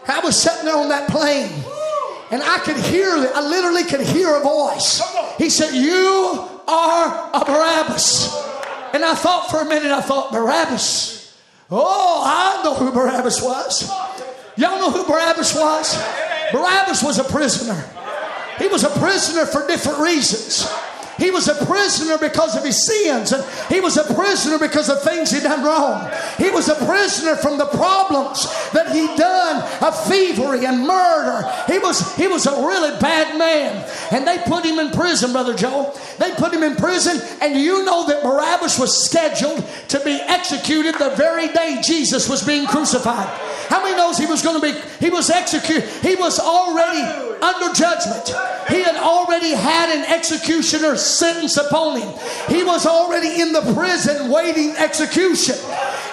I 0.09 0.21
was 0.21 0.41
sitting 0.41 0.65
there 0.65 0.77
on 0.77 0.89
that 0.91 1.09
plane. 1.11 1.51
And 2.31 2.43
I 2.43 2.59
could 2.59 2.77
hear, 2.77 3.09
I 3.09 3.41
literally 3.49 3.85
could 3.85 4.01
hear 4.01 4.35
a 4.35 4.41
voice. 4.41 5.03
He 5.39 5.49
said, 5.49 5.75
You 5.75 6.49
are 6.67 7.31
a 7.33 7.45
Barabbas. 7.45 8.56
And 8.97 9.05
I 9.05 9.15
thought 9.15 9.51
for 9.51 9.61
a 9.61 9.65
minute, 9.67 9.93
I 9.93 10.01
thought, 10.01 10.33
Barabbas. 10.33 11.39
Oh, 11.71 12.23
I 12.25 12.63
know 12.65 12.73
who 12.73 12.91
Barabbas 12.91 13.43
was. 13.43 13.87
Y'all 14.57 14.79
know 14.79 14.91
who 14.91 15.05
Barabbas 15.05 15.55
was? 15.55 16.03
Barabbas 16.51 17.03
was 17.03 17.19
a 17.19 17.25
prisoner. 17.25 17.77
He 18.59 18.69
was 18.69 18.85
a 18.85 18.99
prisoner 18.99 19.45
for 19.45 19.67
different 19.67 19.99
reasons. 19.99 20.67
He 21.19 21.31
was 21.31 21.49
a 21.49 21.65
prisoner 21.65 22.19
because 22.19 22.57
of 22.57 22.65
his 22.65 22.87
sins, 22.87 23.33
and 23.33 23.45
he 23.73 23.81
was 23.81 23.97
a 23.97 24.15
prisoner 24.15 24.59
because 24.59 24.89
of 24.89 25.03
things 25.03 25.31
he 25.31 25.41
done 25.41 25.65
wrong. 25.65 26.11
He 26.37 26.51
was 26.51 26.69
a 26.69 26.75
prisoner 26.87 27.37
from 27.37 27.57
the 27.57 27.67
problems 27.67 28.47
that 28.73 28.95
he 28.95 29.07
done 29.17 29.63
of 29.83 30.07
thievery 30.07 30.67
and 30.67 30.87
murder. 30.87 31.51
He 31.67 31.79
was 31.79 32.15
he 32.17 32.29
was 32.29 32.47
a 32.47 32.53
really 32.53 32.99
bad 33.01 33.39
man, 33.39 33.89
and 34.11 34.27
they 34.27 34.39
put 34.47 34.65
him 34.65 34.79
in 34.79 34.91
prison, 34.91 35.33
brother 35.33 35.55
Joe. 35.55 35.95
They 36.19 36.33
put 36.33 36.53
him 36.53 36.63
in 36.63 36.77
prison, 36.77 37.21
and 37.41 37.57
you 37.57 37.85
know 37.85 38.07
that 38.07 38.23
Barabbas 38.23 38.79
was 38.79 39.05
scheduled 39.05 39.65
to 39.89 40.01
be 40.01 40.21
executed 40.21 40.97
the 40.97 41.11
very 41.17 41.49
day 41.49 41.81
Jesus 41.83 42.29
was 42.29 42.45
being 42.45 42.67
crucified. 42.67 43.29
How 43.69 43.83
many 43.83 43.97
knows 43.97 44.19
he 44.19 44.27
was 44.27 44.43
going 44.43 44.61
to 44.61 44.73
be? 44.73 44.79
He 45.01 45.11
was 45.11 45.31
executed. 45.31 45.89
He 46.03 46.15
was 46.15 46.39
already 46.39 47.03
under 47.43 47.75
judgment. 47.75 48.29
He 48.69 48.83
had 48.83 48.97
already 48.97 49.53
had 49.53 49.91
an 49.91 50.05
executioner 50.05 50.97
sentence 51.07 51.57
upon 51.57 52.01
him. 52.01 52.09
He 52.49 52.63
was 52.63 52.87
already 52.87 53.41
in 53.41 53.53
the 53.53 53.63
prison 53.75 54.31
waiting 54.31 54.71
execution. 54.77 55.57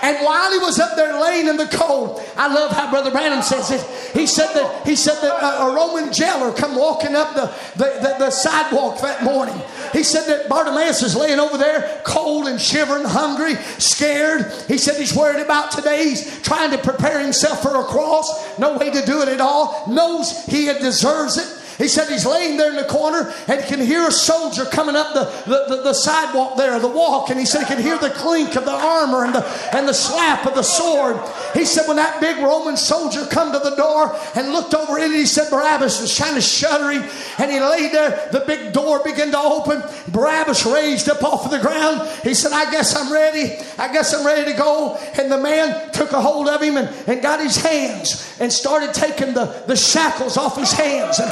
And 0.02 0.18
while 0.26 0.52
he 0.52 0.60
was 0.60 0.80
up 0.80 0.96
there 0.96 1.20
laying 1.20 1.48
in 1.48 1.58
the 1.58 1.68
cold, 1.68 2.22
I 2.36 2.54
love 2.54 2.72
how 2.72 2.90
Brother 2.90 3.10
Branham 3.10 3.42
says 3.42 3.72
it. 3.72 3.82
He 4.18 4.28
said 4.28 4.54
that 4.54 4.86
he 4.86 4.96
said 4.96 5.22
that 5.22 5.62
a 5.62 5.74
Roman 5.74 6.12
jailer 6.12 6.52
come 6.54 6.76
walking 6.76 7.16
up 7.16 7.34
the, 7.34 7.46
the, 7.78 7.86
the, 8.02 8.16
the 8.20 8.30
sidewalk 8.30 9.02
that 9.02 9.24
morning. 9.24 9.60
He 9.94 10.04
said 10.04 10.28
that 10.28 10.50
Bartimaeus 10.50 11.04
is 11.04 11.16
laying 11.16 11.40
over 11.40 11.58
there, 11.58 12.02
cold 12.04 12.48
and 12.48 12.60
shivering, 12.60 13.06
hungry, 13.06 13.56
scared. 13.78 14.52
He 14.68 14.78
said 14.78 14.98
he's 14.98 15.16
worried 15.16 15.42
about 15.42 15.72
today. 15.72 16.10
He's 16.10 16.42
trying 16.42 16.72
to 16.72 16.78
prepare 16.78 17.20
himself 17.20 17.62
for 17.62 17.76
a 17.80 17.84
cross. 17.86 18.60
No 18.60 18.78
way 18.78 18.90
to 18.90 19.06
do 19.06 19.22
it 19.22 19.30
at 19.30 19.40
all. 19.40 19.86
Knows 19.88 20.46
he 20.46 20.66
deserves 20.66 21.38
it. 21.38 21.63
He 21.78 21.88
said 21.88 22.08
he's 22.08 22.26
laying 22.26 22.58
there 22.58 22.70
in 22.70 22.76
the 22.76 22.86
corner 22.86 23.34
and 23.48 23.62
he 23.62 23.68
can 23.68 23.80
hear 23.80 24.08
a 24.08 24.12
soldier 24.12 24.66
coming 24.66 24.96
up 24.96 25.14
the, 25.14 25.26
the, 25.50 25.76
the, 25.76 25.82
the, 25.84 25.94
sidewalk 25.94 26.58
there, 26.58 26.80
the 26.80 26.88
walk, 26.88 27.30
and 27.30 27.40
he 27.40 27.46
said 27.46 27.66
he 27.66 27.76
could 27.76 27.84
hear 27.84 27.98
the 27.98 28.10
clink 28.10 28.56
of 28.56 28.66
the 28.66 28.72
armor 28.72 29.24
and 29.24 29.34
the, 29.34 29.46
and 29.76 29.88
the 29.88 29.94
slap 29.94 30.46
of 30.46 30.56
the 30.56 30.64
sword. 30.64 31.20
He 31.54 31.66
said 31.66 31.88
when 31.88 31.98
that 31.98 32.20
big 32.20 32.38
Roman 32.38 32.78
soldier 32.78 33.26
come 33.26 33.52
to 33.52 33.60
the 33.60 33.76
door 33.76 34.16
and 34.36 34.52
looked 34.52 34.74
over 34.74 34.98
it, 35.00 35.12
he 35.12 35.26
said 35.26 35.50
Barabbas 35.50 36.02
was 36.02 36.18
kind 36.18 36.38
of 36.38 36.44
shuddering 36.44 37.04
and 37.38 37.52
he 37.52 37.60
laid 37.60 37.92
there. 37.92 38.30
The 38.32 38.42
big 38.42 38.74
door 38.74 39.02
began 39.04 39.32
to 39.32 39.40
open. 39.40 39.84
Barabbas 40.10 40.66
raised 40.66 41.10
up 41.10 41.24
off 41.24 41.46
of 41.46 41.52
the 41.52 41.60
ground. 41.60 42.08
He 42.24 42.34
said, 42.34 42.52
I 42.52 42.70
guess 42.72 42.96
I'm 42.96 43.12
ready. 43.12 43.56
I 43.78 43.92
guess 43.92 44.14
I'm 44.14 44.26
ready 44.26 44.52
to 44.52 44.58
go. 44.58 44.98
And 45.18 45.32
the 45.32 45.38
man 45.38 45.92
took 45.92 46.12
a 46.12 46.22
hold 46.22 46.48
of 46.48 46.62
him 46.62 46.78
and, 46.78 46.90
and 47.08 47.22
got 47.22 47.40
his 47.40 47.58
hands 47.58 48.38
and 48.40 48.52
started 48.52 48.94
taking 48.94 49.34
the, 49.34 49.46
the 49.68 49.76
shackles 49.76 50.38
off 50.38 50.58
his 50.58 50.72
hands. 50.72 51.20
And 51.20 51.32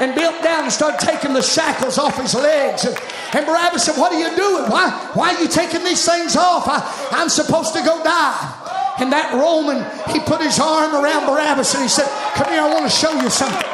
and 0.00 0.14
built 0.14 0.42
down 0.42 0.64
and 0.64 0.72
started 0.72 1.00
taking 1.00 1.32
the 1.32 1.42
shackles 1.42 1.98
off 1.98 2.20
his 2.20 2.34
legs. 2.34 2.84
And, 2.84 2.96
and 3.34 3.46
Barabbas 3.46 3.84
said, 3.84 3.96
What 3.98 4.12
are 4.12 4.20
you 4.20 4.34
doing? 4.36 4.70
Why, 4.70 4.90
why 5.14 5.34
are 5.34 5.40
you 5.42 5.48
taking 5.48 5.82
these 5.84 6.04
things 6.04 6.36
off? 6.36 6.68
I, 6.68 6.82
I'm 7.12 7.28
supposed 7.28 7.74
to 7.74 7.82
go 7.82 8.02
die. 8.02 8.94
And 8.98 9.12
that 9.12 9.34
Roman, 9.34 9.86
he 10.10 10.18
put 10.20 10.42
his 10.42 10.58
arm 10.58 10.94
around 10.94 11.26
Barabbas 11.26 11.74
and 11.74 11.82
he 11.82 11.88
said, 11.88 12.06
Come 12.34 12.50
here, 12.50 12.62
I 12.62 12.70
want 12.70 12.86
to 12.86 12.94
show 12.94 13.14
you 13.14 13.30
something. 13.30 13.70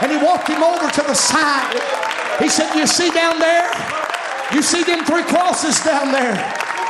And 0.00 0.12
he 0.12 0.18
walked 0.20 0.48
him 0.48 0.62
over 0.62 0.88
to 0.88 1.02
the 1.02 1.14
side. 1.14 1.76
He 2.38 2.48
said, 2.48 2.72
You 2.76 2.86
see 2.86 3.10
down 3.10 3.38
there? 3.38 3.68
You 4.52 4.62
see 4.62 4.84
them 4.84 5.04
three 5.04 5.24
crosses 5.24 5.80
down 5.84 6.12
there? 6.12 6.36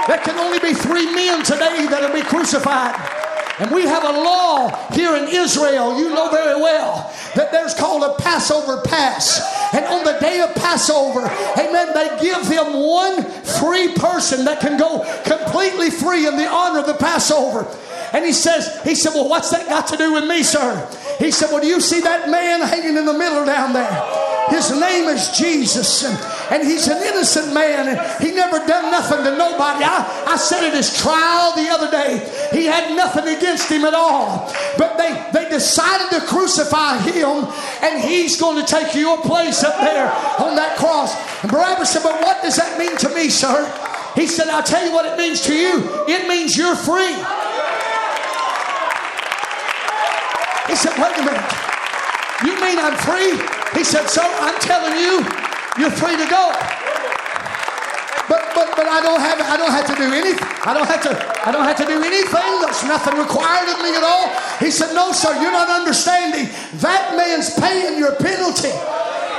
There 0.07 0.19
can 0.19 0.39
only 0.39 0.59
be 0.59 0.75
three 0.75 1.07
men 1.15 1.43
today 1.43 1.87
that'll 1.91 2.15
be 2.15 2.23
crucified. 2.23 2.95
And 3.59 3.71
we 3.71 3.83
have 3.83 4.05
a 4.05 4.13
law 4.13 4.69
here 4.93 5.17
in 5.17 5.29
Israel, 5.29 5.99
you 5.99 6.11
know 6.11 6.31
very 6.31 6.61
well, 6.61 7.11
that 7.35 7.51
there's 7.53 7.73
called 7.75 8.03
a 8.03 8.21
Passover 8.21 8.83
pass. 8.83 9.41
And 9.73 9.85
on 9.87 10.05
the 10.05 10.19
day 10.21 10.41
of 10.41 10.55
Passover, 10.55 11.27
amen, 11.59 11.95
they 11.95 12.19
give 12.21 12.47
them 12.49 12.75
one 12.75 13.23
free 13.59 13.95
person 13.95 14.45
that 14.45 14.61
can 14.61 14.79
go 14.79 15.05
completely 15.25 15.89
free 15.89 16.27
in 16.27 16.37
the 16.37 16.47
honor 16.47 16.81
of 16.81 16.87
the 16.87 16.95
Passover. 16.95 17.67
And 18.13 18.25
he 18.25 18.33
says, 18.33 18.81
he 18.85 18.95
said, 18.95 19.15
well, 19.15 19.29
what's 19.29 19.51
that 19.51 19.69
got 19.69 19.87
to 19.89 19.97
do 19.97 20.13
with 20.13 20.27
me, 20.27 20.43
sir? 20.43 20.87
He 21.19 21.31
said, 21.31 21.51
well, 21.51 21.61
do 21.61 21.67
you 21.67 21.81
see 21.81 22.01
that 22.01 22.29
man 22.29 22.61
hanging 22.61 22.97
in 22.97 23.07
the 23.07 23.13
middle 23.13 23.45
down 23.47 23.73
there? 23.73 24.27
His 24.51 24.71
name 24.71 25.09
is 25.09 25.31
Jesus, 25.31 26.05
and, 26.05 26.15
and 26.51 26.63
he's 26.63 26.89
an 26.89 27.03
innocent 27.03 27.53
man, 27.53 27.99
he 28.21 28.33
never 28.33 28.59
done 28.67 28.91
nothing 28.91 29.25
to 29.25 29.37
nobody. 29.37 29.85
I, 29.85 30.27
I 30.27 30.37
said 30.37 30.65
at 30.65 30.75
his 30.75 30.97
trial 30.97 31.55
the 31.57 31.69
other 31.69 31.91
day, 31.91 32.23
he 32.53 32.67
had 32.67 32.95
nothing 32.95 33.27
against 33.37 33.71
him 33.71 33.85
at 33.85 33.95
all. 33.95 34.53
But 34.79 34.97
they, 34.97 35.11
they 35.33 35.49
decided 35.49 36.11
to 36.19 36.27
crucify 36.27 36.99
him, 36.99 37.47
and 37.83 38.03
he's 38.03 38.41
going 38.41 38.65
to 38.65 38.67
take 38.67 38.95
your 38.95 39.21
place 39.23 39.65
up 39.65 39.81
there 39.81 40.11
on 40.39 40.55
that 40.57 40.77
cross. 40.77 41.15
And 41.43 41.51
Barabbas 41.51 41.91
said, 41.91 42.03
But 42.03 42.21
what 42.21 42.43
does 42.43 42.57
that 42.57 42.79
mean 42.79 42.97
to 42.99 43.09
me, 43.15 43.29
sir? 43.29 43.67
He 44.15 44.27
said, 44.27 44.49
I'll 44.49 44.63
tell 44.63 44.85
you 44.85 44.93
what 44.93 45.05
it 45.05 45.19
means 45.19 45.43
to 45.43 45.55
you. 45.55 45.83
It 46.09 46.29
means 46.29 46.57
you're 46.57 46.77
free. 46.77 47.15
He 50.69 50.75
said, 50.75 50.95
Wait 50.99 51.17
a 51.19 51.25
minute. 51.25 51.53
You 52.45 52.55
mean 52.61 52.79
I'm 52.79 52.97
free? 52.99 53.33
He 53.79 53.85
said, 53.85 54.07
So 54.09 54.23
I'm 54.23 54.59
telling 54.61 54.99
you, 54.99 55.46
you're 55.79 55.93
free 55.93 56.17
to 56.17 56.29
go. 56.29 56.53
But 58.29 58.43
but 58.59 58.75
but 58.75 58.87
I 58.89 59.01
don't 59.03 59.21
have 59.21 59.39
I 59.41 59.57
don't 59.57 59.71
have 59.71 59.87
to 59.87 59.97
do 59.97 60.09
anything. 60.11 60.49
I 60.67 60.75
don't 60.75 60.89
have 60.89 61.03
to 61.07 61.13
I 61.47 61.53
don't 61.53 61.65
have 61.65 61.79
to 61.79 61.87
do 61.87 62.03
anything. 62.03 62.51
There's 62.65 62.83
nothing 62.85 63.15
required 63.19 63.69
of 63.71 63.79
me 63.85 63.95
at 63.95 64.03
all. 64.03 64.35
He 64.59 64.71
said, 64.71 64.95
No, 64.95 65.13
sir, 65.13 65.31
you're 65.41 65.55
not 65.55 65.71
understanding. 65.71 66.51
That 66.83 67.15
man's 67.15 67.55
paying 67.55 67.99
your 67.99 68.17
penalty. 68.17 68.75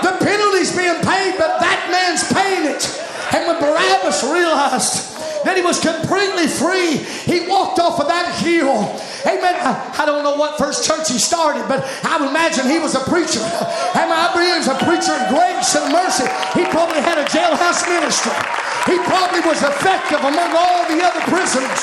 The 0.06 0.14
penalty's 0.24 0.72
being 0.72 1.02
paid, 1.04 1.36
but 1.36 1.60
that 1.60 1.90
man's 1.92 2.24
paying 2.32 2.70
it. 2.70 2.86
And 3.34 3.48
when 3.48 3.60
Barabbas 3.60 4.24
realized 4.24 5.18
that 5.44 5.56
he 5.56 5.64
was 5.64 5.80
completely 5.80 6.48
free. 6.48 6.98
He 7.24 7.48
walked 7.48 7.80
off 7.80 8.00
of 8.00 8.08
that 8.08 8.36
hill. 8.42 8.84
Amen. 9.24 9.56
I, 9.56 10.02
I 10.02 10.06
don't 10.06 10.24
know 10.24 10.36
what 10.36 10.58
first 10.58 10.84
church 10.84 11.08
he 11.08 11.20
started, 11.20 11.68
but 11.68 11.86
I 12.04 12.18
would 12.18 12.30
imagine 12.30 12.68
he 12.68 12.80
was 12.80 12.96
a 12.96 13.04
preacher. 13.06 13.40
And 13.96 14.12
I 14.12 14.28
was 14.58 14.68
a 14.68 14.84
preacher 14.84 15.14
of 15.14 15.30
grace 15.30 15.76
and 15.76 15.94
mercy. 15.94 16.26
He 16.58 16.66
probably 16.66 17.00
had 17.00 17.18
a 17.18 17.26
jailhouse 17.26 17.88
ministry. 17.88 18.34
He 18.90 18.98
probably 19.06 19.40
was 19.42 19.62
effective 19.62 20.20
among 20.20 20.52
all 20.56 20.88
the 20.90 21.00
other 21.04 21.22
prisoners. 21.22 21.82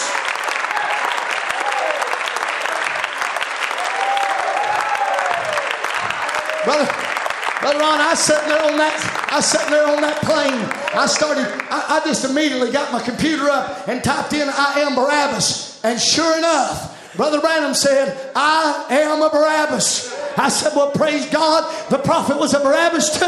Brother, 6.65 7.04
Brother 7.65 7.79
Ron, 7.79 7.99
I 7.99 8.13
sat 8.13 8.47
there 8.47 8.63
on 8.71 8.77
that, 8.77 9.29
I 9.33 9.41
sat 9.41 9.71
there 9.71 9.89
on 9.89 10.03
that 10.03 10.21
plane. 10.21 10.53
I 10.95 11.07
started, 11.07 11.47
I, 11.71 11.97
I 11.97 12.05
just 12.05 12.23
immediately 12.29 12.71
got 12.71 12.93
my 12.93 13.01
computer 13.01 13.49
up 13.49 13.89
and 13.89 14.05
typed 14.05 14.35
in 14.35 14.51
I 14.51 14.81
am 14.81 14.95
Barabbas. 14.95 15.83
And 15.83 15.99
sure 15.99 16.37
enough, 16.37 17.17
Brother 17.17 17.41
Branham 17.41 17.73
said, 17.73 18.33
I 18.37 18.85
am 18.91 19.23
a 19.23 19.31
Barabbas. 19.31 20.15
I 20.37 20.51
said, 20.51 20.77
Well, 20.77 20.91
praise 20.91 21.25
God, 21.31 21.65
the 21.89 21.97
prophet 21.97 22.37
was 22.37 22.53
a 22.53 22.61
Barabbas 22.61 23.19
too. 23.19 23.25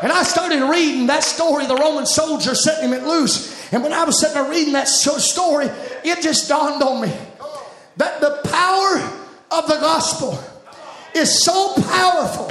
And 0.00 0.12
I 0.12 0.22
started 0.22 0.62
reading 0.70 1.08
that 1.08 1.24
story, 1.24 1.66
the 1.66 1.74
Roman 1.74 2.06
soldier 2.06 2.54
setting 2.54 2.90
him 2.90 2.94
at 2.94 3.04
loose. 3.04 3.72
And 3.72 3.82
when 3.82 3.92
I 3.92 4.04
was 4.04 4.20
sitting 4.20 4.40
there 4.40 4.48
reading 4.48 4.74
that 4.74 4.86
story, 4.86 5.66
it 6.04 6.22
just 6.22 6.48
dawned 6.48 6.84
on 6.84 7.02
me 7.02 7.12
that 7.96 8.20
the 8.20 8.38
power 8.44 9.00
of 9.50 9.66
the 9.66 9.80
gospel 9.80 10.38
is 11.16 11.42
so 11.42 11.72
powerful 11.74 12.48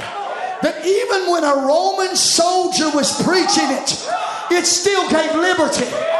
that 0.62 0.84
even 0.84 1.30
when 1.30 1.44
a 1.44 1.66
Roman 1.66 2.16
soldier 2.16 2.90
was 2.90 3.22
preaching 3.22 3.70
it, 3.70 4.08
it 4.50 4.66
still 4.66 5.08
gave 5.08 5.34
liberty. 5.34 6.15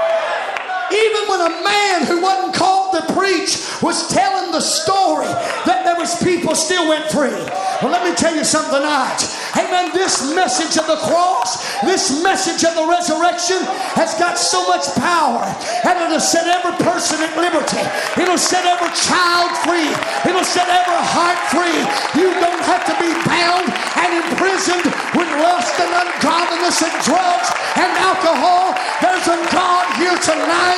Even 0.92 1.22
when 1.28 1.40
a 1.40 1.62
man 1.62 2.06
who 2.06 2.22
wasn't 2.22 2.54
called 2.54 2.94
to 2.94 3.02
preach 3.12 3.58
was 3.82 4.08
telling 4.08 4.52
the 4.52 4.60
story, 4.60 5.26
that 5.66 5.82
there 5.84 5.96
was 5.96 6.22
people 6.22 6.54
still 6.54 6.88
went 6.88 7.10
free. 7.10 7.34
Well, 7.82 7.92
let 7.92 8.06
me 8.06 8.14
tell 8.14 8.34
you 8.34 8.44
something 8.44 8.72
tonight. 8.72 9.20
Amen. 9.56 9.90
This 9.92 10.34
message 10.34 10.78
of 10.78 10.86
the 10.86 11.00
cross, 11.08 11.58
this 11.82 12.22
message 12.22 12.64
of 12.64 12.76
the 12.76 12.86
resurrection 12.86 13.58
has 13.96 14.14
got 14.16 14.38
so 14.38 14.64
much 14.68 14.84
power. 14.96 15.44
And 15.84 15.96
it'll 16.06 16.20
set 16.20 16.46
every 16.46 16.76
person 16.84 17.20
at 17.20 17.32
liberty. 17.36 17.82
It'll 18.20 18.40
set 18.40 18.64
every 18.64 18.92
child 18.94 19.50
free. 19.64 19.90
It'll 20.28 20.44
set 20.44 20.68
every 20.68 21.00
heart 21.12 21.40
free. 21.52 21.78
You 22.16 22.32
don't 22.36 22.64
have 22.68 22.84
to 22.88 22.94
be 23.00 23.10
bound 23.24 23.68
and 23.96 24.10
imprisoned 24.28 24.86
with 25.16 25.28
lust 25.40 25.74
and 25.80 25.92
ungodliness 25.92 26.80
and 26.84 26.96
drugs 27.04 27.48
and 27.76 27.90
alcohol. 27.96 28.76
There's 29.00 29.26
a 29.28 29.38
God 29.52 29.84
here 29.96 30.16
tonight. 30.20 30.75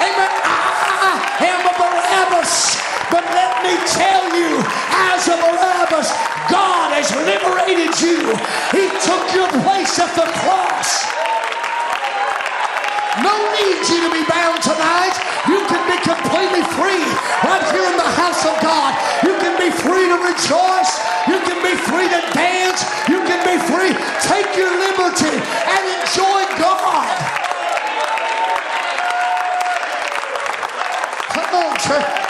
Amen. 0.00 0.32
I 0.44 1.44
am 1.44 1.62
a 1.66 1.74
Barabbas. 1.76 2.80
But 3.10 3.24
let 3.36 3.62
me 3.62 3.74
tell 3.86 4.24
you, 4.34 4.60
as 5.12 5.28
a 5.28 5.36
Barabbas, 5.36 6.10
God 6.50 6.92
has 6.96 7.10
liberated 7.26 7.94
you. 8.00 8.32
He 8.72 8.88
took 9.04 9.24
your 9.34 9.48
place 9.62 9.98
at 9.98 10.12
the 10.14 10.26
cross. 10.42 11.06
No 13.24 13.32
need 13.56 13.80
you 13.88 14.04
to 14.04 14.10
be 14.12 14.24
bound 14.28 14.60
tonight. 14.60 15.16
You 15.48 15.64
can 15.70 15.80
be 15.88 15.96
completely 16.04 16.60
free 16.76 17.04
right 17.48 17.64
here 17.72 17.86
in 17.88 17.96
the 17.96 18.12
house 18.20 18.44
of 18.44 18.52
God. 18.60 18.92
You 19.24 19.32
can 19.40 19.56
be 19.56 19.70
free 19.72 20.08
to 20.10 20.18
rejoice. 20.20 20.92
You 21.24 21.40
can 21.40 21.62
be 21.64 21.74
free 21.88 22.08
to 22.12 22.20
dance. 22.36 22.84
You 23.08 23.24
can 23.24 23.40
be 23.46 23.56
free. 23.72 23.94
Take 24.20 24.56
your 24.56 24.68
liberty 24.68 25.32
and 25.32 25.82
enjoy 25.96 26.40
God. 26.60 27.08
Come 31.32 31.54
on, 31.56 31.72
church. 31.80 32.26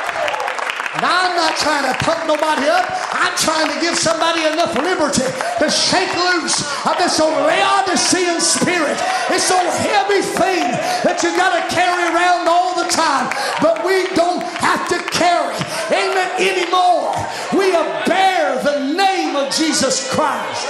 And 0.96 1.04
I'm 1.04 1.35
not 1.46 1.56
trying 1.58 1.86
to 1.86 1.94
pump 2.02 2.26
nobody 2.26 2.66
up. 2.66 2.90
I'm 3.14 3.36
trying 3.38 3.70
to 3.70 3.78
give 3.80 3.94
somebody 3.94 4.42
enough 4.42 4.74
liberty 4.74 5.22
to 5.62 5.70
shake 5.70 6.10
loose 6.26 6.58
of 6.84 6.98
this 6.98 7.20
old 7.20 7.38
Laodicean 7.46 8.40
spirit. 8.40 8.98
It's 9.30 9.50
old 9.50 9.70
heavy 9.86 10.22
thing 10.26 10.66
that 11.06 11.22
you 11.22 11.30
got 11.38 11.54
to 11.54 11.62
carry 11.70 12.02
around 12.10 12.48
all 12.48 12.74
the 12.74 12.90
time. 12.90 13.30
But 13.62 13.86
we 13.86 14.10
don't 14.18 14.42
have 14.58 14.88
to 14.90 14.98
carry. 15.14 15.54
Amen. 15.94 16.34
Anymore. 16.42 17.14
We 17.54 17.70
bear 18.10 18.58
the 18.66 18.92
name 18.92 19.36
of 19.36 19.54
Jesus 19.54 20.10
Christ. 20.10 20.66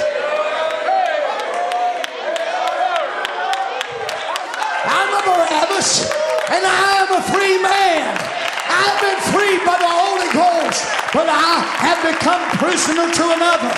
I'm 4.84 5.08
a 5.08 5.22
Barabbas 5.24 6.12
and 6.52 6.62
I 6.68 7.06
am 7.08 7.10
a 7.16 7.22
free 7.32 7.62
man. 7.62 8.45
I've 8.76 9.00
been 9.00 9.20
freed 9.32 9.64
by 9.64 9.76
the 9.80 9.88
Holy 9.88 10.28
Ghost, 10.36 10.84
but 11.16 11.28
I 11.32 11.64
have 11.80 12.00
become 12.04 12.42
prisoner 12.60 13.08
to 13.08 13.24
another. 13.32 13.72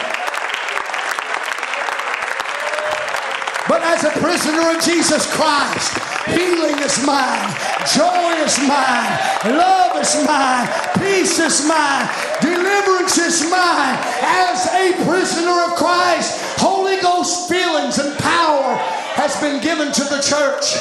But 3.68 3.82
as 3.82 4.02
a 4.04 4.10
prisoner 4.18 4.74
of 4.74 4.82
Jesus 4.82 5.30
Christ, 5.36 5.92
healing 6.26 6.78
is 6.82 7.04
mine, 7.04 7.52
joy 7.94 8.32
is 8.42 8.58
mine, 8.66 9.12
love 9.54 9.94
is 10.00 10.24
mine, 10.26 10.66
peace 10.98 11.38
is 11.38 11.68
mine, 11.68 12.08
deliverance 12.40 13.18
is 13.18 13.50
mine. 13.50 13.98
As 14.24 14.66
a 14.72 15.04
prisoner 15.04 15.52
of 15.68 15.76
Christ, 15.76 16.58
Holy 16.58 16.96
Ghost 17.02 17.48
feelings 17.48 17.98
and 17.98 18.18
power 18.18 18.76
has 19.20 19.38
been 19.40 19.62
given 19.62 19.92
to 19.92 20.04
the 20.04 20.22
church. 20.22 20.74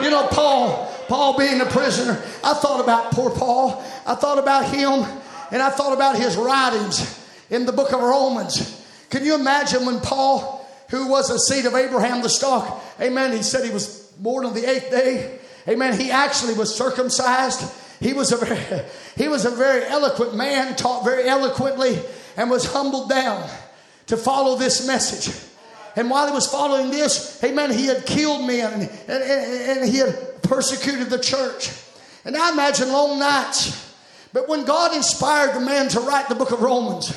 You 0.00 0.10
know, 0.10 0.28
Paul 0.28 0.91
Paul 1.08 1.38
being 1.38 1.60
a 1.60 1.66
prisoner, 1.66 2.22
I 2.42 2.54
thought 2.54 2.80
about 2.82 3.12
poor 3.12 3.30
Paul. 3.30 3.82
I 4.06 4.14
thought 4.14 4.38
about 4.38 4.66
him 4.66 5.04
and 5.50 5.62
I 5.62 5.70
thought 5.70 5.92
about 5.92 6.16
his 6.16 6.36
writings 6.36 7.18
in 7.50 7.66
the 7.66 7.72
book 7.72 7.92
of 7.92 8.00
Romans. 8.00 8.80
Can 9.10 9.24
you 9.24 9.34
imagine 9.34 9.84
when 9.84 10.00
Paul, 10.00 10.66
who 10.88 11.08
was 11.08 11.30
a 11.30 11.38
seed 11.38 11.66
of 11.66 11.74
Abraham 11.74 12.22
the 12.22 12.28
stock, 12.28 12.82
amen, 13.00 13.32
he 13.32 13.42
said 13.42 13.64
he 13.64 13.70
was 13.70 14.02
born 14.18 14.46
on 14.46 14.54
the 14.54 14.68
eighth 14.68 14.90
day. 14.90 15.38
Amen. 15.68 15.98
He 15.98 16.10
actually 16.10 16.54
was 16.54 16.74
circumcised. 16.74 17.62
He 18.00 18.12
was 18.12 18.32
a 18.32 18.36
very, 18.36 18.84
he 19.16 19.28
was 19.28 19.44
a 19.44 19.50
very 19.50 19.84
eloquent 19.84 20.34
man, 20.34 20.76
taught 20.76 21.04
very 21.04 21.28
eloquently, 21.28 22.00
and 22.36 22.50
was 22.50 22.72
humbled 22.72 23.08
down 23.08 23.48
to 24.06 24.16
follow 24.16 24.56
this 24.56 24.86
message. 24.86 25.34
And 25.96 26.08
while 26.08 26.26
he 26.26 26.32
was 26.32 26.46
following 26.46 26.90
this, 26.90 27.42
amen, 27.44 27.70
he 27.72 27.86
had 27.86 28.06
killed 28.06 28.46
men 28.46 28.82
and, 28.82 28.90
and, 29.08 29.78
and 29.78 29.88
he 29.88 29.98
had 29.98 30.42
persecuted 30.42 31.10
the 31.10 31.18
church. 31.18 31.70
And 32.24 32.36
I 32.36 32.52
imagine 32.52 32.90
long 32.90 33.18
nights. 33.18 33.94
But 34.32 34.48
when 34.48 34.64
God 34.64 34.94
inspired 34.94 35.54
the 35.54 35.60
man 35.60 35.88
to 35.90 36.00
write 36.00 36.28
the 36.28 36.34
book 36.34 36.52
of 36.52 36.62
Romans, 36.62 37.12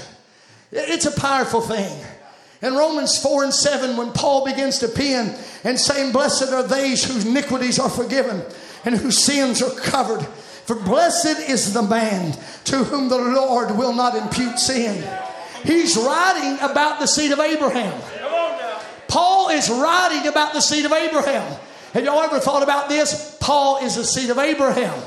it's 0.71 1.05
a 1.05 1.19
powerful 1.19 1.61
thing. 1.61 2.05
In 2.61 2.73
Romans 2.73 3.21
4 3.21 3.45
and 3.45 3.53
7, 3.53 3.95
when 3.95 4.11
Paul 4.11 4.45
begins 4.45 4.79
to 4.79 4.87
pen 4.87 5.37
and 5.63 5.79
saying, 5.79 6.11
Blessed 6.11 6.51
are 6.51 6.67
these 6.67 7.03
whose 7.03 7.25
iniquities 7.25 7.79
are 7.79 7.89
forgiven 7.89 8.43
and 8.83 8.95
whose 8.95 9.23
sins 9.23 9.61
are 9.61 9.79
covered. 9.81 10.25
For 10.65 10.75
blessed 10.75 11.47
is 11.47 11.73
the 11.73 11.83
man 11.83 12.35
to 12.65 12.83
whom 12.83 13.07
the 13.07 13.17
Lord 13.17 13.77
will 13.77 13.93
not 13.93 14.15
impute 14.15 14.57
sin. 14.57 15.07
He's 15.63 15.95
writing 15.95 16.57
about 16.59 16.99
the 16.99 17.07
seed 17.07 17.31
of 17.31 17.39
Abraham. 17.39 18.01
Paul 19.15 19.47
is 19.47 19.69
writing 19.69 20.27
about 20.27 20.51
the 20.51 20.59
seed 20.59 20.83
of 20.83 20.91
Abraham. 20.91 21.57
Have 21.93 22.03
y'all 22.03 22.19
ever 22.19 22.37
thought 22.37 22.63
about 22.63 22.89
this? 22.89 23.37
Paul 23.39 23.77
is 23.77 23.95
the 23.95 24.03
seed 24.03 24.29
of 24.29 24.37
Abraham 24.37 25.01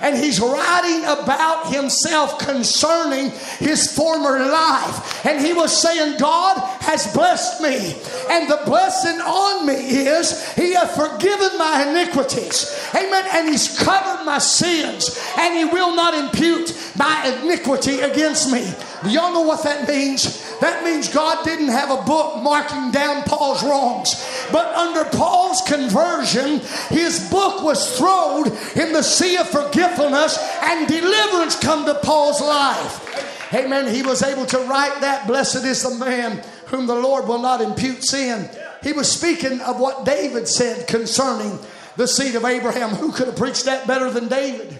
and 0.00 0.16
he's 0.16 0.40
writing 0.40 1.02
about 1.04 1.66
himself 1.66 2.38
concerning 2.38 3.30
his 3.58 3.92
former 3.92 4.38
life. 4.38 5.26
And 5.26 5.44
he 5.44 5.52
was 5.52 5.76
saying, 5.76 6.18
God 6.18 6.79
has 6.90 7.12
blessed 7.14 7.60
me, 7.62 7.94
and 8.30 8.50
the 8.50 8.60
blessing 8.66 9.20
on 9.20 9.64
me 9.64 9.74
is 9.74 10.52
he 10.54 10.72
hath 10.74 10.90
forgiven 10.96 11.56
my 11.56 11.86
iniquities. 11.88 12.90
Amen. 12.94 13.24
And 13.32 13.48
he's 13.48 13.78
covered 13.78 14.24
my 14.24 14.38
sins, 14.38 15.16
and 15.38 15.54
he 15.54 15.64
will 15.64 15.94
not 15.94 16.14
impute 16.14 16.74
my 16.98 17.38
iniquity 17.42 18.00
against 18.00 18.50
me. 18.52 18.74
Y'all 19.08 19.32
know 19.32 19.42
what 19.42 19.62
that 19.62 19.88
means? 19.88 20.58
That 20.58 20.84
means 20.84 21.08
God 21.08 21.44
didn't 21.44 21.68
have 21.68 21.90
a 21.90 22.02
book 22.02 22.42
marking 22.42 22.90
down 22.90 23.22
Paul's 23.22 23.62
wrongs. 23.62 24.26
But 24.50 24.74
under 24.74 25.04
Paul's 25.16 25.62
conversion, 25.62 26.60
his 26.88 27.30
book 27.30 27.62
was 27.62 27.96
thrown 27.96 28.48
in 28.74 28.92
the 28.92 29.02
sea 29.02 29.36
of 29.36 29.48
forgetfulness 29.48 30.36
and 30.62 30.88
deliverance 30.88 31.58
come 31.58 31.86
to 31.86 31.94
Paul's 31.94 32.40
life. 32.40 33.54
Amen. 33.54 33.92
He 33.92 34.02
was 34.02 34.22
able 34.22 34.46
to 34.46 34.58
write 34.58 35.00
that. 35.00 35.26
Blessed 35.26 35.64
is 35.64 35.82
the 35.82 35.94
man 36.04 36.42
whom 36.70 36.86
the 36.86 36.94
Lord 36.94 37.28
will 37.28 37.40
not 37.40 37.60
impute 37.60 38.04
sin. 38.04 38.48
He 38.82 38.92
was 38.92 39.10
speaking 39.10 39.60
of 39.60 39.78
what 39.78 40.04
David 40.04 40.48
said 40.48 40.86
concerning 40.86 41.58
the 41.96 42.06
seed 42.06 42.34
of 42.34 42.44
Abraham. 42.44 42.90
Who 42.90 43.12
could 43.12 43.26
have 43.26 43.36
preached 43.36 43.66
that 43.66 43.86
better 43.86 44.10
than 44.10 44.28
David? 44.28 44.78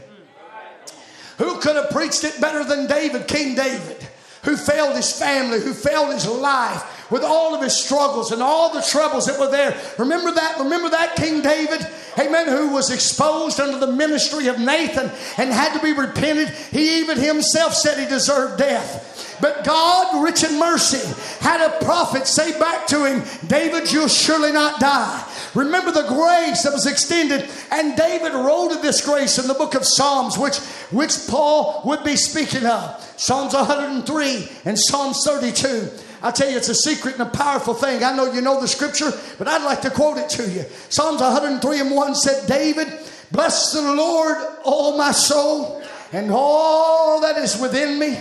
Who 1.39 1.59
could 1.61 1.77
have 1.77 1.91
preached 1.91 2.25
it 2.25 2.41
better 2.41 2.65
than 2.65 2.87
David, 2.87 3.27
King 3.29 3.55
David? 3.55 4.09
who 4.43 4.57
failed 4.57 4.97
his 4.97 5.13
family, 5.13 5.61
who 5.61 5.75
failed 5.75 6.13
his 6.13 6.27
life 6.27 7.11
with 7.11 7.23
all 7.23 7.55
of 7.55 7.63
his 7.63 7.77
struggles 7.77 8.33
and 8.33 8.43
all 8.43 8.73
the 8.73 8.83
troubles 8.83 9.27
that 9.27 9.39
were 9.39 9.51
there. 9.51 9.79
Remember 9.99 10.33
that? 10.33 10.59
Remember 10.59 10.89
that 10.91 11.17
King 11.17 11.43
David? 11.43 11.87
Amen. 12.19 12.49
Who 12.49 12.73
was 12.73 12.91
exposed 12.91 13.61
under 13.61 13.79
the 13.79 13.93
ministry 13.93 14.47
of 14.47 14.59
Nathan 14.59 15.11
and 15.37 15.53
had 15.53 15.75
to 15.75 15.83
be 15.83 15.93
repented. 15.93 16.49
He 16.49 17.01
even 17.01 17.19
himself 17.19 17.75
said 17.75 17.99
he 17.99 18.07
deserved 18.07 18.59
death. 18.59 19.20
But 19.41 19.65
God, 19.65 20.23
rich 20.23 20.45
in 20.45 20.59
mercy, 20.59 21.01
had 21.41 21.61
a 21.61 21.85
prophet 21.85 22.27
say 22.27 22.59
back 22.59 22.87
to 22.89 23.05
him, 23.05 23.23
David, 23.47 23.91
you'll 23.91 24.09
surely 24.09 24.53
not 24.53 24.81
die. 24.81 25.27
Remember 25.55 25.91
the 25.91 26.07
grace 26.07 26.63
that 26.63 26.73
was 26.73 26.87
extended. 26.87 27.49
And 27.71 27.97
David 27.97 28.33
wrote 28.33 28.73
of 28.73 28.83
this 28.83 29.05
grace 29.05 29.39
in 29.39 29.49
the 29.49 29.55
book 29.55 29.75
of 29.75 29.85
Psalms, 29.85 30.39
which, 30.39 30.59
which 30.91 31.27
Paul 31.29 31.83
would 31.85 32.05
be 32.05 32.17
speaking 32.17 32.67
of. 32.67 33.03
Psalms 33.17 33.55
103 33.55 34.49
and 34.65 34.79
Psalms 34.79 35.25
32. 35.25 35.91
I 36.23 36.31
tell 36.31 36.51
you, 36.51 36.57
it's 36.57 36.69
a 36.69 36.75
secret 36.75 37.15
and 37.15 37.23
a 37.23 37.31
powerful 37.31 37.75
thing. 37.75 38.05
I 38.05 38.15
know 38.15 38.31
you 38.31 38.43
know 38.43 38.61
the 38.61 38.69
scripture, 38.69 39.11
but 39.39 39.49
I'd 39.49 39.65
like 39.65 39.81
to 39.83 39.91
quote 39.91 40.19
it 40.19 40.29
to 40.31 40.49
you. 40.49 40.65
Psalms 40.91 41.21
103 41.21 41.81
and 41.81 41.91
1 41.91 42.15
said, 42.15 42.47
David, 42.47 42.89
bless 43.33 43.73
the 43.73 43.81
Lord, 43.81 44.37
all 44.65 44.99
my 44.99 45.13
soul, 45.13 45.83
and 46.13 46.31
all 46.31 47.21
that 47.23 47.39
is 47.39 47.59
within 47.59 47.99
me. 47.99 48.19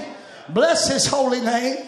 Bless 0.53 0.87
his 0.87 1.07
holy 1.07 1.41
name. 1.41 1.85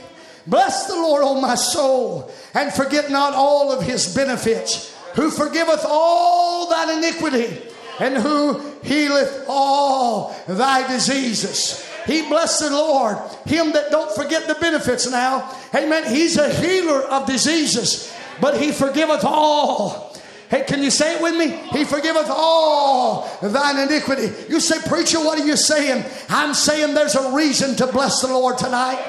Bless 0.47 0.87
the 0.87 0.95
Lord, 0.95 1.23
O 1.23 1.39
my 1.39 1.55
soul, 1.55 2.31
and 2.53 2.73
forget 2.73 3.11
not 3.11 3.33
all 3.33 3.71
of 3.71 3.83
his 3.83 4.13
benefits, 4.13 4.95
who 5.13 5.29
forgiveth 5.29 5.85
all 5.87 6.69
thine 6.69 6.97
iniquity, 6.97 7.61
and 7.99 8.17
who 8.17 8.59
healeth 8.83 9.45
all 9.47 10.35
thy 10.47 10.87
diseases. 10.87 11.87
He 12.07 12.27
bless 12.27 12.59
the 12.59 12.71
Lord. 12.71 13.17
Him 13.45 13.71
that 13.73 13.91
don't 13.91 14.13
forget 14.15 14.47
the 14.47 14.55
benefits 14.55 15.09
now. 15.09 15.55
Amen. 15.75 16.03
He's 16.13 16.37
a 16.37 16.51
healer 16.51 17.01
of 17.01 17.27
diseases, 17.27 18.11
but 18.39 18.59
he 18.59 18.71
forgiveth 18.71 19.23
all. 19.23 20.10
Hey, 20.51 20.65
can 20.67 20.83
you 20.83 20.91
say 20.91 21.15
it 21.15 21.21
with 21.21 21.37
me? 21.37 21.47
He 21.71 21.85
forgiveth 21.85 22.27
all 22.29 23.25
thine 23.41 23.77
iniquity. 23.77 24.29
You 24.49 24.59
say, 24.59 24.85
Preacher, 24.85 25.19
what 25.19 25.39
are 25.39 25.45
you 25.45 25.55
saying? 25.55 26.03
I'm 26.27 26.53
saying 26.53 26.93
there's 26.93 27.15
a 27.15 27.31
reason 27.31 27.77
to 27.77 27.87
bless 27.87 28.21
the 28.21 28.27
Lord 28.27 28.57
tonight. 28.57 28.99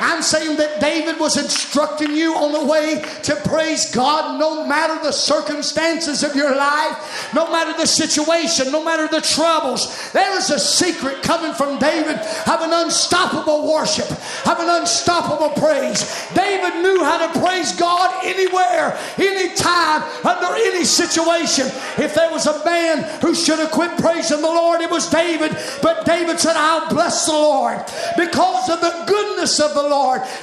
I'm 0.00 0.22
saying 0.22 0.56
that 0.56 0.80
David 0.80 1.18
was 1.18 1.36
instructing 1.36 2.10
you 2.12 2.34
on 2.34 2.52
the 2.52 2.64
way 2.64 3.04
to 3.22 3.36
praise 3.36 3.90
God 3.94 4.38
no 4.38 4.66
matter 4.66 5.02
the 5.02 5.12
circumstances 5.12 6.22
of 6.22 6.34
your 6.34 6.54
life, 6.54 7.32
no 7.34 7.50
matter 7.50 7.72
the 7.76 7.86
situation, 7.86 8.72
no 8.72 8.84
matter 8.84 9.08
the 9.08 9.20
troubles. 9.20 10.12
There 10.12 10.36
is 10.36 10.50
a 10.50 10.58
secret 10.58 11.22
coming 11.22 11.54
from 11.54 11.78
David 11.78 12.16
of 12.16 12.60
an 12.60 12.72
unstoppable 12.72 13.72
worship, 13.72 14.10
of 14.46 14.58
an 14.58 14.68
unstoppable 14.80 15.50
praise. 15.50 16.02
David 16.34 16.82
knew 16.82 17.02
how 17.04 17.26
to 17.26 17.40
praise 17.40 17.72
God 17.72 18.24
anywhere, 18.24 18.98
anytime, 19.18 20.02
under 20.24 20.54
any 20.54 20.84
situation. 20.84 21.66
If 21.98 22.14
there 22.14 22.30
was 22.30 22.46
a 22.46 22.64
man 22.64 23.04
who 23.20 23.34
should 23.34 23.58
have 23.58 23.70
quit 23.70 23.96
praising 23.98 24.40
the 24.40 24.46
Lord, 24.46 24.80
it 24.80 24.90
was 24.90 25.08
David. 25.08 25.56
But 25.82 26.04
David 26.04 26.40
said, 26.40 26.56
I'll 26.56 26.88
bless 26.88 27.26
the 27.26 27.32
Lord 27.32 27.78
because 28.16 28.68
of 28.68 28.80
the 28.80 29.04
goodness 29.06 29.60
of 29.60 29.74
the 29.74 29.82
Lord, 29.82 29.93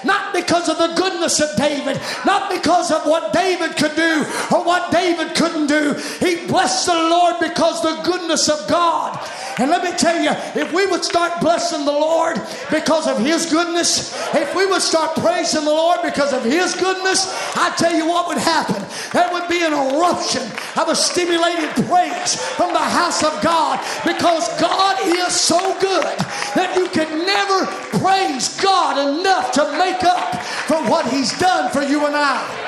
not 0.03 0.33
because 0.33 0.69
of 0.69 0.77
the 0.77 0.93
goodness 0.95 1.39
of 1.39 1.55
David, 1.57 1.99
not 2.25 2.49
because 2.49 2.91
of 2.91 3.05
what 3.05 3.33
David 3.33 3.77
could 3.77 3.95
do 3.95 4.25
or 4.51 4.63
what 4.63 4.91
David 4.91 5.35
couldn't 5.35 5.67
do. 5.67 5.93
He 6.19 6.47
blessed 6.47 6.85
the 6.87 6.93
Lord 6.93 7.35
because 7.39 7.81
the 7.81 8.01
goodness 8.03 8.49
of 8.49 8.67
God. 8.67 9.19
And 9.57 9.69
let 9.69 9.83
me 9.83 9.91
tell 9.97 10.21
you, 10.21 10.31
if 10.59 10.71
we 10.73 10.85
would 10.87 11.03
start 11.03 11.41
blessing 11.41 11.85
the 11.85 11.91
Lord 11.91 12.41
because 12.69 13.07
of 13.07 13.19
His 13.19 13.51
goodness, 13.51 14.15
if 14.33 14.55
we 14.55 14.65
would 14.65 14.81
start 14.81 15.15
praising 15.15 15.65
the 15.65 15.71
Lord 15.71 15.99
because 16.03 16.33
of 16.33 16.43
His 16.43 16.75
goodness, 16.75 17.27
I 17.55 17.73
tell 17.75 17.93
you 17.93 18.07
what 18.07 18.27
would 18.27 18.37
happen. 18.37 18.83
There 19.11 19.31
would 19.33 19.49
be 19.49 19.63
an 19.63 19.73
eruption 19.73 20.43
of 20.79 20.89
a 20.89 20.95
stimulated 20.95 21.69
praise 21.85 22.35
from 22.55 22.73
the 22.73 22.79
house 22.79 23.23
of 23.23 23.41
God 23.41 23.79
because 24.05 24.47
God 24.59 24.97
is 25.03 25.33
so 25.33 25.59
good 25.79 26.17
that 26.55 26.73
you 26.75 26.87
can 26.89 27.25
never 27.25 27.65
praise 27.99 28.59
God 28.61 28.97
enough 28.97 29.51
to 29.53 29.63
make 29.77 30.03
up 30.03 30.35
for 30.67 30.77
what 30.89 31.07
He's 31.11 31.37
done 31.39 31.71
for 31.71 31.81
you 31.81 32.05
and 32.05 32.15
I. 32.15 32.61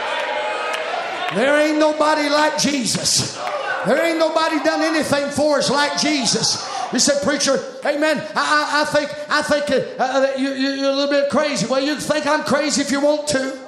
There 1.36 1.60
ain't 1.60 1.80
nobody 1.80 2.30
like 2.30 2.58
Jesus. 2.60 3.40
There 3.86 4.06
ain't 4.06 4.20
nobody 4.20 4.64
done 4.64 4.82
anything 4.82 5.30
for 5.30 5.58
us 5.58 5.70
like 5.70 6.00
Jesus. 6.00 6.70
You 6.94 7.00
said, 7.00 7.24
preacher, 7.24 7.60
amen. 7.86 8.24
I, 8.36 8.36
I, 8.36 8.82
I 8.82 8.86
think 8.86 9.10
I 9.30 9.42
think 9.42 10.00
uh, 10.00 10.04
uh, 10.04 10.34
you, 10.38 10.52
you're 10.54 10.92
a 10.92 10.94
little 10.94 11.10
bit 11.10 11.30
crazy. 11.30 11.66
Well, 11.66 11.82
you 11.82 11.94
can 11.94 12.02
think 12.02 12.28
I'm 12.28 12.44
crazy 12.44 12.82
if 12.82 12.92
you 12.92 13.02
want 13.02 13.28
to. 13.30 13.60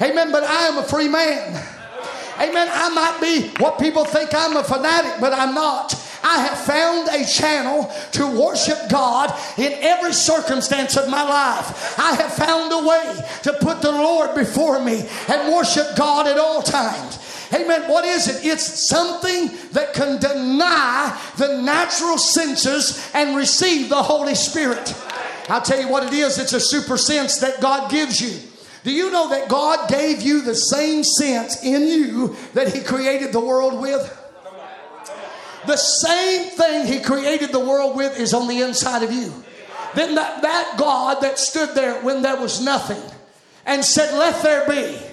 Amen. 0.00 0.32
But 0.32 0.44
I 0.44 0.68
am 0.68 0.78
a 0.78 0.82
free 0.82 1.08
man. 1.08 1.62
Amen. 2.40 2.68
I 2.72 2.88
might 2.88 3.18
be 3.20 3.48
what 3.62 3.78
people 3.78 4.06
think 4.06 4.30
I'm 4.34 4.56
a 4.56 4.64
fanatic, 4.64 5.20
but 5.20 5.34
I'm 5.34 5.54
not. 5.54 5.94
I 6.22 6.38
have 6.40 6.58
found 6.58 7.08
a 7.08 7.24
channel 7.24 7.92
to 8.12 8.26
worship 8.26 8.78
God 8.88 9.32
in 9.58 9.72
every 9.72 10.12
circumstance 10.12 10.96
of 10.96 11.08
my 11.08 11.22
life. 11.22 11.98
I 11.98 12.14
have 12.14 12.32
found 12.32 12.72
a 12.72 12.86
way 12.86 13.24
to 13.42 13.52
put 13.54 13.82
the 13.82 13.92
Lord 13.92 14.34
before 14.34 14.82
me 14.82 15.06
and 15.28 15.52
worship 15.52 15.96
God 15.96 16.26
at 16.26 16.38
all 16.38 16.62
times. 16.62 17.29
Amen. 17.52 17.88
What 17.88 18.04
is 18.04 18.28
it? 18.28 18.44
It's 18.46 18.88
something 18.88 19.50
that 19.72 19.92
can 19.92 20.20
deny 20.20 21.20
the 21.36 21.60
natural 21.62 22.16
senses 22.16 23.10
and 23.12 23.36
receive 23.36 23.88
the 23.88 24.02
Holy 24.02 24.34
Spirit. 24.36 24.94
I'll 25.48 25.60
tell 25.60 25.80
you 25.80 25.88
what 25.88 26.04
it 26.04 26.12
is 26.12 26.38
it's 26.38 26.52
a 26.52 26.60
super 26.60 26.96
sense 26.96 27.38
that 27.38 27.60
God 27.60 27.90
gives 27.90 28.20
you. 28.20 28.38
Do 28.84 28.92
you 28.92 29.10
know 29.10 29.28
that 29.30 29.48
God 29.48 29.88
gave 29.90 30.22
you 30.22 30.42
the 30.42 30.54
same 30.54 31.04
sense 31.04 31.62
in 31.64 31.86
you 31.86 32.36
that 32.54 32.72
He 32.72 32.82
created 32.82 33.32
the 33.32 33.40
world 33.40 33.80
with? 33.80 34.16
The 35.66 35.76
same 35.76 36.50
thing 36.50 36.86
He 36.86 37.00
created 37.00 37.52
the 37.52 37.60
world 37.60 37.96
with 37.96 38.18
is 38.18 38.32
on 38.32 38.48
the 38.48 38.62
inside 38.62 39.02
of 39.02 39.12
you. 39.12 39.32
Then 39.94 40.14
that, 40.14 40.42
that 40.42 40.76
God 40.78 41.20
that 41.22 41.38
stood 41.38 41.74
there 41.74 42.00
when 42.02 42.22
there 42.22 42.36
was 42.36 42.64
nothing 42.64 43.02
and 43.66 43.84
said, 43.84 44.16
Let 44.16 44.40
there 44.42 44.66
be. 44.68 45.09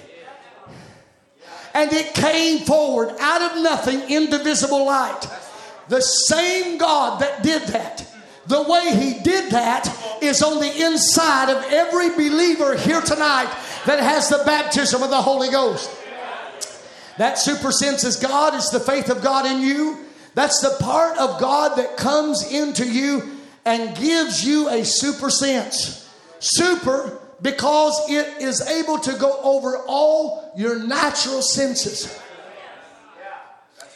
And 1.74 1.92
it 1.92 2.14
came 2.14 2.60
forward 2.60 3.14
out 3.20 3.42
of 3.42 3.62
nothing, 3.62 4.00
indivisible 4.10 4.86
light. 4.86 5.26
The 5.88 6.00
same 6.00 6.78
God 6.78 7.20
that 7.20 7.42
did 7.42 7.62
that 7.68 8.08
the 8.48 8.62
way 8.62 8.94
he 8.96 9.20
did 9.22 9.50
that 9.50 10.22
is 10.22 10.42
on 10.42 10.58
the 10.58 10.86
inside 10.86 11.50
of 11.50 11.62
every 11.70 12.08
believer 12.10 12.76
here 12.76 13.02
tonight 13.02 13.54
that 13.84 14.00
has 14.00 14.30
the 14.30 14.42
baptism 14.44 15.02
of 15.02 15.10
the 15.10 15.20
Holy 15.20 15.50
Ghost. 15.50 15.90
That 17.18 17.38
super 17.38 17.70
sense 17.70 18.04
is 18.04 18.16
God, 18.16 18.54
it's 18.54 18.70
the 18.70 18.80
faith 18.80 19.10
of 19.10 19.22
God 19.22 19.44
in 19.44 19.60
you. 19.60 19.98
That's 20.34 20.60
the 20.60 20.82
part 20.82 21.18
of 21.18 21.40
God 21.40 21.76
that 21.76 21.96
comes 21.96 22.50
into 22.50 22.90
you 22.90 23.36
and 23.64 23.96
gives 23.96 24.44
you 24.44 24.68
a 24.70 24.84
super 24.84 25.30
sense. 25.30 26.08
Super 26.38 27.17
because 27.40 28.10
it 28.10 28.42
is 28.42 28.60
able 28.62 28.98
to 28.98 29.12
go 29.14 29.40
over 29.42 29.78
all 29.86 30.52
your 30.56 30.78
natural 30.84 31.42
senses. 31.42 32.20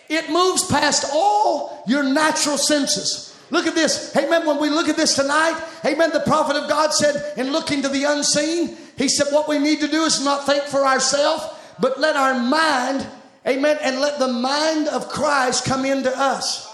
It 0.08 0.30
moves 0.30 0.64
past 0.66 1.06
all 1.12 1.82
your 1.86 2.02
natural 2.02 2.58
senses. 2.58 3.34
Look 3.50 3.66
at 3.66 3.74
this. 3.74 4.14
Amen. 4.16 4.46
When 4.46 4.60
we 4.60 4.70
look 4.70 4.88
at 4.88 4.96
this 4.96 5.14
tonight, 5.14 5.60
amen. 5.84 6.10
The 6.10 6.20
prophet 6.20 6.56
of 6.56 6.68
God 6.68 6.92
said, 6.92 7.38
in 7.38 7.52
looking 7.52 7.82
to 7.82 7.88
the 7.88 8.04
unseen, 8.04 8.76
he 8.96 9.08
said, 9.08 9.26
what 9.32 9.48
we 9.48 9.58
need 9.58 9.80
to 9.80 9.88
do 9.88 10.04
is 10.04 10.24
not 10.24 10.46
think 10.46 10.64
for 10.64 10.86
ourselves, 10.86 11.44
but 11.78 11.98
let 11.98 12.16
our 12.16 12.38
mind, 12.38 13.06
amen, 13.46 13.78
and 13.82 14.00
let 14.00 14.18
the 14.18 14.28
mind 14.28 14.88
of 14.88 15.08
Christ 15.08 15.64
come 15.64 15.84
into 15.84 16.12
us. 16.16 16.70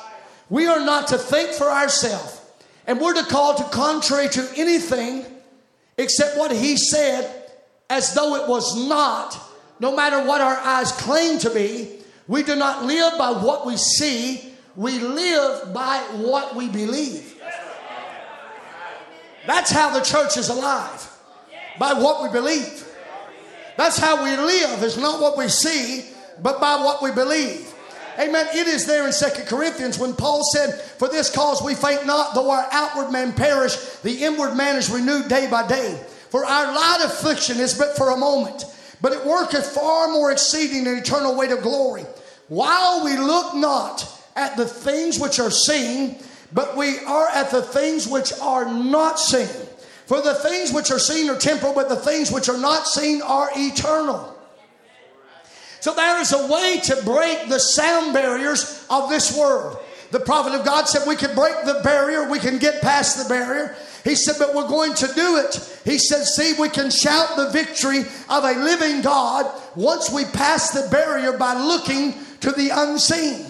We 0.51 0.66
are 0.66 0.85
not 0.85 1.09
to 1.09 1.19
think 1.19 1.51
for 1.51 1.71
ourselves, 1.71 2.41
and 2.87 3.01
we're 3.01 3.14
to 3.14 3.25
call 3.25 3.55
to 3.55 3.64
contrary 3.64 4.29
to 4.31 4.49
anything 4.57 5.27
except 5.99 6.39
what 6.39 6.53
he 6.53 6.77
said 6.77 7.51
as 7.91 8.15
though 8.15 8.37
it 8.37 8.49
was 8.49 8.89
not, 8.89 9.39
no 9.81 9.95
matter 9.95 10.25
what 10.25 10.41
our 10.41 10.57
eyes 10.57 10.93
claim 10.93 11.39
to 11.41 11.51
be. 11.51 11.97
We 12.27 12.43
do 12.43 12.57
not 12.57 12.85
live 12.85 13.19
by 13.19 13.31
what 13.31 13.67
we 13.67 13.77
see, 13.77 14.53
we 14.77 14.99
live 14.99 15.75
by 15.75 15.99
what 16.13 16.55
we 16.55 16.69
believe. 16.69 17.35
That's 19.47 19.71
how 19.71 19.91
the 19.91 20.05
church 20.05 20.37
is 20.37 20.51
alive, 20.51 21.11
by 21.79 21.95
what 21.95 22.23
we 22.23 22.29
believe. 22.29 22.85
That's 23.77 23.99
how 23.99 24.23
we 24.23 24.37
live, 24.37 24.83
is 24.83 24.99
not 24.99 25.21
what 25.21 25.39
we 25.39 25.49
see, 25.49 26.05
but 26.43 26.61
by 26.61 26.77
what 26.77 27.03
we 27.03 27.13
believe. 27.13 27.73
Amen. 28.19 28.49
It 28.53 28.66
is 28.66 28.85
there 28.85 29.07
in 29.07 29.12
Second 29.12 29.47
Corinthians 29.47 29.99
when 29.99 30.12
Paul 30.12 30.43
said, 30.53 30.75
For 30.75 31.09
this 31.09 31.31
cause 31.31 31.62
we 31.62 31.75
faint 31.75 32.05
not, 32.05 32.35
though 32.35 32.51
our 32.51 32.66
outward 32.73 33.12
man 33.12 33.33
perish, 33.33 33.77
the 34.03 34.25
inward 34.25 34.57
man 34.57 34.77
is 34.77 34.91
renewed 34.91 35.29
day 35.29 35.49
by 35.49 35.66
day. 35.69 36.05
For 36.31 36.45
our 36.45 36.66
light 36.75 37.03
affliction 37.05 37.59
is 37.59 37.79
but 37.79 37.97
for 37.97 38.11
a 38.11 38.16
moment, 38.16 38.64
but 39.01 39.12
it 39.12 39.25
worketh 39.25 39.66
far 39.66 40.09
more 40.09 40.33
exceeding 40.33 40.87
an 40.87 40.99
eternal 40.99 41.37
weight 41.37 41.53
of 41.53 41.62
glory. 41.62 42.05
While 42.49 43.05
we 43.05 43.16
look 43.16 43.55
not 43.55 44.07
at 44.35 44.57
the 44.57 44.66
things 44.66 45.21
which 45.21 45.39
are 45.39 45.51
seen, 45.51 46.19
but 46.53 46.77
we 46.77 46.99
are 47.01 47.29
at 47.29 47.51
the 47.51 47.62
things 47.62 48.09
which 48.09 48.33
are 48.41 48.73
not 48.73 49.21
seen. 49.21 49.47
For 50.07 50.23
the 50.23 50.35
things 50.35 50.73
which 50.73 50.91
are 50.91 50.99
seen 50.99 51.31
are 51.31 51.39
temporal, 51.39 51.75
but 51.75 51.89
the 51.89 51.97
things 51.97 52.33
which 52.33 52.49
are 52.49 52.59
not 52.59 52.87
seen 52.89 53.23
are 53.23 53.51
eternal. 53.55 54.38
So 55.81 55.95
there 55.95 56.20
is 56.20 56.33
a 56.33 56.47
way 56.47 56.81
to 56.85 57.03
break 57.05 57.49
the 57.49 57.61
sound 57.61 58.12
barriers 58.12 58.85
of 58.91 59.09
this 59.09 59.37
world. 59.37 59.79
The 60.11 60.20
prophet 60.20 60.59
of 60.59 60.64
God 60.64 60.89
said 60.89 61.07
we 61.07 61.16
can 61.16 61.35
break 61.35 61.55
the 61.64 61.81
barrier, 61.85 62.29
we 62.29 62.39
can 62.39 62.59
get 62.59 62.81
past 62.81 63.22
the 63.22 63.29
barrier. 63.29 63.76
He 64.05 64.14
said, 64.14 64.37
but 64.39 64.55
we're 64.55 64.68
going 64.68 64.95
to 64.95 65.07
do 65.14 65.37
it. 65.37 65.81
He 65.85 65.99
said, 65.99 66.24
see, 66.24 66.55
we 66.59 66.70
can 66.70 66.91
shout 66.91 67.37
the 67.37 67.51
victory 67.51 68.01
of 68.31 68.45
a 68.45 68.53
living 68.53 69.03
God 69.03 69.51
once 69.76 70.11
we 70.11 70.24
pass 70.24 70.70
the 70.70 70.89
barrier 70.91 71.37
by 71.37 71.55
looking 71.55 72.14
to 72.41 72.53
the 72.53 72.70
unseen. 72.72 73.45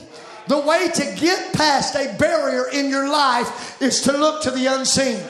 The 0.49 0.59
way 0.59 0.89
to 0.89 1.15
get 1.21 1.53
past 1.53 1.95
a 1.95 2.17
barrier 2.19 2.69
in 2.73 2.89
your 2.89 3.09
life 3.09 3.81
is 3.81 4.01
to 4.03 4.13
look 4.13 4.43
to 4.43 4.51
the 4.51 4.67
unseen. 4.67 5.21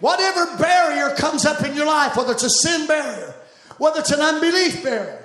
Whatever 0.00 0.56
barrier 0.58 1.16
comes 1.16 1.46
up 1.46 1.64
in 1.64 1.74
your 1.74 1.86
life, 1.86 2.16
whether 2.16 2.32
it's 2.32 2.42
a 2.42 2.50
sin 2.50 2.86
barrier, 2.86 3.34
whether 3.78 4.00
it's 4.00 4.12
an 4.12 4.20
unbelief 4.20 4.84
barrier, 4.84 5.23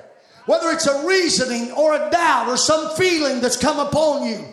whether 0.49 0.71
it's 0.71 0.87
a 0.87 1.05
reasoning 1.05 1.71
or 1.73 1.93
a 1.93 2.09
doubt 2.09 2.47
or 2.47 2.57
some 2.57 2.95
feeling 2.95 3.39
that's 3.39 3.55
come 3.55 3.77
upon 3.77 4.27
you, 4.27 4.43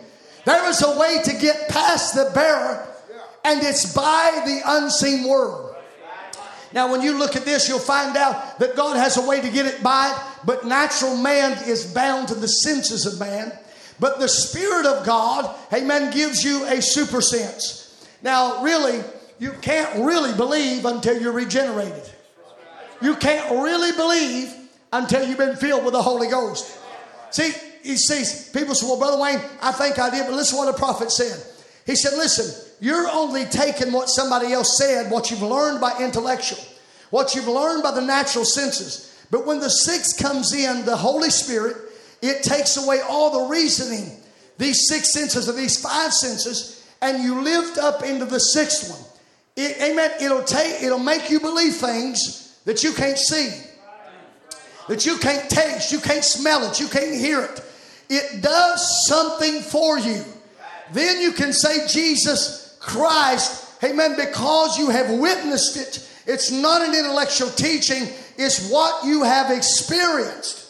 there 0.45 0.69
is 0.69 0.83
a 0.83 0.99
way 0.99 1.23
to 1.25 1.33
get 1.39 1.71
past 1.71 2.15
the 2.15 2.31
barrier, 2.35 2.87
and 3.47 3.63
it's 3.63 3.95
by 3.95 4.43
the 4.45 4.61
unseen 4.67 5.27
word. 5.27 5.75
Now, 6.75 6.93
when 6.93 7.01
you 7.01 7.17
look 7.17 7.35
at 7.35 7.47
this, 7.47 7.67
you'll 7.67 7.79
find 7.79 8.15
out 8.15 8.59
that 8.59 8.77
God 8.77 8.99
has 8.99 9.17
a 9.17 9.27
way 9.27 9.41
to 9.41 9.49
get 9.49 9.65
it 9.65 9.83
by 9.83 10.13
it, 10.13 10.23
but 10.45 10.67
natural 10.67 11.17
man 11.17 11.53
is 11.67 11.95
bound 11.95 12.29
to 12.29 12.35
the 12.35 12.47
senses 12.47 13.07
of 13.07 13.19
man. 13.19 13.51
But 13.99 14.19
the 14.19 14.29
Spirit 14.29 14.85
of 14.85 15.07
God, 15.07 15.57
amen, 15.73 16.13
gives 16.13 16.45
you 16.45 16.67
a 16.67 16.83
super 16.83 17.23
sense. 17.23 18.07
Now, 18.21 18.63
really, 18.63 19.03
you 19.39 19.53
can't 19.63 20.05
really 20.05 20.35
believe 20.35 20.85
until 20.85 21.19
you're 21.19 21.33
regenerated. 21.33 22.13
You 23.01 23.17
can't 23.17 23.51
really 23.63 23.93
believe 23.93 24.66
until 24.93 25.27
you've 25.27 25.39
been 25.39 25.57
filled 25.57 25.85
with 25.85 25.93
the 25.93 26.03
Holy 26.03 26.29
Ghost. 26.29 26.79
See, 27.31 27.53
he 27.83 27.97
sees 27.97 28.51
people 28.51 28.75
say, 28.75 28.87
Well, 28.87 28.99
Brother 28.99 29.21
Wayne, 29.21 29.41
I 29.63 29.73
think 29.73 29.99
I 29.99 30.11
did, 30.11 30.27
but 30.27 30.35
listen 30.35 30.59
what 30.59 30.73
a 30.73 30.77
prophet 30.77 31.11
said. 31.11 31.43
He 31.87 31.95
said, 31.95 32.17
Listen, 32.17 32.75
you're 32.81 33.09
only 33.09 33.45
taking 33.45 33.93
what 33.93 34.09
somebody 34.09 34.53
else 34.53 34.77
said, 34.79 35.11
what 35.11 35.31
you've 35.31 35.43
learned 35.43 35.81
by 35.81 35.97
intellectual, 36.01 36.59
what 37.11 37.35
you've 37.35 37.49
learned 37.49 37.83
by 37.83 37.93
the 37.93 38.01
natural 38.01 38.45
senses. 38.45 39.25
But 39.31 39.47
when 39.47 39.61
the 39.61 39.71
sixth 39.71 40.23
comes 40.23 40.53
in, 40.53 40.85
the 40.85 40.97
Holy 40.97 41.31
Spirit, 41.31 41.77
it 42.23 42.43
takes 42.43 42.77
away 42.77 43.01
all 43.01 43.45
the 43.45 43.51
reasoning, 43.51 44.21
these 44.59 44.89
six 44.89 45.13
senses 45.13 45.49
or 45.49 45.53
these 45.53 45.81
five 45.81 46.13
senses, 46.13 46.85
and 47.03 47.23
you 47.23 47.43
lift 47.43 47.79
up 47.79 48.03
into 48.03 48.25
the 48.25 48.39
sixth 48.39 48.91
one. 48.91 49.01
It, 49.57 49.81
amen. 49.81 50.13
It'll 50.21 50.43
take, 50.43 50.83
it'll 50.83 50.99
make 50.99 51.31
you 51.31 51.41
believe 51.41 51.75
things 51.75 52.59
that 52.65 52.83
you 52.83 52.93
can't 52.93 53.19
see, 53.19 53.53
that 54.89 55.07
you 55.07 55.19
can't 55.19 55.49
taste, 55.51 55.93
you 55.93 56.01
can't 56.01 56.25
smell 56.25 56.69
it, 56.71 56.81
you 56.81 56.89
can't 56.89 57.15
hear 57.15 57.43
it. 57.43 57.63
It 58.09 58.43
does 58.43 59.07
something 59.07 59.61
for 59.61 59.99
you. 59.99 60.23
Then 60.93 61.21
you 61.21 61.33
can 61.33 61.53
say, 61.53 61.87
Jesus 61.89 62.77
Christ, 62.81 63.83
amen, 63.83 64.17
because 64.17 64.79
you 64.79 64.91
have 64.91 65.11
witnessed 65.19 65.77
it. 65.77 66.09
It's 66.27 66.51
not 66.51 66.83
an 66.83 66.95
intellectual 66.95 67.51
teaching, 67.51 68.09
it's 68.37 68.71
what 68.71 69.05
you 69.05 69.23
have 69.23 69.51
experienced. 69.51 70.65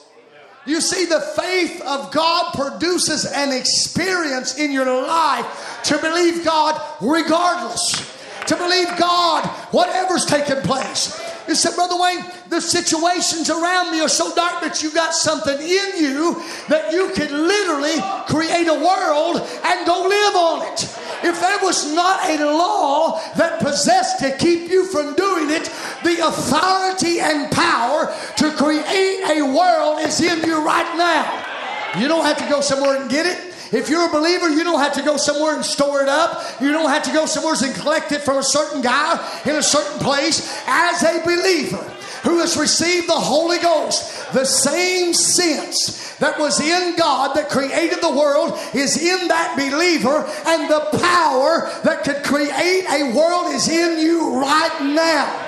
You 0.66 0.80
see, 0.80 1.06
the 1.06 1.20
faith 1.20 1.80
of 1.82 2.10
God 2.12 2.52
produces 2.54 3.24
an 3.32 3.52
experience 3.52 4.58
in 4.58 4.72
your 4.72 4.86
life 5.06 5.80
to 5.84 5.98
believe 5.98 6.44
God 6.44 6.80
regardless 7.00 8.16
to 8.46 8.56
believe 8.56 8.88
God, 8.96 9.46
whatever's 9.72 10.24
taking 10.24 10.60
place. 10.62 11.20
You 11.48 11.54
said, 11.54 11.74
Brother 11.74 11.96
Wayne, 11.98 12.24
the 12.48 12.60
situations 12.60 13.50
around 13.50 13.92
me 13.92 14.00
are 14.00 14.08
so 14.08 14.34
dark 14.34 14.60
that 14.62 14.82
you 14.82 14.92
got 14.92 15.14
something 15.14 15.58
in 15.58 15.88
you 15.96 16.42
that 16.68 16.92
you 16.92 17.10
can 17.14 17.30
literally 17.30 18.00
create 18.26 18.66
a 18.66 18.74
world 18.74 19.36
and 19.64 19.86
go 19.86 20.02
live 20.08 20.36
on 20.36 20.72
it. 20.72 20.82
If 21.22 21.40
there 21.40 21.58
was 21.62 21.92
not 21.94 22.28
a 22.28 22.44
law 22.44 23.20
that 23.36 23.60
possessed 23.60 24.18
to 24.20 24.36
keep 24.36 24.70
you 24.70 24.86
from 24.86 25.14
doing 25.14 25.50
it, 25.50 25.70
the 26.02 26.26
authority 26.26 27.20
and 27.20 27.50
power 27.50 28.12
to 28.36 28.50
create 28.52 29.22
a 29.30 29.42
world 29.42 30.00
is 30.00 30.20
in 30.20 30.44
you 30.44 30.64
right 30.64 30.96
now. 30.96 32.00
You 32.00 32.08
don't 32.08 32.24
have 32.24 32.38
to 32.38 32.48
go 32.48 32.60
somewhere 32.60 33.00
and 33.00 33.10
get 33.10 33.26
it. 33.26 33.54
If 33.72 33.88
you're 33.88 34.06
a 34.06 34.12
believer, 34.12 34.48
you 34.48 34.64
don't 34.64 34.80
have 34.80 34.94
to 34.94 35.02
go 35.02 35.16
somewhere 35.16 35.56
and 35.56 35.64
store 35.64 36.02
it 36.02 36.08
up. 36.08 36.60
You 36.60 36.72
don't 36.72 36.88
have 36.88 37.02
to 37.04 37.12
go 37.12 37.26
somewhere 37.26 37.54
and 37.62 37.74
collect 37.74 38.12
it 38.12 38.22
from 38.22 38.38
a 38.38 38.42
certain 38.42 38.80
guy 38.80 39.42
in 39.44 39.56
a 39.56 39.62
certain 39.62 39.98
place. 39.98 40.56
As 40.66 41.02
a 41.02 41.22
believer 41.24 41.82
who 42.22 42.38
has 42.38 42.56
received 42.56 43.08
the 43.08 43.12
Holy 43.12 43.58
Ghost, 43.58 44.32
the 44.32 44.44
same 44.44 45.14
sense 45.14 46.14
that 46.16 46.38
was 46.38 46.60
in 46.60 46.96
God 46.96 47.36
that 47.36 47.48
created 47.48 48.00
the 48.00 48.10
world 48.10 48.58
is 48.74 48.96
in 48.96 49.28
that 49.28 49.54
believer, 49.56 50.24
and 50.46 50.70
the 50.70 50.98
power 50.98 51.70
that 51.84 52.04
could 52.04 52.24
create 52.24 52.84
a 52.88 53.14
world 53.14 53.52
is 53.54 53.68
in 53.68 53.98
you 53.98 54.40
right 54.40 54.80
now. 54.82 55.42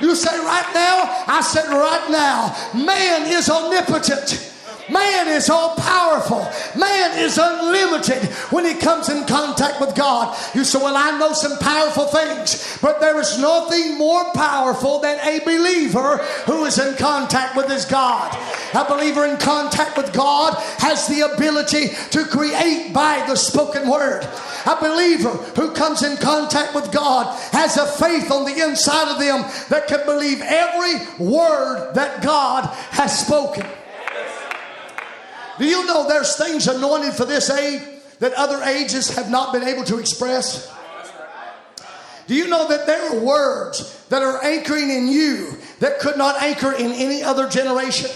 You 0.00 0.14
say 0.14 0.36
right 0.38 0.70
now? 0.74 1.24
I 1.26 1.40
said 1.40 1.68
right 1.70 2.10
now. 2.10 2.54
Man 2.84 3.26
is 3.26 3.50
omnipotent. 3.50 4.54
Man 4.90 5.28
is 5.28 5.50
all 5.50 5.76
powerful. 5.76 6.48
Man 6.78 7.18
is 7.18 7.38
unlimited 7.38 8.22
when 8.50 8.64
he 8.64 8.74
comes 8.74 9.08
in 9.08 9.26
contact 9.26 9.80
with 9.80 9.94
God. 9.94 10.36
You 10.54 10.64
say, 10.64 10.78
Well, 10.78 10.96
I 10.96 11.18
know 11.18 11.32
some 11.32 11.58
powerful 11.58 12.06
things, 12.06 12.78
but 12.80 13.00
there 13.00 13.18
is 13.20 13.38
nothing 13.38 13.98
more 13.98 14.24
powerful 14.32 15.00
than 15.00 15.18
a 15.20 15.44
believer 15.44 16.18
who 16.46 16.64
is 16.64 16.78
in 16.78 16.96
contact 16.96 17.56
with 17.56 17.68
his 17.68 17.84
God. 17.84 18.36
A 18.74 18.84
believer 18.84 19.26
in 19.26 19.36
contact 19.38 19.96
with 19.96 20.12
God 20.12 20.54
has 20.78 21.06
the 21.06 21.32
ability 21.32 21.88
to 22.10 22.24
create 22.24 22.92
by 22.92 23.24
the 23.26 23.36
spoken 23.36 23.88
word. 23.88 24.24
A 24.66 24.76
believer 24.80 25.30
who 25.30 25.72
comes 25.72 26.02
in 26.02 26.16
contact 26.16 26.74
with 26.74 26.92
God 26.92 27.34
has 27.52 27.76
a 27.76 27.86
faith 27.86 28.30
on 28.30 28.44
the 28.44 28.62
inside 28.62 29.08
of 29.10 29.18
them 29.18 29.42
that 29.68 29.86
can 29.86 30.04
believe 30.04 30.40
every 30.42 30.94
word 31.18 31.92
that 31.94 32.22
God 32.22 32.66
has 32.90 33.26
spoken. 33.26 33.66
Do 35.58 35.66
you 35.66 35.86
know 35.86 36.08
there's 36.08 36.36
things 36.36 36.68
anointed 36.68 37.14
for 37.14 37.24
this 37.24 37.50
age 37.50 37.82
that 38.20 38.32
other 38.34 38.62
ages 38.62 39.14
have 39.16 39.30
not 39.30 39.52
been 39.52 39.64
able 39.64 39.84
to 39.84 39.98
express? 39.98 40.72
Do 42.26 42.34
you 42.34 42.46
know 42.46 42.68
that 42.68 42.86
there 42.86 43.10
are 43.10 43.24
words 43.24 44.04
that 44.10 44.22
are 44.22 44.44
anchoring 44.44 44.90
in 44.90 45.08
you 45.08 45.56
that 45.80 45.98
could 45.98 46.16
not 46.16 46.40
anchor 46.42 46.72
in 46.72 46.92
any 46.92 47.22
other 47.22 47.48
generation? 47.48 48.10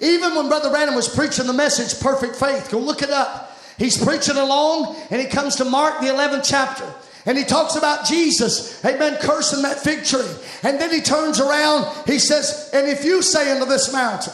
Even 0.00 0.34
when 0.34 0.48
Brother 0.48 0.70
Branham 0.70 0.94
was 0.94 1.08
preaching 1.08 1.46
the 1.46 1.52
message, 1.52 2.00
Perfect 2.00 2.36
Faith, 2.36 2.70
go 2.70 2.78
look 2.78 3.02
it 3.02 3.10
up. 3.10 3.56
He's 3.78 4.02
preaching 4.02 4.36
along 4.36 4.96
and 5.10 5.20
he 5.20 5.26
comes 5.26 5.56
to 5.56 5.64
Mark, 5.64 6.00
the 6.00 6.06
11th 6.06 6.44
chapter. 6.48 6.90
And 7.24 7.36
he 7.36 7.44
talks 7.44 7.74
about 7.74 8.06
Jesus, 8.06 8.84
amen, 8.84 9.18
cursing 9.20 9.62
that 9.62 9.80
fig 9.80 10.04
tree. 10.04 10.30
And 10.62 10.80
then 10.80 10.92
he 10.92 11.00
turns 11.00 11.40
around, 11.40 11.92
he 12.06 12.20
says, 12.20 12.70
And 12.72 12.88
if 12.88 13.04
you 13.04 13.20
say 13.20 13.50
unto 13.50 13.66
this 13.66 13.92
mountain, 13.92 14.32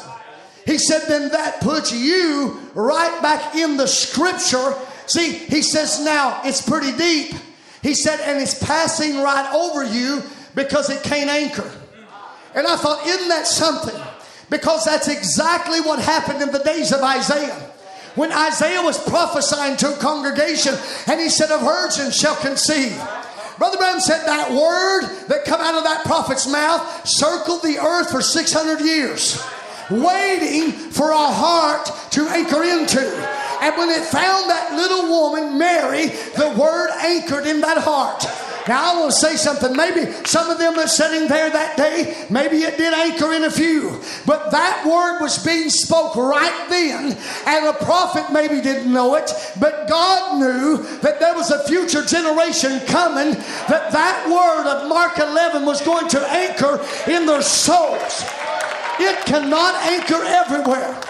He 0.64 0.78
said, 0.78 1.08
then 1.08 1.30
that 1.30 1.60
puts 1.60 1.92
you 1.92 2.60
right 2.74 3.20
back 3.20 3.54
in 3.56 3.76
the 3.76 3.86
scripture. 3.86 4.74
See, 5.06 5.32
he 5.32 5.62
says, 5.62 6.04
now 6.04 6.40
it's 6.44 6.62
pretty 6.62 6.96
deep. 6.96 7.34
He 7.82 7.94
said, 7.94 8.20
and 8.20 8.40
it's 8.40 8.62
passing 8.62 9.20
right 9.20 9.52
over 9.52 9.84
you 9.84 10.22
because 10.54 10.88
it 10.88 11.02
can't 11.02 11.28
anchor. 11.28 11.70
And 12.54 12.66
I 12.66 12.76
thought, 12.76 13.04
isn't 13.06 13.28
that 13.28 13.46
something? 13.46 14.00
Because 14.50 14.84
that's 14.84 15.08
exactly 15.08 15.80
what 15.80 15.98
happened 15.98 16.42
in 16.42 16.52
the 16.52 16.60
days 16.60 16.92
of 16.92 17.02
Isaiah. 17.02 17.70
When 18.14 18.30
Isaiah 18.30 18.82
was 18.82 19.02
prophesying 19.08 19.78
to 19.78 19.94
a 19.94 19.96
congregation 19.96 20.74
and 21.06 21.18
he 21.18 21.30
said, 21.30 21.50
A 21.50 21.58
virgin 21.58 22.10
shall 22.10 22.36
conceive. 22.36 22.94
Brother 23.56 23.78
Branham 23.78 24.00
said 24.00 24.26
that 24.26 24.50
word 24.50 25.08
that 25.28 25.44
come 25.44 25.60
out 25.60 25.74
of 25.74 25.84
that 25.84 26.04
prophet's 26.04 26.46
mouth 26.46 27.08
circled 27.08 27.62
the 27.62 27.78
earth 27.78 28.10
for 28.10 28.20
600 28.20 28.80
years 28.80 29.42
waiting 30.00 30.72
for 30.72 31.10
a 31.10 31.16
heart 31.16 31.90
to 32.12 32.28
anchor 32.28 32.62
into. 32.62 33.00
And 33.62 33.76
when 33.76 33.90
it 33.90 34.04
found 34.04 34.50
that 34.50 34.74
little 34.74 35.08
woman, 35.08 35.58
Mary, 35.58 36.06
the 36.06 36.54
word 36.58 36.90
anchored 37.00 37.46
in 37.46 37.60
that 37.60 37.78
heart. 37.78 38.24
Now, 38.68 39.02
I 39.02 39.06
to 39.06 39.12
say 39.12 39.36
something. 39.36 39.76
Maybe 39.76 40.12
some 40.24 40.48
of 40.48 40.58
them 40.58 40.76
that's 40.76 40.96
sitting 40.96 41.28
there 41.28 41.50
that 41.50 41.76
day, 41.76 42.26
maybe 42.30 42.58
it 42.58 42.76
did 42.76 42.94
anchor 42.94 43.32
in 43.32 43.44
a 43.44 43.50
few. 43.50 44.00
But 44.24 44.50
that 44.50 44.86
word 44.86 45.20
was 45.20 45.44
being 45.44 45.68
spoke 45.68 46.14
right 46.16 46.66
then. 46.68 47.16
And 47.46 47.66
the 47.66 47.72
prophet 47.84 48.32
maybe 48.32 48.60
didn't 48.60 48.92
know 48.92 49.16
it, 49.16 49.32
but 49.58 49.88
God 49.88 50.38
knew 50.38 50.82
that 51.00 51.18
there 51.18 51.34
was 51.34 51.50
a 51.50 51.64
future 51.66 52.04
generation 52.04 52.80
coming, 52.86 53.34
that 53.68 53.90
that 53.92 54.26
word 54.28 54.70
of 54.70 54.88
Mark 54.88 55.18
11 55.18 55.66
was 55.66 55.80
going 55.82 56.08
to 56.08 56.20
anchor 56.28 56.80
in 57.10 57.26
their 57.26 57.42
souls. 57.42 58.24
It 58.98 59.26
cannot 59.26 59.74
anchor 59.86 60.22
everywhere. 60.24 61.00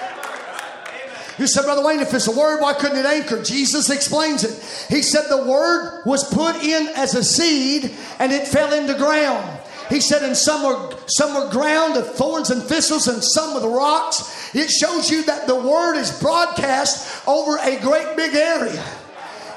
You 1.38 1.46
said, 1.46 1.64
Brother 1.64 1.84
Wayne, 1.84 2.00
if 2.00 2.12
it's 2.14 2.28
a 2.28 2.38
word, 2.38 2.60
why 2.60 2.74
couldn't 2.74 2.98
it 2.98 3.06
anchor? 3.06 3.42
Jesus 3.42 3.90
explains 3.90 4.44
it. 4.44 4.52
He 4.88 5.02
said 5.02 5.28
the 5.28 5.44
word 5.44 6.02
was 6.04 6.32
put 6.32 6.56
in 6.56 6.88
as 6.94 7.14
a 7.14 7.24
seed 7.24 7.90
and 8.18 8.32
it 8.32 8.46
fell 8.46 8.72
into 8.72 8.94
ground. 8.94 9.60
He 9.88 10.00
said, 10.00 10.22
and 10.22 10.36
some 10.36 10.62
were 10.62 10.96
some 11.06 11.34
were 11.34 11.50
ground 11.50 11.96
of 11.96 12.14
thorns 12.14 12.50
and 12.50 12.62
thistles, 12.62 13.08
and 13.08 13.22
some 13.22 13.54
with 13.54 13.64
rocks. 13.64 14.54
It 14.54 14.70
shows 14.70 15.10
you 15.10 15.22
that 15.24 15.46
the 15.46 15.54
word 15.54 15.96
is 15.96 16.18
broadcast 16.18 17.26
over 17.28 17.58
a 17.58 17.78
great 17.80 18.16
big 18.16 18.34
area. 18.34 18.82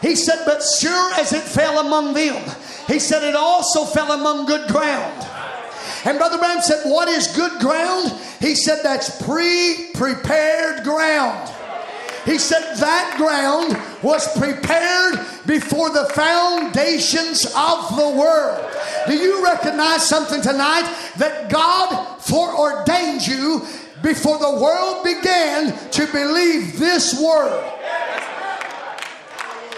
He 0.01 0.15
said, 0.15 0.43
but 0.45 0.61
sure 0.61 1.13
as 1.13 1.31
it 1.31 1.41
fell 1.41 1.85
among 1.85 2.13
them, 2.13 2.35
he 2.87 2.99
said 2.99 3.23
it 3.23 3.35
also 3.35 3.85
fell 3.85 4.11
among 4.11 4.45
good 4.45 4.69
ground. 4.69 5.25
And 6.05 6.19
Brother 6.19 6.37
Branham 6.37 6.61
said, 6.61 6.89
What 6.89 7.07
is 7.07 7.27
good 7.35 7.59
ground? 7.59 8.13
He 8.39 8.55
said, 8.55 8.79
That's 8.83 9.21
pre 9.23 9.89
prepared 9.93 10.83
ground. 10.83 11.51
He 12.25 12.39
said 12.39 12.75
that 12.77 13.15
ground 13.17 13.79
was 14.01 14.27
prepared 14.35 15.19
before 15.45 15.91
the 15.91 16.05
foundations 16.05 17.45
of 17.55 17.95
the 17.95 18.15
world. 18.17 18.65
Do 19.07 19.15
you 19.15 19.43
recognize 19.43 20.07
something 20.07 20.41
tonight? 20.41 20.91
That 21.17 21.51
God 21.51 22.19
foreordained 22.21 23.27
you 23.27 23.61
before 24.01 24.39
the 24.39 24.59
world 24.59 25.03
began 25.03 25.77
to 25.91 26.07
believe 26.07 26.79
this 26.79 27.19
word. 27.21 27.71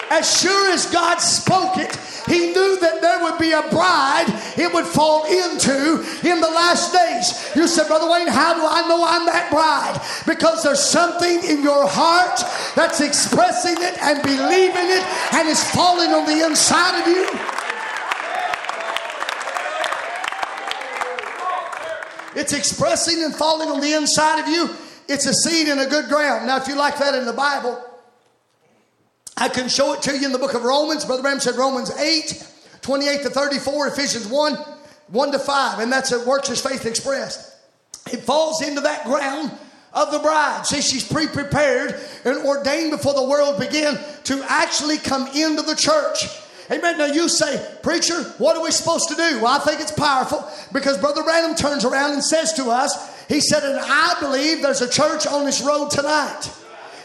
As 0.09 0.39
sure 0.39 0.71
as 0.71 0.85
God 0.87 1.17
spoke 1.17 1.77
it, 1.77 1.95
he 2.27 2.51
knew 2.51 2.79
that 2.79 3.01
there 3.01 3.23
would 3.23 3.37
be 3.37 3.51
a 3.51 3.61
bride 3.69 4.27
it 4.57 4.73
would 4.73 4.85
fall 4.85 5.25
into 5.25 6.03
in 6.27 6.41
the 6.41 6.49
last 6.49 6.91
days. 6.91 7.55
You 7.55 7.67
said, 7.67 7.87
Brother 7.87 8.09
Wayne, 8.09 8.27
how 8.27 8.53
do 8.53 8.65
I 8.65 8.87
know 8.87 9.05
I'm 9.05 9.25
that 9.25 9.51
bride? 9.51 10.01
Because 10.25 10.63
there's 10.63 10.83
something 10.83 11.43
in 11.43 11.61
your 11.61 11.87
heart 11.87 12.41
that's 12.75 13.01
expressing 13.01 13.75
it 13.79 13.97
and 14.01 14.21
believing 14.23 14.89
it 14.89 15.03
and 15.33 15.47
is 15.47 15.63
falling 15.71 16.11
on 16.11 16.25
the 16.25 16.45
inside 16.45 17.01
of 17.01 17.07
you. 17.07 17.27
It's 22.35 22.53
expressing 22.53 23.23
and 23.23 23.33
falling 23.33 23.69
on 23.69 23.79
the 23.79 23.93
inside 23.93 24.39
of 24.39 24.47
you. 24.47 24.69
It's 25.07 25.25
a 25.25 25.33
seed 25.33 25.67
in 25.67 25.79
a 25.79 25.87
good 25.87 26.07
ground. 26.09 26.45
Now, 26.45 26.57
if 26.57 26.67
you 26.67 26.75
like 26.75 26.97
that 26.99 27.15
in 27.15 27.25
the 27.25 27.33
Bible, 27.33 27.86
I 29.37 29.49
can 29.49 29.69
show 29.69 29.93
it 29.93 30.01
to 30.03 30.17
you 30.17 30.25
in 30.25 30.31
the 30.31 30.39
book 30.39 30.55
of 30.55 30.63
Romans. 30.63 31.05
Brother 31.05 31.21
Branham 31.21 31.39
said 31.39 31.55
Romans 31.55 31.91
8, 31.91 32.43
28 32.81 33.21
to 33.21 33.29
34, 33.29 33.87
Ephesians 33.89 34.27
1, 34.27 34.53
1 34.55 35.31
to 35.31 35.39
5. 35.39 35.79
And 35.79 35.91
that's 35.91 36.11
a 36.11 36.25
works 36.25 36.49
as 36.49 36.59
faith 36.59 36.87
expressed. 36.87 37.55
It 38.11 38.21
falls 38.21 38.63
into 38.63 38.81
that 38.81 39.05
ground 39.05 39.51
of 39.93 40.11
the 40.11 40.19
bride. 40.19 40.65
See, 40.65 40.81
she's 40.81 41.07
pre 41.07 41.27
prepared 41.27 41.99
and 42.25 42.45
ordained 42.45 42.91
before 42.91 43.13
the 43.13 43.23
world 43.23 43.59
began 43.59 43.99
to 44.23 44.43
actually 44.47 44.97
come 44.97 45.27
into 45.35 45.61
the 45.61 45.75
church. 45.75 46.25
Amen. 46.71 46.97
Now 46.97 47.05
you 47.05 47.29
say, 47.29 47.63
Preacher, 47.83 48.23
what 48.39 48.57
are 48.57 48.63
we 48.63 48.71
supposed 48.71 49.07
to 49.09 49.15
do? 49.15 49.39
Well, 49.41 49.47
I 49.47 49.59
think 49.59 49.79
it's 49.79 49.91
powerful 49.91 50.45
because 50.73 50.97
Brother 50.97 51.23
Branham 51.23 51.55
turns 51.55 51.85
around 51.85 52.13
and 52.13 52.23
says 52.23 52.53
to 52.53 52.71
us, 52.71 53.25
He 53.27 53.39
said, 53.39 53.63
and 53.63 53.79
I 53.79 54.17
believe 54.19 54.61
there's 54.61 54.81
a 54.81 54.89
church 54.89 55.27
on 55.27 55.45
this 55.45 55.61
road 55.61 55.91
tonight. 55.91 56.51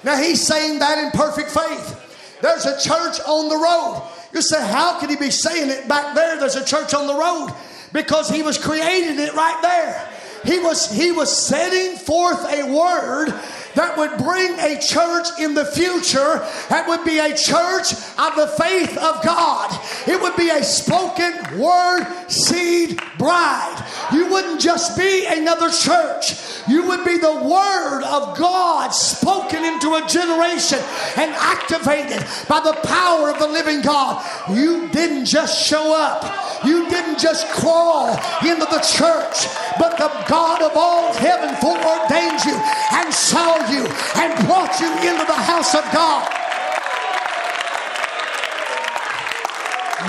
Now 0.03 0.17
he's 0.17 0.45
saying 0.45 0.81
that 0.81 0.99
in 0.99 1.11
perfect 1.13 1.51
faith. 1.51 2.09
There's 2.43 2.67
a 2.67 2.79
church 2.79 3.21
on 3.21 3.49
the 3.49 3.57
road. 3.57 4.03
You 4.35 4.43
say, 4.43 4.61
how 4.67 4.99
could 4.99 5.11
he 5.11 5.17
be 5.17 5.31
saying 5.31 5.71
it 5.71 5.89
back 5.89 6.15
there? 6.15 6.39
There's 6.39 6.57
a 6.57 6.65
church 6.65 6.93
on 6.93 7.07
the 7.07 7.15
road 7.15 7.55
because 7.93 8.29
he 8.29 8.43
was 8.43 8.59
creating 8.59 9.19
it 9.19 9.33
right 9.35 9.59
there. 9.63 10.09
He 10.45 10.59
was 10.59 10.91
he 10.91 11.13
was 11.13 11.31
setting 11.31 11.97
forth 11.97 12.45
a 12.53 12.65
word 12.65 13.33
that 13.75 13.97
would 13.97 14.17
bring 14.19 14.59
a 14.59 14.81
church 14.81 15.29
in 15.39 15.55
the 15.55 15.65
future 15.65 16.45
that 16.69 16.87
would 16.89 17.05
be 17.05 17.19
a 17.19 17.37
church 17.37 17.93
of 18.19 18.37
the 18.37 18.55
faith 18.59 18.97
of 18.99 19.23
God. 19.23 19.79
It 20.07 20.21
would 20.21 20.37
be 20.37 20.51
a 20.51 20.63
spoken 20.63 21.59
word 21.59 22.07
seed 22.29 23.01
bride. 23.19 23.85
You 24.13 24.29
wouldn't 24.29 24.61
just 24.61 24.97
be 24.97 25.27
another 25.27 25.71
church, 25.71 26.35
you 26.69 26.87
would 26.89 27.05
be 27.05 27.19
the 27.19 27.35
word 27.35 28.03
of 28.05 28.37
God 28.37 28.91
spoken 28.91 29.65
into 29.65 29.95
a 29.95 30.07
generation 30.07 30.79
and 31.17 31.33
activated 31.35 32.25
by 32.49 32.61
the 32.61 32.79
power 32.85 33.31
of 33.31 33.39
the 33.39 33.47
living 33.47 33.81
God. 33.81 34.25
You 34.51 34.89
didn't 34.89 35.27
just 35.27 35.67
show 35.67 35.95
up, 35.95 36.65
you 36.65 36.89
didn't 36.89 37.19
just 37.19 37.49
crawl 37.49 38.11
into 38.43 38.67
the 38.67 38.81
church, 38.81 39.47
but 39.79 39.97
the 39.99 40.11
God 40.29 40.63
of 40.63 40.73
all 40.77 41.13
heaven 41.15 41.55
foreordained 41.57 42.45
you 42.45 42.55
and 42.93 43.13
you 43.71 43.87
and 44.17 44.47
brought 44.47 44.79
you 44.81 44.91
into 45.07 45.25
the 45.27 45.39
house 45.39 45.75
of 45.75 45.85
God. 45.93 46.29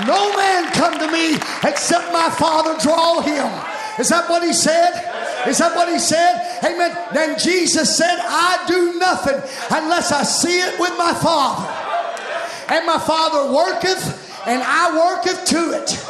No 0.06 0.36
man 0.36 0.72
come 0.72 0.98
to 0.98 1.10
me 1.10 1.36
except 1.62 2.12
my 2.12 2.28
Father 2.30 2.76
draw 2.80 3.20
him. 3.20 3.46
Is 3.98 4.08
that 4.08 4.28
what 4.28 4.42
he 4.42 4.52
said? 4.52 4.90
Is 5.46 5.58
that 5.58 5.76
what 5.76 5.88
he 5.88 5.98
said? 5.98 6.58
Amen. 6.64 6.96
Then 7.12 7.38
Jesus 7.38 7.96
said, 7.96 8.18
I 8.18 8.64
do 8.66 8.98
nothing 8.98 9.40
unless 9.70 10.10
I 10.10 10.24
see 10.24 10.58
it 10.58 10.80
with 10.80 10.92
my 10.98 11.14
Father. 11.14 11.70
And 12.74 12.86
my 12.86 12.98
Father 12.98 13.52
worketh, 13.52 14.48
and 14.48 14.62
I 14.64 14.96
worketh 14.96 15.44
to 15.46 15.82
it. 15.82 16.04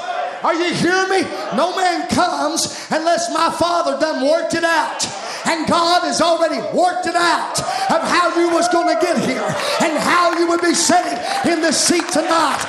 Are 0.44 0.54
you 0.54 0.72
hearing 0.72 1.10
me? 1.10 1.22
No 1.56 1.76
man 1.76 2.08
comes 2.08 2.86
unless 2.90 3.32
my 3.34 3.50
Father 3.50 3.98
done 4.00 4.26
worked 4.26 4.54
it 4.54 4.64
out. 4.64 5.04
And 5.46 5.66
God 5.68 6.02
has 6.04 6.20
already 6.20 6.60
worked 6.72 7.06
it 7.06 7.14
out 7.14 7.60
of 7.92 8.00
how 8.00 8.32
you 8.38 8.48
was 8.50 8.68
going 8.68 8.88
to 8.88 8.98
get 9.00 9.18
here 9.20 9.44
and 9.84 9.92
how 10.00 10.32
you 10.38 10.48
would 10.48 10.62
be 10.62 10.74
sitting 10.74 11.18
in 11.50 11.60
the 11.60 11.72
seat 11.72 12.08
tonight. 12.08 12.64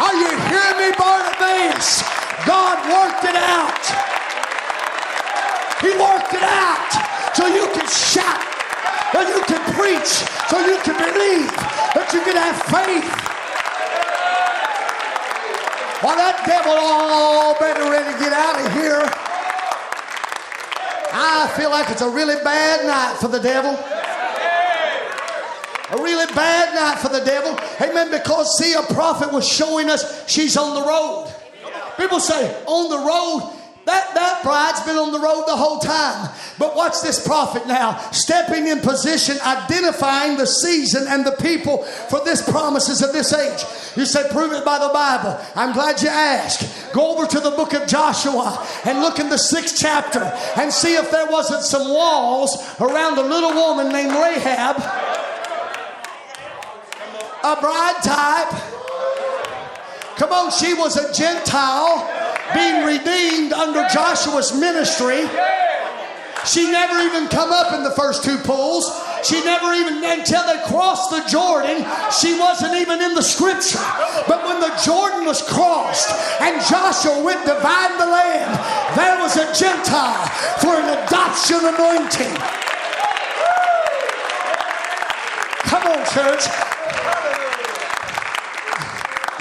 Are 0.00 0.14
you 0.16 0.30
hearing 0.50 0.78
me, 0.80 0.90
Barnabas? 0.98 2.02
God 2.46 2.76
worked 2.90 3.24
it 3.24 3.36
out. 3.36 3.84
He 5.80 5.92
worked 5.96 6.34
it 6.34 6.42
out 6.42 6.90
so 7.36 7.46
you 7.46 7.68
can 7.72 7.86
shout, 7.88 8.42
so 9.12 9.20
you 9.22 9.40
can 9.44 9.62
preach, 9.72 10.12
so 10.50 10.58
you 10.66 10.76
can 10.82 10.96
believe, 10.98 11.48
that 11.94 12.10
you 12.12 12.20
can 12.26 12.36
have 12.36 12.58
faith. 12.68 13.06
While 16.02 16.16
that 16.16 16.42
devil 16.46 16.72
all 16.72 17.54
better 17.60 17.84
ready 17.90 18.12
to 18.12 18.18
get 18.18 18.32
out 18.32 18.56
of 18.56 18.72
here. 18.72 19.19
I 21.22 21.52
feel 21.54 21.68
like 21.70 21.90
it's 21.90 22.00
a 22.00 22.08
really 22.08 22.36
bad 22.42 22.86
night 22.86 23.18
for 23.20 23.28
the 23.28 23.40
devil. 23.40 23.72
A 25.90 26.02
really 26.02 26.32
bad 26.34 26.74
night 26.74 26.98
for 26.98 27.08
the 27.08 27.22
devil. 27.24 27.58
Amen. 27.80 28.10
Because, 28.10 28.56
see, 28.56 28.72
a 28.72 28.82
prophet 28.94 29.30
was 29.32 29.46
showing 29.46 29.90
us 29.90 30.26
she's 30.30 30.56
on 30.56 30.74
the 30.74 30.86
road. 30.86 31.30
People 31.98 32.20
say, 32.20 32.62
on 32.64 32.88
the 32.88 32.98
road, 33.06 33.59
That, 33.90 34.14
that 34.14 34.42
bride's 34.44 34.80
been 34.82 34.96
on 34.96 35.10
the 35.10 35.18
road 35.18 35.46
the 35.48 35.56
whole 35.56 35.80
time. 35.80 36.30
But 36.60 36.76
watch 36.76 37.02
this 37.02 37.26
prophet 37.26 37.66
now, 37.66 37.98
stepping 38.12 38.68
in 38.68 38.78
position, 38.78 39.36
identifying 39.44 40.36
the 40.36 40.46
season 40.46 41.08
and 41.08 41.26
the 41.26 41.32
people 41.32 41.78
for 41.82 42.24
this 42.24 42.48
promises 42.48 43.02
of 43.02 43.12
this 43.12 43.32
age. 43.32 43.64
You 43.96 44.06
said, 44.06 44.30
prove 44.30 44.52
it 44.52 44.64
by 44.64 44.78
the 44.78 44.90
Bible. 44.94 45.36
I'm 45.56 45.72
glad 45.72 46.00
you 46.02 46.08
asked. 46.08 46.92
Go 46.92 47.16
over 47.16 47.26
to 47.26 47.40
the 47.40 47.50
book 47.50 47.74
of 47.74 47.88
Joshua 47.88 48.64
and 48.84 49.00
look 49.00 49.18
in 49.18 49.28
the 49.28 49.38
sixth 49.38 49.76
chapter 49.76 50.22
and 50.56 50.72
see 50.72 50.94
if 50.94 51.10
there 51.10 51.26
wasn't 51.26 51.64
some 51.64 51.88
walls 51.88 52.56
around 52.80 53.18
a 53.18 53.22
little 53.22 53.52
woman 53.52 53.90
named 53.92 54.12
Rahab, 54.12 54.76
a 57.42 57.60
bride 57.60 58.00
type. 58.04 58.54
Come 60.16 60.30
on, 60.30 60.52
she 60.52 60.74
was 60.74 60.96
a 60.96 61.12
Gentile 61.12 62.19
being 62.54 62.84
redeemed 62.84 63.52
under 63.52 63.86
Joshua's 63.88 64.52
ministry. 64.52 65.28
She 66.46 66.70
never 66.70 67.00
even 67.00 67.28
come 67.28 67.52
up 67.52 67.74
in 67.74 67.84
the 67.84 67.90
first 67.90 68.24
two 68.24 68.38
pools. 68.38 68.88
She 69.22 69.44
never 69.44 69.74
even, 69.74 70.02
until 70.02 70.46
they 70.46 70.62
crossed 70.64 71.10
the 71.10 71.22
Jordan, 71.28 71.84
she 72.10 72.38
wasn't 72.38 72.74
even 72.74 73.02
in 73.02 73.14
the 73.14 73.22
scripture. 73.22 73.84
But 74.26 74.44
when 74.46 74.60
the 74.60 74.72
Jordan 74.82 75.26
was 75.26 75.42
crossed 75.42 76.08
and 76.40 76.60
Joshua 76.64 77.22
went 77.22 77.44
divide 77.44 78.00
the 78.00 78.06
land, 78.06 78.56
there 78.96 79.20
was 79.20 79.36
a 79.36 79.52
Gentile 79.52 80.26
for 80.60 80.74
an 80.80 80.88
adoption 81.04 81.60
anointing. 81.60 82.34
Come 85.68 85.82
on, 85.86 86.04
church. 86.08 86.48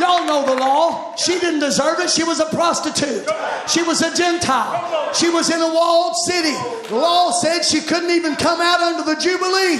Y'all 0.10 0.26
know 0.26 0.44
the 0.44 0.60
law. 0.60 1.16
She 1.16 1.40
didn't 1.40 1.60
deserve 1.60 2.00
it. 2.00 2.10
She 2.10 2.24
was 2.24 2.40
a 2.40 2.48
prostitute. 2.48 3.30
She 3.68 3.84
was 3.84 4.02
a 4.02 4.10
Gentile. 4.16 5.14
She 5.14 5.30
was 5.30 5.52
in 5.52 5.62
a 5.62 5.72
walled 5.72 6.16
city. 6.26 6.58
The 6.90 6.96
law 6.96 7.30
said 7.30 7.62
she 7.62 7.80
couldn't 7.80 8.10
even 8.10 8.36
come 8.36 8.60
out 8.60 8.82
under 8.82 9.04
the 9.04 9.14
Jubilee. 9.22 9.78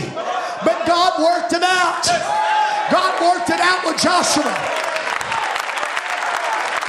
But 0.64 0.86
God 0.86 1.18
worked 1.18 1.54
it 1.54 1.64
out. 1.64 2.06
God 2.92 3.12
worked 3.26 3.50
it 3.50 3.60
out 3.60 3.84
with 3.84 3.98
Joshua. 3.98 4.54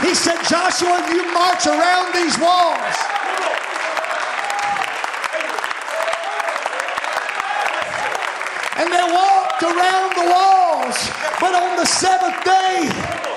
He 0.04 0.14
said, 0.14 0.36
Joshua, 0.44 1.00
you 1.08 1.24
march 1.32 1.64
around 1.64 2.12
these 2.12 2.36
walls. 2.36 2.96
And 8.76 8.92
they 8.92 9.06
walked 9.16 9.62
around 9.62 10.12
the 10.12 10.28
walls. 10.28 11.10
But 11.40 11.54
on 11.54 11.76
the 11.78 11.86
seventh 11.86 12.44
day, 12.44 13.29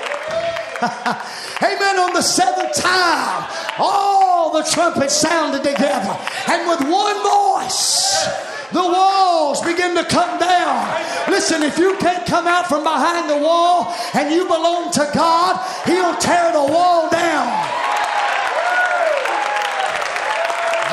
Amen. 1.62 1.98
On 1.98 2.12
the 2.12 2.20
seventh 2.22 2.74
time, 2.74 3.48
all 3.78 4.52
the 4.52 4.62
trumpets 4.70 5.14
sounded 5.14 5.62
together. 5.64 6.16
And 6.48 6.68
with 6.68 6.80
one 6.90 7.16
voice, 7.22 8.28
the 8.70 8.82
walls 8.82 9.62
begin 9.62 9.94
to 9.94 10.04
come 10.04 10.38
down. 10.38 11.02
Listen, 11.30 11.62
if 11.62 11.78
you 11.78 11.96
can't 11.96 12.26
come 12.26 12.46
out 12.46 12.66
from 12.66 12.82
behind 12.82 13.30
the 13.30 13.38
wall 13.38 13.94
and 14.14 14.30
you 14.34 14.44
belong 14.44 14.92
to 14.92 15.08
God, 15.14 15.56
He'll 15.86 16.16
tear 16.16 16.52
the 16.52 16.64
wall 16.72 17.08
down. 17.08 17.48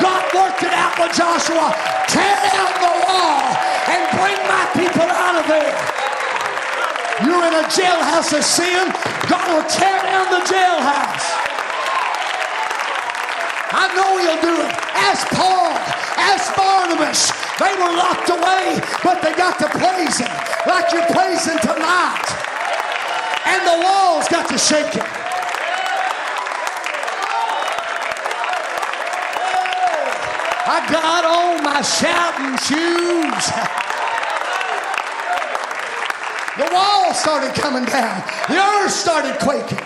God 0.00 0.24
worked 0.34 0.62
it 0.62 0.72
out 0.72 0.98
with 0.98 1.12
Joshua. 1.14 1.68
Tear 2.08 2.36
down 2.48 2.72
the 2.80 2.94
wall 3.04 3.44
and 3.92 4.00
bring 4.16 4.40
my 4.48 4.64
people 4.72 5.04
out 5.04 5.36
of 5.36 5.46
there. 5.48 6.01
You're 7.24 7.44
in 7.46 7.54
a 7.54 7.66
jailhouse 7.70 8.36
of 8.36 8.44
sin. 8.44 8.90
God 9.30 9.46
will 9.46 9.68
tear 9.70 10.02
down 10.02 10.26
the 10.30 10.42
jailhouse. 10.42 11.26
I 13.72 13.86
know 13.94 14.18
He'll 14.18 14.42
do 14.42 14.54
it. 14.60 14.72
Ask 14.98 15.26
Paul, 15.30 15.70
ask 16.18 16.54
Barnabas. 16.56 17.30
They 17.58 17.72
were 17.78 17.94
locked 17.94 18.28
away, 18.28 18.82
but 19.04 19.22
they 19.22 19.34
got 19.34 19.58
to 19.60 19.68
praise 19.70 20.18
Him 20.18 20.34
like 20.66 20.90
you're 20.92 21.06
praising 21.14 21.58
tonight. 21.60 22.26
And 23.46 23.62
the 23.66 23.78
walls 23.86 24.28
got 24.28 24.48
to 24.48 24.58
shake 24.58 24.92
Him. 24.92 25.06
I 30.64 30.78
got 30.90 31.24
on 31.24 31.62
my 31.62 31.82
shouting 31.82 32.56
shoes. 32.66 33.68
The 36.58 36.68
wall 36.70 37.14
started 37.14 37.54
coming 37.54 37.84
down. 37.84 38.22
The 38.48 38.58
earth 38.58 38.90
started 38.90 39.38
quaking. 39.40 39.78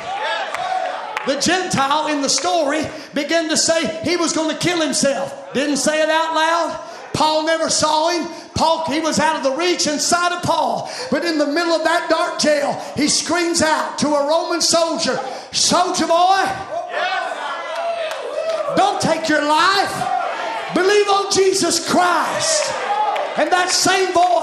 The 1.27 1.41
Gentile 1.41 2.09
in 2.09 2.23
the 2.23 2.29
story 2.29 2.83
began 3.15 3.49
to 3.49 3.57
say 3.57 4.01
he 4.05 4.17
was 4.17 4.33
going 4.33 4.51
to 4.51 4.59
kill 4.59 4.81
himself. 4.81 5.53
Didn't 5.53 5.77
say 5.77 6.03
it 6.03 6.09
out 6.09 6.35
loud. 6.35 6.81
Paul 7.13 7.47
never 7.47 7.71
saw 7.71 8.11
him. 8.11 8.29
Paul, 8.55 8.85
he 8.91 9.01
was 9.01 9.19
out 9.19 9.37
of 9.37 9.43
the 9.43 9.57
reach 9.57 9.83
sight 9.83 10.33
of 10.33 10.43
Paul. 10.43 10.91
But 11.11 11.25
in 11.25 11.39
the 11.39 11.47
middle 11.47 11.73
of 11.73 11.85
that 11.85 12.09
dark 12.11 12.41
jail, 12.41 12.81
he 12.97 13.09
screams 13.09 13.63
out 13.63 13.99
to 13.99 14.09
a 14.09 14.29
Roman 14.29 14.61
soldier, 14.61 15.19
Soldier 15.53 16.07
boy, 16.07 16.45
don't 18.77 19.01
take 19.01 19.29
your 19.29 19.43
life. 19.43 20.75
Believe 20.75 21.09
on 21.09 21.33
Jesus 21.33 21.89
Christ. 21.89 22.73
And 23.39 23.51
that 23.51 23.71
same 23.71 24.13
voice 24.13 24.36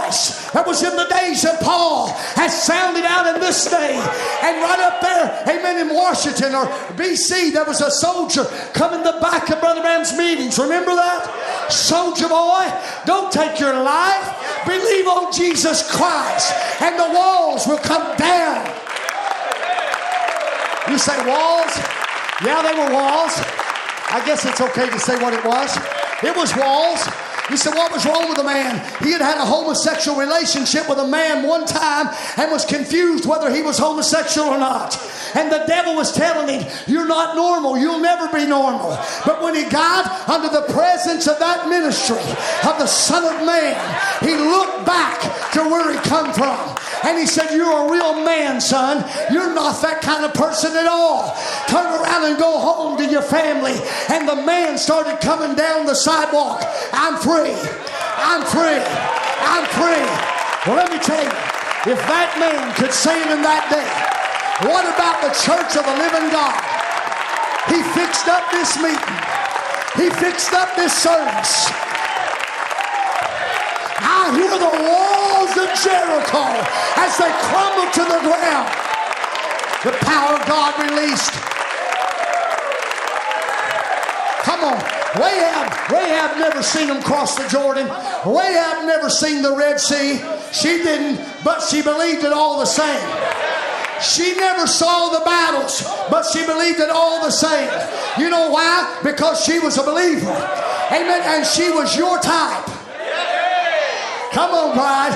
that 0.53 0.65
was 0.65 0.83
in 0.83 0.95
the 0.95 1.05
days 1.05 1.45
of 1.45 1.59
Paul 1.59 2.07
has 2.35 2.51
sounded 2.51 3.05
out 3.05 3.33
in 3.33 3.39
this 3.39 3.69
day. 3.69 3.95
And 4.43 4.61
right 4.61 4.79
up 4.79 5.01
there, 5.01 5.43
amen, 5.47 5.87
in 5.87 5.95
Washington 5.95 6.55
or 6.55 6.65
BC, 6.97 7.53
there 7.53 7.65
was 7.65 7.81
a 7.81 7.91
soldier 7.91 8.45
coming 8.73 9.03
the 9.03 9.17
back 9.21 9.49
of 9.49 9.59
Brother 9.59 9.81
Branham's 9.81 10.17
meetings. 10.17 10.59
Remember 10.59 10.95
that? 10.95 11.71
Soldier 11.71 12.27
boy, 12.27 12.67
don't 13.05 13.31
take 13.31 13.59
your 13.59 13.73
life. 13.73 14.65
Believe 14.65 15.07
on 15.07 15.31
Jesus 15.31 15.89
Christ, 15.91 16.53
and 16.81 16.99
the 16.99 17.09
walls 17.15 17.67
will 17.67 17.79
come 17.79 18.15
down. 18.17 18.63
You 20.89 20.97
say 20.97 21.15
walls? 21.25 21.71
Yeah, 22.43 22.61
they 22.61 22.75
were 22.75 22.91
walls. 22.91 23.33
I 24.11 24.21
guess 24.25 24.45
it's 24.45 24.61
okay 24.61 24.89
to 24.89 24.99
say 24.99 25.15
what 25.21 25.33
it 25.33 25.43
was. 25.43 25.75
It 26.21 26.35
was 26.35 26.55
walls. 26.55 27.07
He 27.49 27.57
said, 27.57 27.75
What 27.75 27.91
was 27.91 28.05
wrong 28.05 28.29
with 28.29 28.37
the 28.37 28.43
man? 28.43 28.79
He 29.03 29.11
had 29.11 29.21
had 29.21 29.37
a 29.37 29.45
homosexual 29.45 30.17
relationship 30.17 30.87
with 30.87 30.97
a 30.99 31.07
man 31.07 31.45
one 31.47 31.65
time 31.65 32.13
and 32.37 32.51
was 32.51 32.65
confused 32.65 33.25
whether 33.25 33.53
he 33.53 33.61
was 33.61 33.77
homosexual 33.77 34.47
or 34.47 34.57
not. 34.57 34.95
And 35.35 35.51
the 35.51 35.63
devil 35.67 35.95
was 35.95 36.11
telling 36.11 36.47
him, 36.47 36.71
You're 36.87 37.07
not 37.07 37.35
normal. 37.35 37.77
You'll 37.77 37.99
never 37.99 38.27
be 38.27 38.45
normal. 38.45 38.97
But 39.25 39.41
when 39.41 39.55
he 39.55 39.69
got 39.69 40.29
under 40.29 40.49
the 40.49 40.71
presence 40.73 41.27
of 41.27 41.39
that 41.39 41.69
ministry 41.69 42.23
of 42.67 42.77
the 42.77 42.87
Son 42.87 43.23
of 43.23 43.45
Man, 43.45 43.75
he 44.21 44.35
looked 44.35 44.85
back 44.85 45.21
to 45.53 45.61
where 45.61 45.91
he 45.91 45.99
come 46.07 46.33
from. 46.33 46.77
And 47.03 47.19
he 47.19 47.25
said, 47.25 47.51
You're 47.51 47.87
a 47.87 47.91
real 47.91 48.23
man, 48.23 48.61
son. 48.61 49.03
You're 49.31 49.53
not 49.53 49.81
that 49.81 50.01
kind 50.01 50.23
of 50.23 50.33
person 50.33 50.75
at 50.75 50.87
all. 50.87 51.35
Turn 51.67 51.85
around 51.85 52.25
and 52.25 52.37
go 52.37 52.59
home 52.59 52.97
to 52.97 53.05
your 53.05 53.21
family. 53.21 53.75
And 54.09 54.27
the 54.27 54.35
man 54.35 54.77
started 54.77 55.19
coming 55.19 55.55
down 55.55 55.85
the 55.85 55.95
sidewalk. 55.95 56.63
I'm 56.93 57.17
free. 57.19 57.53
I'm 58.17 58.45
free. 58.45 58.81
I'm 59.43 59.65
free. 59.75 60.05
Well, 60.65 60.77
let 60.77 60.91
me 60.91 60.99
tell 60.99 61.21
you, 61.21 61.29
if 61.91 61.99
that 62.07 62.37
man 62.39 62.73
could 62.75 62.87
it 62.87 63.31
in 63.31 63.41
that 63.41 63.67
day, 63.69 64.12
what 64.67 64.85
about 64.85 65.21
the 65.21 65.33
church 65.43 65.75
of 65.75 65.83
the 65.85 65.97
living 65.99 66.29
God? 66.31 66.55
He 67.67 67.83
fixed 67.95 68.27
up 68.27 68.51
this 68.51 68.75
meeting. 68.81 69.17
He 69.95 70.09
fixed 70.09 70.53
up 70.53 70.75
this 70.75 70.93
service. 70.93 71.69
I 74.03 74.31
hear 74.35 74.55
the 74.57 74.73
walls 74.83 75.53
of 75.55 75.69
Jericho 75.79 76.43
as 76.99 77.17
they 77.17 77.31
crumble 77.47 77.87
to 77.91 78.03
the 78.03 78.19
ground. 78.23 78.67
The 79.83 79.91
power 80.05 80.39
of 80.39 80.45
God 80.47 80.79
released. 80.79 81.31
Come 84.43 84.63
on. 84.63 84.79
Rahab, 85.15 85.91
Rahab 85.91 86.37
never 86.39 86.63
seen 86.63 86.87
them 86.87 87.01
cross 87.03 87.35
the 87.35 87.47
Jordan. 87.47 87.85
Rahab 88.25 88.85
never 88.85 89.09
seen 89.09 89.41
the 89.41 89.55
Red 89.55 89.79
Sea. 89.79 90.21
She 90.51 90.83
didn't, 90.83 91.23
but 91.43 91.61
she 91.61 91.81
believed 91.81 92.23
it 92.23 92.33
all 92.33 92.59
the 92.59 92.65
same. 92.65 93.32
She 94.03 94.35
never 94.35 94.67
saw 94.67 95.09
the 95.09 95.23
battles, 95.23 95.81
but 96.11 96.25
she 96.25 96.45
believed 96.45 96.79
it 96.79 96.89
all 96.89 97.23
the 97.23 97.31
same. 97.31 97.71
You 98.19 98.29
know 98.29 98.51
why? 98.51 98.99
Because 99.01 99.43
she 99.43 99.59
was 99.59 99.77
a 99.77 99.83
believer. 99.83 100.29
Amen. 100.91 101.21
And 101.23 101.45
she 101.45 101.71
was 101.71 101.95
your 101.95 102.19
type. 102.19 102.65
Come 104.33 104.51
on, 104.51 104.75
bride. 104.75 105.15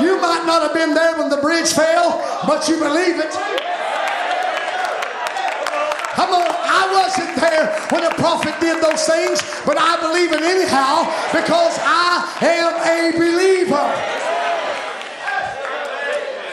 You 0.00 0.20
might 0.20 0.44
not 0.44 0.62
have 0.62 0.74
been 0.74 0.92
there 0.92 1.16
when 1.16 1.30
the 1.30 1.38
bridge 1.38 1.72
fell, 1.72 2.20
but 2.46 2.68
you 2.68 2.76
believe 2.76 3.18
it. 3.18 3.32
Come 6.12 6.32
on, 6.32 6.48
I 6.48 6.88
wasn't 6.92 7.36
there 7.36 7.72
when 7.90 8.02
the 8.04 8.14
prophet 8.16 8.54
did 8.60 8.82
those 8.82 9.06
things, 9.06 9.40
but 9.64 9.76
I 9.78 10.00
believe 10.00 10.32
it 10.32 10.42
anyhow 10.42 11.04
because 11.32 11.78
I 11.80 12.24
am 12.42 12.74
a 12.84 13.16
believer. 13.16 14.35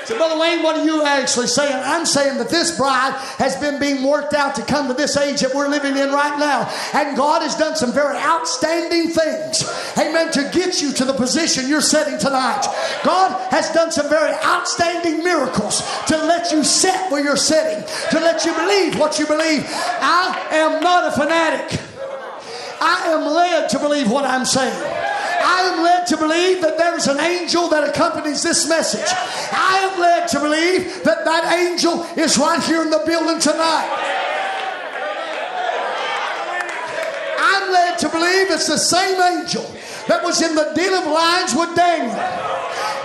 So, 0.06 0.18
Brother 0.18 0.38
Wayne, 0.38 0.62
what 0.64 0.76
are 0.76 0.84
you 0.84 1.04
actually 1.04 1.48
saying? 1.48 1.82
I'm 1.86 2.06
saying 2.06 2.38
that 2.38 2.50
this 2.50 2.76
bride 2.76 3.14
has 3.38 3.56
been 3.56 3.80
being 3.80 4.04
worked 4.04 4.34
out 4.34 4.54
to 4.56 4.62
come 4.64 4.90
to 4.90 4.94
this 4.94 5.16
age 5.16 5.40
that 5.40 5.56
we're 5.56 5.70
living 5.70 5.96
in 5.96 6.12
right 6.12 6.38
now. 6.38 6.70
And 6.94 7.16
God 7.16 7.42
has 7.42 7.56
done 7.56 7.78
some 7.78 7.94
very 7.94 8.18
outstanding 8.18 9.10
things, 9.10 9.64
amen, 9.98 10.34
to 10.34 10.50
get 10.54 10.82
you 10.82 10.92
to 10.94 11.06
the 11.06 11.14
position 11.14 11.70
you're 11.70 11.80
sitting 11.80 12.20
tonight. 12.20 12.66
God 13.06 13.32
has 13.52 13.70
done 13.72 13.92
some 13.92 14.10
very 14.10 14.34
outstanding 14.44 15.24
miracles 15.24 15.82
to 16.08 16.18
let 16.18 16.52
you 16.52 16.66
sit 16.66 17.10
where 17.10 17.24
you're 17.24 17.38
sitting, 17.38 17.84
to 18.12 18.20
let 18.20 18.44
you 18.44 18.54
believe 18.54 19.00
what 19.00 19.20
you 19.20 19.26
believe. 19.26 19.64
I 19.70 20.48
am 20.52 20.84
not 20.84 21.08
a 21.08 21.12
fanatic. 21.12 21.80
I 22.82 23.08
am 23.08 23.34
led 23.34 23.70
to 23.70 23.80
believe 23.80 24.12
what 24.12 24.26
I'm 24.26 24.44
saying. 24.44 25.03
I 25.44 25.74
am 25.74 25.84
led 25.84 26.08
to 26.08 26.18
believe 26.18 26.62
that 26.62 26.78
there's 26.78 27.08
an 27.08 27.20
angel 27.20 27.68
that 27.70 27.88
accompanies 27.88 28.42
this 28.42 28.68
message. 28.68 29.08
I 29.52 29.90
am 29.92 30.00
led 30.00 30.28
to 30.30 30.40
believe 30.40 31.04
that 31.04 31.26
that 31.26 31.54
angel 31.54 32.04
is 32.16 32.38
right 32.38 32.64
here 32.64 32.82
in 32.82 32.90
the 32.90 33.04
building 33.06 33.40
tonight. 33.40 33.90
I'm 37.40 37.72
led 37.72 38.00
to 38.00 38.10
believe 38.10 38.52
it's 38.52 38.68
the 38.68 38.78
same 38.78 39.20
angel 39.20 39.64
that 40.08 40.24
was 40.24 40.42
in 40.42 40.56
the 40.56 40.72
den 40.76 40.94
of 40.94 41.12
lions 41.12 41.54
with 41.56 41.76
Daniel, 41.76 42.16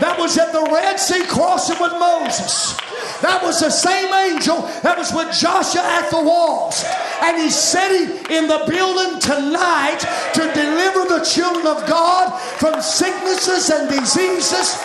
that 0.00 0.16
was 0.18 0.38
at 0.38 0.52
the 0.52 0.62
Red 0.72 0.98
Sea 0.98 1.24
crossing 1.26 1.80
with 1.80 1.92
Moses 1.92 2.78
that 3.22 3.42
was 3.42 3.58
the 3.58 3.70
same 3.70 4.14
angel 4.14 4.62
that 4.86 4.94
was 4.94 5.10
with 5.10 5.34
Joshua 5.34 5.82
at 5.82 6.06
the 6.10 6.22
walls. 6.22 6.86
And 7.18 7.34
he's 7.34 7.58
sitting 7.58 8.14
in 8.30 8.46
the 8.46 8.62
building 8.70 9.18
tonight 9.18 9.98
to 10.38 10.42
deliver 10.54 11.02
the 11.10 11.26
children 11.26 11.66
of 11.66 11.82
God 11.90 12.30
from 12.62 12.78
sicknesses 12.78 13.74
and 13.74 13.90
diseases. 13.90 14.78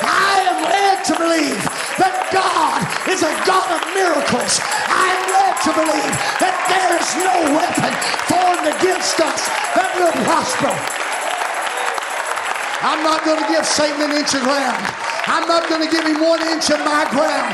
I 0.00 0.48
am 0.48 0.58
led 0.64 1.04
to 1.12 1.14
believe 1.20 1.60
that 2.00 2.16
God 2.32 2.80
is 3.12 3.20
a 3.20 3.32
God 3.44 3.68
of 3.68 3.84
miracles. 3.92 4.56
I 4.88 5.06
am 5.12 5.24
led 5.36 5.54
to 5.60 5.72
believe 5.76 6.14
that 6.40 6.56
there 6.72 6.92
is 6.96 7.08
no 7.20 7.36
weapon 7.52 7.92
formed 8.32 8.64
against 8.80 9.20
us 9.20 9.44
that 9.76 9.92
will 10.00 10.16
prosper. 10.24 11.05
I'm 12.82 13.00
not 13.02 13.24
going 13.24 13.40
to 13.40 13.48
give 13.48 13.64
Satan 13.64 14.02
an 14.02 14.12
inch 14.12 14.34
of 14.34 14.42
ground. 14.42 14.76
I'm 15.26 15.48
not 15.48 15.68
going 15.68 15.80
to 15.80 15.90
give 15.90 16.04
him 16.04 16.20
one 16.20 16.42
inch 16.44 16.68
of 16.70 16.80
my 16.84 17.08
ground. 17.08 17.50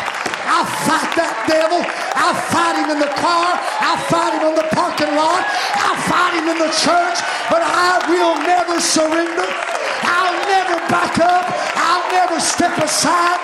I'll 0.51 0.66
fight 0.85 1.09
that 1.14 1.47
devil. 1.47 1.79
I'll 2.18 2.37
fight 2.51 2.77
him 2.77 2.91
in 2.91 2.99
the 2.99 3.12
car. 3.16 3.55
I'll 3.81 4.03
fight 4.11 4.35
him 4.35 4.51
on 4.51 4.55
the 4.59 4.66
parking 4.75 5.14
lot. 5.14 5.47
I'll 5.79 6.03
fight 6.11 6.35
him 6.35 6.51
in 6.51 6.59
the 6.59 6.73
church. 6.75 7.23
But 7.47 7.62
I 7.62 8.03
will 8.11 8.37
never 8.43 8.77
surrender. 8.83 9.47
I'll 10.03 10.39
never 10.51 10.77
back 10.91 11.16
up. 11.23 11.47
I'll 11.79 12.07
never 12.11 12.37
step 12.43 12.77
aside. 12.83 13.41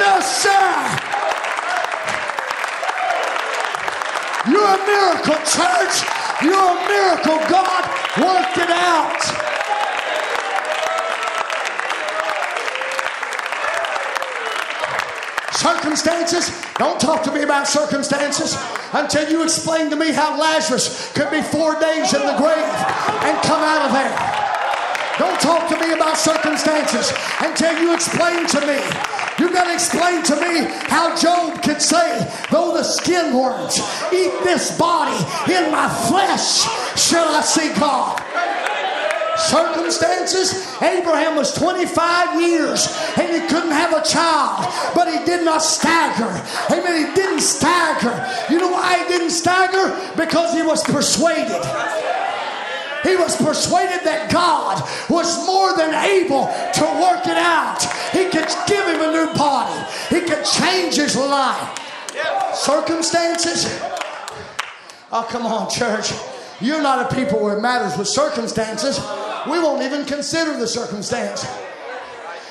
No, 0.00 0.18
sir. 0.24 0.66
You're 4.48 4.74
a 4.74 4.80
miracle, 4.88 5.40
church. 5.44 5.94
You're 6.42 6.56
a 6.56 6.80
miracle. 6.88 7.38
God 7.52 7.84
worked 8.18 8.58
it 8.58 8.72
out. 8.72 9.53
Circumstances? 15.64 16.52
Don't 16.76 17.00
talk 17.00 17.22
to 17.22 17.32
me 17.32 17.40
about 17.40 17.66
circumstances 17.66 18.54
until 18.92 19.30
you 19.30 19.42
explain 19.42 19.88
to 19.88 19.96
me 19.96 20.12
how 20.12 20.38
Lazarus 20.38 21.10
could 21.14 21.30
be 21.30 21.40
four 21.40 21.80
days 21.80 22.12
in 22.12 22.20
the 22.20 22.36
grave 22.36 22.68
and 23.24 23.42
come 23.42 23.62
out 23.64 23.86
of 23.86 23.92
there. 23.96 24.12
Don't 25.18 25.40
talk 25.40 25.66
to 25.70 25.80
me 25.80 25.94
about 25.94 26.18
circumstances 26.18 27.14
until 27.40 27.80
you 27.80 27.94
explain 27.94 28.46
to 28.46 28.60
me. 28.66 28.78
You 29.38 29.50
got 29.54 29.64
to 29.64 29.72
explain 29.72 30.22
to 30.24 30.36
me 30.36 30.68
how 30.90 31.16
Job 31.16 31.62
could 31.62 31.80
say, 31.80 32.30
though 32.50 32.74
the 32.74 32.82
skin 32.82 33.34
worms 33.34 33.78
eat 34.12 34.34
this 34.44 34.76
body, 34.76 35.16
in 35.50 35.72
my 35.72 35.88
flesh 36.08 36.60
shall 36.94 37.34
I 37.34 37.40
see 37.40 37.72
God 37.80 38.20
circumstances. 39.36 40.66
Abraham 40.80 41.36
was 41.36 41.52
25 41.54 42.40
years 42.40 42.86
and 43.16 43.32
he 43.32 43.46
couldn't 43.48 43.72
have 43.72 43.92
a 43.92 44.02
child, 44.06 44.66
but 44.94 45.12
he 45.12 45.24
did 45.24 45.44
not 45.44 45.58
stagger. 45.58 46.30
Amen. 46.70 47.08
He 47.08 47.14
didn't 47.14 47.40
stagger. 47.40 48.14
You 48.52 48.60
know 48.60 48.70
why 48.70 48.98
he 48.98 49.08
didn't 49.08 49.30
stagger? 49.30 49.94
Because 50.16 50.54
he 50.54 50.62
was 50.62 50.82
persuaded. 50.84 51.62
He 53.02 53.16
was 53.16 53.36
persuaded 53.36 54.00
that 54.04 54.30
God 54.32 54.80
was 55.10 55.46
more 55.46 55.76
than 55.76 55.92
able 55.92 56.46
to 56.46 56.84
work 57.04 57.26
it 57.26 57.36
out. 57.36 57.84
He 58.12 58.24
could 58.30 58.48
give 58.66 58.86
him 58.86 59.00
a 59.00 59.12
new 59.12 59.34
body, 59.34 59.78
he 60.08 60.20
could 60.20 60.44
change 60.44 60.96
his 60.96 61.16
life. 61.16 61.80
Circumstances. 62.54 63.66
Oh, 65.12 65.26
come 65.28 65.44
on, 65.44 65.68
church. 65.70 66.12
You're 66.64 66.82
not 66.82 67.12
a 67.12 67.14
people 67.14 67.40
where 67.40 67.58
it 67.58 67.60
matters 67.60 67.96
with 67.98 68.08
circumstances 68.08 68.98
we 69.46 69.58
won't 69.58 69.82
even 69.82 70.04
consider 70.04 70.56
the 70.56 70.66
circumstance. 70.66 71.46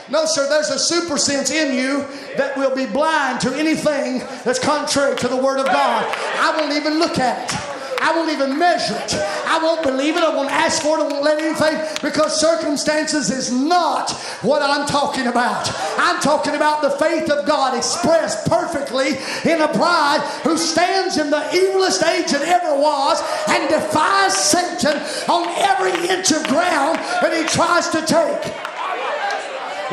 No, 0.10 0.26
sir, 0.26 0.48
there's 0.50 0.70
a 0.70 0.78
super 0.78 1.18
sense 1.18 1.50
in 1.50 1.74
you 1.74 2.06
that 2.38 2.56
will 2.56 2.76
be 2.76 2.86
blind 2.86 3.40
to 3.42 3.54
anything 3.56 4.20
that's 4.44 4.60
contrary 4.60 5.16
to 5.18 5.28
the 5.28 5.38
Word 5.38 5.60
of 5.60 5.66
God. 5.66 6.06
I 6.06 6.56
won't 6.60 6.74
even 6.74 7.00
look 7.00 7.18
at 7.18 7.52
it. 7.52 7.73
I 8.02 8.14
won't 8.16 8.32
even 8.32 8.58
measure 8.58 8.96
it. 8.96 9.14
I 9.46 9.60
won't 9.62 9.84
believe 9.84 10.18
it. 10.18 10.24
I 10.24 10.36
won't 10.36 10.52
ask 10.52 10.82
for 10.82 10.98
it. 10.98 11.02
I 11.02 11.08
won't 11.08 11.24
let 11.24 11.40
anything 11.40 11.80
because 12.02 12.40
circumstances 12.40 13.30
is 13.30 13.52
not 13.52 14.12
what 14.42 14.62
I'm 14.62 14.88
talking 14.88 15.28
about. 15.28 15.70
I'm 15.98 16.20
talking 16.22 16.56
about 16.56 16.82
the 16.82 16.92
faith 16.92 17.30
of 17.30 17.46
God 17.46 17.78
expressed 17.78 18.48
perfectly 18.50 19.18
in 19.50 19.62
a 19.62 19.72
bride 19.74 20.22
who 20.44 20.58
stands 20.58 21.18
in 21.18 21.30
the 21.30 21.42
evilest 21.52 22.04
age 22.08 22.32
that 22.32 22.44
ever 22.44 22.80
was 22.80 23.22
and 23.50 23.70
defies 23.70 24.36
Satan 24.36 24.98
on 25.30 25.48
every 25.58 26.10
inch 26.10 26.32
of 26.32 26.44
ground 26.48 26.98
that 27.22 27.34
he 27.34 27.44
tries 27.48 27.90
to 27.90 28.02
take. 28.06 28.73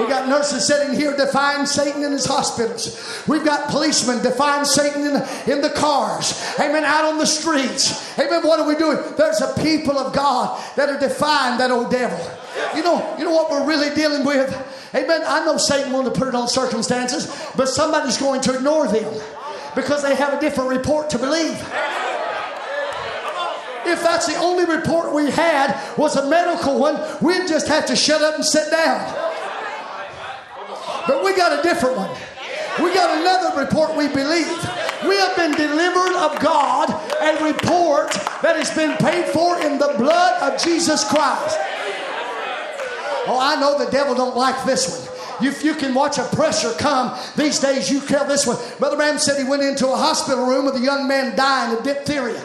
We 0.00 0.06
got 0.06 0.28
nurses 0.28 0.66
sitting 0.66 0.98
here 0.98 1.14
defying 1.14 1.66
Satan 1.66 2.02
in 2.02 2.12
his 2.12 2.24
hospitals. 2.24 3.22
We've 3.28 3.44
got 3.44 3.68
policemen 3.68 4.22
defying 4.22 4.64
Satan 4.64 5.02
in, 5.02 5.16
in 5.50 5.60
the 5.60 5.70
cars. 5.76 6.42
Amen. 6.58 6.84
Out 6.84 7.04
on 7.04 7.18
the 7.18 7.26
streets. 7.26 8.18
Amen. 8.18 8.46
What 8.46 8.60
are 8.60 8.66
we 8.66 8.76
doing? 8.76 8.96
There's 9.18 9.42
a 9.42 9.52
people 9.60 9.98
of 9.98 10.14
God 10.14 10.58
that 10.76 10.88
are 10.88 10.98
defying 10.98 11.58
that 11.58 11.70
old 11.70 11.90
devil. 11.90 12.18
You 12.74 12.82
know, 12.82 13.14
you 13.18 13.24
know 13.24 13.32
what 13.32 13.50
we're 13.50 13.66
really 13.66 13.94
dealing 13.94 14.24
with? 14.24 14.48
Amen. 14.94 15.22
I 15.26 15.44
know 15.44 15.58
Satan 15.58 15.92
wanted 15.92 16.14
to 16.14 16.18
put 16.18 16.28
it 16.28 16.34
on 16.34 16.48
circumstances, 16.48 17.26
but 17.54 17.68
somebody's 17.68 18.16
going 18.16 18.40
to 18.42 18.54
ignore 18.54 18.88
them 18.88 19.12
because 19.74 20.02
they 20.02 20.14
have 20.14 20.32
a 20.32 20.40
different 20.40 20.70
report 20.70 21.10
to 21.10 21.18
believe. 21.18 21.60
If 23.82 24.02
that's 24.02 24.26
the 24.26 24.36
only 24.36 24.64
report 24.64 25.12
we 25.14 25.30
had 25.30 25.78
was 25.96 26.16
a 26.16 26.28
medical 26.28 26.78
one, 26.78 27.00
we'd 27.20 27.48
just 27.48 27.68
have 27.68 27.86
to 27.86 27.96
shut 27.96 28.22
up 28.22 28.36
and 28.36 28.44
sit 28.44 28.70
down. 28.70 29.29
But 31.06 31.24
we 31.24 31.36
got 31.36 31.58
a 31.58 31.62
different 31.62 31.96
one. 31.96 32.10
We 32.82 32.94
got 32.94 33.18
another 33.20 33.60
report 33.60 33.96
we 33.96 34.08
believe. 34.08 34.46
We 35.06 35.16
have 35.16 35.36
been 35.36 35.52
delivered 35.52 36.14
of 36.16 36.38
God, 36.40 36.90
a 37.20 37.44
report 37.44 38.12
that 38.42 38.56
has 38.56 38.70
been 38.70 38.96
paid 38.98 39.26
for 39.26 39.60
in 39.60 39.78
the 39.78 39.94
blood 39.96 40.42
of 40.42 40.62
Jesus 40.62 41.04
Christ. 41.08 41.58
Oh, 43.26 43.38
I 43.40 43.60
know 43.60 43.78
the 43.78 43.90
devil 43.90 44.14
don't 44.14 44.36
like 44.36 44.64
this 44.64 44.88
one. 44.88 45.46
If 45.46 45.64
you 45.64 45.74
can 45.74 45.94
watch 45.94 46.18
a 46.18 46.24
pressure 46.24 46.72
come 46.78 47.18
these 47.36 47.58
days, 47.58 47.90
you 47.90 48.00
tell 48.00 48.26
this 48.26 48.46
one. 48.46 48.56
Brother 48.78 48.96
Branham 48.96 49.18
said 49.18 49.42
he 49.42 49.48
went 49.48 49.62
into 49.62 49.88
a 49.88 49.96
hospital 49.96 50.46
room 50.46 50.66
with 50.66 50.76
a 50.76 50.80
young 50.80 51.08
man 51.08 51.36
dying 51.36 51.76
of 51.76 51.82
diphtheria. 51.82 52.42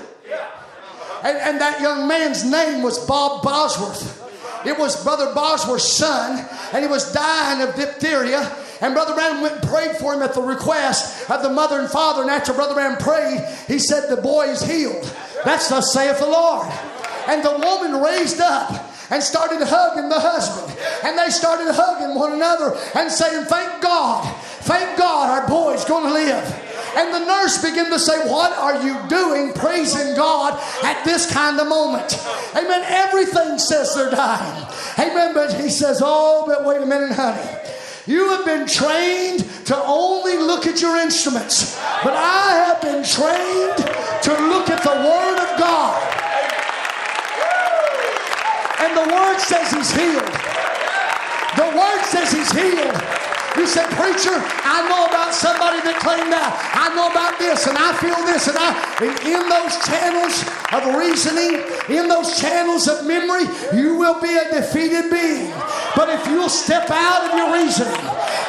And, 1.23 1.37
and 1.37 1.61
that 1.61 1.81
young 1.81 2.07
man's 2.07 2.45
name 2.45 2.83
was 2.83 3.05
Bob 3.05 3.41
Bosworth. 3.41 4.24
It 4.67 4.77
was 4.77 5.01
Brother 5.03 5.33
Bosworth's 5.33 5.91
son, 5.91 6.47
and 6.73 6.83
he 6.83 6.89
was 6.89 7.11
dying 7.13 7.67
of 7.67 7.75
diphtheria. 7.75 8.51
And 8.81 8.93
Brother 8.93 9.13
Branham 9.13 9.41
went 9.41 9.55
and 9.55 9.67
prayed 9.67 9.95
for 9.97 10.13
him 10.13 10.21
at 10.21 10.33
the 10.33 10.41
request 10.41 11.29
of 11.29 11.41
the 11.41 11.49
mother 11.49 11.79
and 11.79 11.89
father. 11.89 12.21
And 12.21 12.29
after 12.29 12.53
Brother 12.53 12.73
Branham 12.73 12.97
prayed, 12.97 13.41
he 13.67 13.79
said, 13.79 14.09
The 14.09 14.21
boy 14.21 14.47
is 14.47 14.61
healed. 14.61 15.11
That's 15.45 15.69
thus 15.69 15.93
saith 15.93 16.19
the 16.19 16.27
Lord. 16.27 16.67
And 17.27 17.43
the 17.43 17.57
woman 17.57 18.01
raised 18.01 18.41
up 18.41 18.91
and 19.09 19.23
started 19.23 19.61
hugging 19.61 20.09
the 20.09 20.19
husband. 20.19 20.77
And 21.03 21.17
they 21.17 21.29
started 21.29 21.71
hugging 21.73 22.15
one 22.15 22.33
another 22.33 22.77
and 22.95 23.11
saying, 23.11 23.45
Thank 23.45 23.81
God, 23.81 24.35
thank 24.61 24.97
God 24.97 25.41
our 25.41 25.47
boy's 25.47 25.85
going 25.85 26.05
to 26.05 26.13
live. 26.13 26.64
And 26.95 27.13
the 27.13 27.25
nurse 27.25 27.61
began 27.61 27.91
to 27.91 27.99
say, 27.99 28.29
What 28.29 28.57
are 28.57 28.81
you 28.81 28.97
doing 29.09 29.51
praising 29.53 30.15
God 30.15 30.57
at 30.83 31.03
this 31.03 31.31
kind 31.31 31.59
of 31.59 31.67
moment? 31.67 32.17
Amen. 32.55 32.83
Everything 32.87 33.59
says 33.59 33.93
they're 33.93 34.11
dying. 34.11 34.65
Amen. 34.97 35.33
But 35.33 35.53
he 35.53 35.69
says, 35.69 36.01
Oh, 36.03 36.45
but 36.47 36.63
wait 36.63 36.81
a 36.81 36.85
minute, 36.85 37.11
honey. 37.11 37.65
You 38.07 38.29
have 38.29 38.45
been 38.45 38.67
trained 38.67 39.43
to 39.65 39.75
only 39.83 40.37
look 40.37 40.67
at 40.67 40.79
your 40.79 40.95
instruments, 40.97 41.75
but 42.03 42.13
I 42.13 42.65
have 42.67 42.81
been 42.81 43.03
trained 43.03 43.77
to 44.23 44.31
look 44.47 44.69
at 44.69 44.83
the 44.83 44.95
Word 44.95 45.37
of 45.41 45.59
God. 45.59 46.01
And 48.79 48.95
the 48.95 49.13
Word 49.13 49.39
says 49.39 49.71
He's 49.71 49.91
healed. 49.91 50.31
The 51.57 51.75
Word 51.75 52.03
says 52.05 52.31
He's 52.31 52.51
healed. 52.51 53.34
You 53.57 53.65
said, 53.65 53.87
Preacher, 53.95 54.35
I 54.35 54.83
know 54.91 55.07
about 55.07 55.31
somebody 55.33 55.79
that 55.87 55.95
claimed 56.03 56.27
that. 56.35 56.51
I 56.75 56.91
know 56.91 57.07
about 57.07 57.39
this, 57.39 57.67
and 57.71 57.79
I 57.79 57.95
feel 58.03 58.19
this, 58.27 58.51
and 58.51 58.59
I. 58.59 58.75
And 58.99 59.15
in 59.23 59.47
those 59.47 59.79
channels 59.87 60.35
of 60.75 60.83
reasoning, 60.99 61.63
in 61.87 62.11
those 62.11 62.35
channels 62.35 62.91
of 62.91 63.07
memory, 63.07 63.47
you 63.71 63.95
will 63.95 64.19
be 64.19 64.35
a 64.35 64.51
defeated 64.51 65.07
being. 65.07 65.55
But 65.95 66.11
if 66.11 66.27
you'll 66.27 66.51
step 66.51 66.91
out 66.91 67.31
of 67.31 67.39
your 67.39 67.55
reasoning 67.55 67.95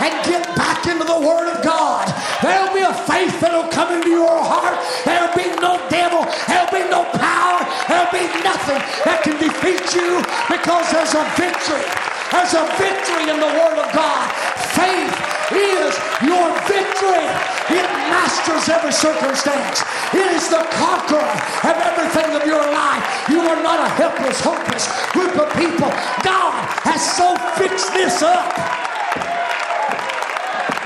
and 0.03 0.13
get 0.27 0.43
back 0.59 0.83
into 0.91 1.07
the 1.07 1.23
Word 1.23 1.55
of 1.55 1.63
God, 1.63 2.11
there'll 2.43 2.75
be 2.75 2.83
a 2.83 2.95
faith 3.07 3.39
that'll 3.39 3.71
come 3.71 3.95
into 3.95 4.11
your 4.11 4.43
heart. 4.43 4.75
There'll 5.07 5.31
be 5.39 5.55
no 5.63 5.79
devil, 5.87 6.27
there'll 6.51 6.75
be 6.75 6.83
no 6.91 7.07
power, 7.15 7.63
there'll 7.87 8.11
be 8.11 8.27
nothing 8.43 8.83
that 9.07 9.23
can 9.23 9.39
defeat 9.39 9.87
you 9.95 10.19
because 10.51 10.91
there's 10.91 11.15
a 11.15 11.23
victory. 11.39 12.16
There's 12.33 12.55
a 12.55 12.67
victory 12.75 13.31
in 13.31 13.39
the 13.39 13.53
Word 13.55 13.79
of 13.79 13.89
God. 13.95 14.27
Faith 14.75 15.15
is 15.55 15.95
your 16.27 16.51
victory. 16.67 17.27
It 17.71 17.87
masters 18.11 18.69
every 18.69 18.93
circumstance. 18.93 19.83
It 20.13 20.27
is 20.35 20.49
the 20.49 20.67
conqueror 20.75 21.31
of 21.71 21.77
everything 21.79 22.35
of 22.35 22.47
your 22.47 22.63
life. 22.73 23.05
You 23.29 23.41
are 23.41 23.63
not 23.63 23.79
a 23.79 23.89
helpless, 23.95 24.41
hopeless 24.41 24.91
group 25.13 25.39
of 25.39 25.53
people. 25.55 25.91
God 26.27 26.55
has 26.83 26.99
so 26.99 27.37
fixed 27.55 27.95
this 27.95 28.23
up 28.23 28.51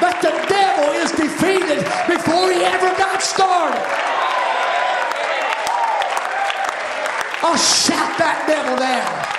that 0.00 0.20
the 0.20 0.32
devil 0.48 0.92
is 1.00 1.12
defeated 1.12 1.84
before 2.08 2.52
he 2.52 2.64
ever 2.64 2.92
got 2.96 3.22
started. 3.22 3.80
I'll 7.42 7.56
shout 7.56 8.18
that 8.18 8.44
devil 8.46 8.76
down. 8.76 9.29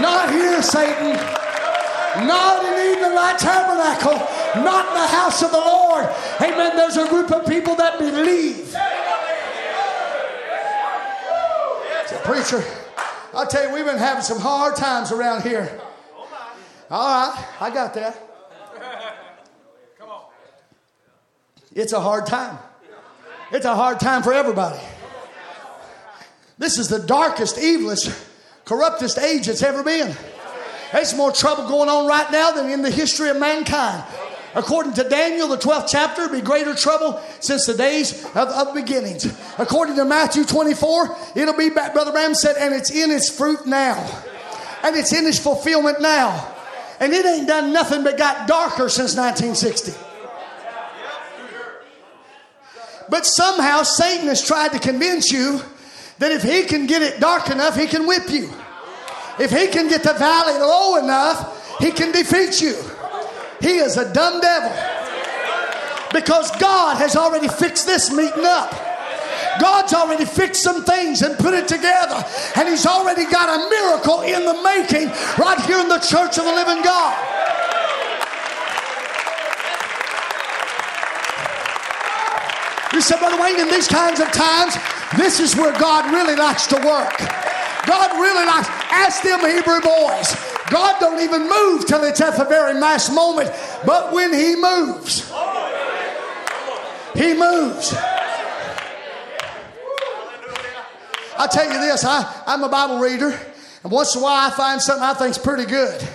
Not 0.00 0.30
here, 0.30 0.62
Satan. 0.62 1.16
Not 2.26 2.64
in 2.64 3.14
Light 3.14 3.38
Tabernacle. 3.38 4.18
Not 4.62 4.88
in 4.88 4.94
the 4.94 5.06
house 5.06 5.42
of 5.42 5.50
the 5.50 5.58
Lord. 5.58 6.08
Amen. 6.40 6.76
There's 6.76 6.96
a 6.96 7.08
group 7.08 7.30
of 7.30 7.46
people 7.46 7.74
that 7.76 7.98
believe. 7.98 8.76
Say, 12.06 12.18
preacher, 12.24 12.64
I 13.34 13.44
tell 13.44 13.68
you, 13.68 13.74
we've 13.74 13.84
been 13.84 13.98
having 13.98 14.22
some 14.22 14.40
hard 14.40 14.76
times 14.76 15.12
around 15.12 15.42
here. 15.42 15.80
All 16.90 17.30
right, 17.30 17.46
I 17.60 17.70
got 17.70 17.92
that. 17.94 18.16
Come 19.98 20.08
on. 20.08 20.22
It's 21.74 21.92
a 21.92 22.00
hard 22.00 22.26
time. 22.26 22.58
It's 23.52 23.66
a 23.66 23.74
hard 23.74 24.00
time 24.00 24.22
for 24.22 24.32
everybody. 24.32 24.78
This 26.56 26.78
is 26.78 26.88
the 26.88 26.98
darkest, 26.98 27.56
evilest 27.56 28.27
corruptest 28.68 29.18
age 29.18 29.48
it's 29.48 29.62
ever 29.62 29.82
been. 29.82 30.14
There's 30.92 31.14
more 31.14 31.32
trouble 31.32 31.66
going 31.68 31.88
on 31.88 32.06
right 32.06 32.30
now 32.30 32.52
than 32.52 32.70
in 32.70 32.82
the 32.82 32.90
history 32.90 33.30
of 33.30 33.38
mankind. 33.38 34.04
According 34.54 34.92
to 34.94 35.04
Daniel, 35.04 35.48
the 35.48 35.56
12th 35.56 35.88
chapter, 35.90 36.22
it'll 36.22 36.36
be 36.36 36.42
greater 36.42 36.74
trouble 36.74 37.20
since 37.40 37.66
the 37.66 37.74
days 37.74 38.24
of, 38.26 38.48
of 38.48 38.74
beginnings. 38.74 39.24
According 39.58 39.96
to 39.96 40.04
Matthew 40.04 40.44
24, 40.44 41.16
it'll 41.34 41.56
be, 41.56 41.70
back, 41.70 41.94
Brother 41.94 42.12
Branham 42.12 42.34
said, 42.34 42.56
and 42.58 42.74
it's 42.74 42.90
in 42.90 43.10
its 43.10 43.30
fruit 43.30 43.66
now. 43.66 43.96
And 44.82 44.96
it's 44.96 45.12
in 45.12 45.26
its 45.26 45.38
fulfillment 45.38 46.00
now. 46.00 46.54
And 47.00 47.12
it 47.12 47.24
ain't 47.24 47.48
done 47.48 47.72
nothing 47.72 48.04
but 48.04 48.18
got 48.18 48.48
darker 48.48 48.88
since 48.88 49.16
1960. 49.16 49.92
But 53.08 53.24
somehow 53.24 53.82
Satan 53.82 54.28
has 54.28 54.44
tried 54.44 54.72
to 54.72 54.78
convince 54.78 55.30
you 55.30 55.60
that 56.18 56.32
if 56.32 56.42
he 56.42 56.64
can 56.64 56.86
get 56.86 57.02
it 57.02 57.20
dark 57.20 57.50
enough, 57.50 57.76
he 57.76 57.86
can 57.86 58.06
whip 58.06 58.28
you. 58.28 58.52
If 59.38 59.50
he 59.50 59.68
can 59.68 59.88
get 59.88 60.02
the 60.02 60.14
valley 60.14 60.58
low 60.58 60.96
enough, 60.96 61.78
he 61.78 61.92
can 61.92 62.12
defeat 62.12 62.60
you. 62.60 62.74
He 63.60 63.78
is 63.78 63.96
a 63.96 64.12
dumb 64.12 64.40
devil. 64.40 64.72
Because 66.12 66.50
God 66.58 66.96
has 66.96 67.16
already 67.16 67.48
fixed 67.48 67.86
this 67.86 68.10
meeting 68.10 68.44
up. 68.44 68.72
God's 69.60 69.92
already 69.92 70.24
fixed 70.24 70.62
some 70.62 70.84
things 70.84 71.22
and 71.22 71.36
put 71.38 71.54
it 71.54 71.68
together. 71.68 72.24
And 72.56 72.68
He's 72.68 72.86
already 72.86 73.24
got 73.26 73.48
a 73.48 73.68
miracle 73.68 74.22
in 74.22 74.44
the 74.44 74.62
making 74.62 75.08
right 75.36 75.60
here 75.66 75.80
in 75.80 75.88
the 75.88 75.98
church 75.98 76.38
of 76.38 76.44
the 76.44 76.54
living 76.54 76.82
God. 76.82 77.16
You 82.92 83.00
said, 83.02 83.18
Brother 83.18 83.40
Wayne, 83.40 83.60
in 83.60 83.68
these 83.68 83.86
kinds 83.86 84.18
of 84.18 84.30
times, 84.32 84.74
this 85.16 85.40
is 85.40 85.56
where 85.56 85.72
God 85.78 86.12
really 86.12 86.36
likes 86.36 86.66
to 86.68 86.76
work. 86.76 87.18
God 87.86 88.20
really 88.20 88.44
likes, 88.44 88.68
ask 88.90 89.22
them 89.22 89.40
Hebrew 89.40 89.80
boys. 89.80 90.36
God 90.70 91.00
don't 91.00 91.20
even 91.22 91.48
move 91.48 91.86
till 91.86 92.04
it's 92.04 92.20
at 92.20 92.36
the 92.36 92.44
very 92.44 92.74
last 92.74 93.10
moment. 93.12 93.50
But 93.86 94.12
when 94.12 94.32
He 94.34 94.54
moves, 94.56 95.26
He 97.14 97.32
moves. 97.34 97.94
I 101.40 101.46
tell 101.46 101.72
you 101.72 101.78
this, 101.80 102.04
I, 102.04 102.42
I'm 102.46 102.64
a 102.64 102.68
Bible 102.68 102.98
reader, 102.98 103.28
and 103.84 103.92
once 103.92 104.14
in 104.14 104.20
a 104.20 104.24
while 104.24 104.50
I 104.50 104.50
find 104.50 104.82
something 104.82 105.04
I 105.04 105.14
think's 105.14 105.38
pretty 105.38 105.64
good. 105.64 106.06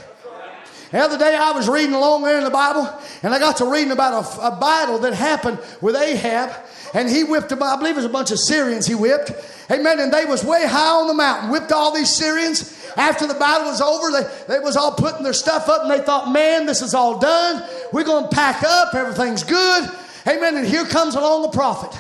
The 0.92 1.00
other 1.00 1.18
day 1.18 1.36
I 1.36 1.52
was 1.54 1.68
reading 1.68 1.96
along 1.96 2.22
there 2.24 2.38
in 2.38 2.44
the 2.44 2.52
Bible, 2.52 2.88
and 3.24 3.34
I 3.34 3.40
got 3.40 3.58
to 3.58 3.66
reading 3.66 3.92
about 3.92 4.26
a, 4.38 4.48
a 4.48 4.60
battle 4.60 5.00
that 5.00 5.14
happened 5.14 5.60
with 5.82 5.96
Ahab 5.96 6.52
and 6.94 7.10
he 7.10 7.24
whipped 7.24 7.50
them. 7.50 7.64
I 7.64 7.76
believe 7.76 7.94
it 7.94 7.98
was 7.98 8.06
a 8.06 8.10
bunch 8.10 8.32
of 8.32 8.40
Syrians 8.40 8.86
he 8.86 8.96
whipped. 8.96 9.32
Amen. 9.72 10.00
And 10.00 10.14
they 10.14 10.26
was 10.26 10.44
way 10.44 10.66
high 10.68 11.02
on 11.02 11.08
the 11.08 11.14
mountain, 11.14 11.50
whipped 11.50 11.72
all 11.72 11.94
these 11.94 12.16
Syrians. 12.16 12.80
After 12.96 13.26
the 13.26 13.34
battle 13.34 13.68
was 13.68 13.82
over, 13.82 14.12
they, 14.12 14.54
they 14.54 14.60
was 14.60 14.78
all 14.78 14.94
putting 14.94 15.24
their 15.24 15.34
stuff 15.34 15.68
up 15.70 15.84
and 15.84 15.92
they 15.92 16.00
thought, 16.00 16.32
man, 16.32 16.66
this 16.66 16.82
is 16.82 16.94
all 16.94 17.18
done. 17.18 17.68
We're 17.92 18.04
going 18.04 18.30
to 18.30 18.36
pack 18.36 18.64
up. 18.64 18.94
Everything's 18.94 19.44
good. 19.44 19.90
Amen. 20.28 20.58
And 20.58 20.68
here 20.68 20.86
comes 20.86 21.16
along 21.16 21.42
the 21.44 21.50
prophet. 21.50 22.00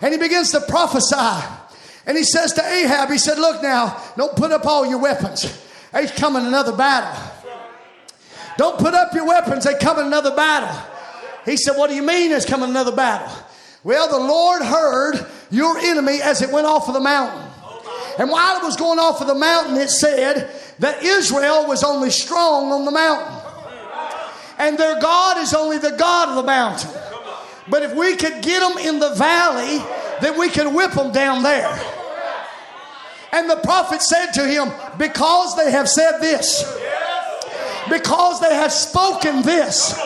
And 0.00 0.12
he 0.12 0.18
begins 0.18 0.52
to 0.52 0.60
prophesy. 0.60 1.46
And 2.06 2.16
he 2.16 2.24
says 2.24 2.52
to 2.54 2.64
Ahab, 2.64 3.10
he 3.10 3.18
said, 3.18 3.38
look 3.38 3.62
now, 3.62 4.00
don't 4.16 4.36
put 4.36 4.52
up 4.52 4.66
all 4.66 4.86
your 4.86 4.98
weapons. 4.98 5.60
There's 5.92 6.12
coming 6.12 6.46
another 6.46 6.76
battle. 6.76 7.32
Don't 8.58 8.78
put 8.78 8.94
up 8.94 9.14
your 9.14 9.26
weapons. 9.26 9.64
They 9.64 9.74
come 9.74 9.98
in 9.98 10.06
another 10.06 10.34
battle. 10.34 10.90
He 11.44 11.56
said, 11.56 11.76
what 11.76 11.90
do 11.90 11.96
you 11.96 12.02
mean 12.02 12.30
there's 12.30 12.46
coming 12.46 12.70
another 12.70 12.94
battle? 12.94 13.32
Well, 13.84 14.08
the 14.08 14.18
Lord 14.18 14.62
heard 14.62 15.26
your 15.50 15.76
enemy 15.78 16.20
as 16.22 16.40
it 16.40 16.50
went 16.50 16.66
off 16.66 16.88
of 16.88 16.94
the 16.94 17.00
mountain. 17.00 17.48
And 18.18 18.30
while 18.30 18.58
it 18.58 18.62
was 18.62 18.76
going 18.76 18.98
off 18.98 19.20
of 19.20 19.26
the 19.26 19.34
mountain, 19.34 19.76
it 19.76 19.90
said 19.90 20.50
that 20.78 21.02
Israel 21.02 21.66
was 21.66 21.82
only 21.82 22.10
strong 22.10 22.70
on 22.70 22.84
the 22.84 22.90
mountain. 22.90 23.38
And 24.58 24.78
their 24.78 25.00
God 25.00 25.38
is 25.38 25.54
only 25.54 25.78
the 25.78 25.92
God 25.92 26.28
of 26.28 26.36
the 26.36 26.42
mountain. 26.42 26.90
But 27.68 27.82
if 27.82 27.94
we 27.94 28.16
could 28.16 28.42
get 28.42 28.60
them 28.60 28.78
in 28.78 28.98
the 28.98 29.14
valley, 29.14 29.84
then 30.20 30.38
we 30.38 30.48
could 30.48 30.72
whip 30.72 30.92
them 30.92 31.10
down 31.10 31.42
there. 31.42 31.80
And 33.32 33.48
the 33.48 33.56
prophet 33.56 34.02
said 34.02 34.32
to 34.32 34.46
him, 34.46 34.70
Because 34.98 35.56
they 35.56 35.70
have 35.70 35.88
said 35.88 36.18
this, 36.20 36.62
because 37.88 38.40
they 38.40 38.54
have 38.54 38.72
spoken 38.72 39.42
this, 39.42 39.98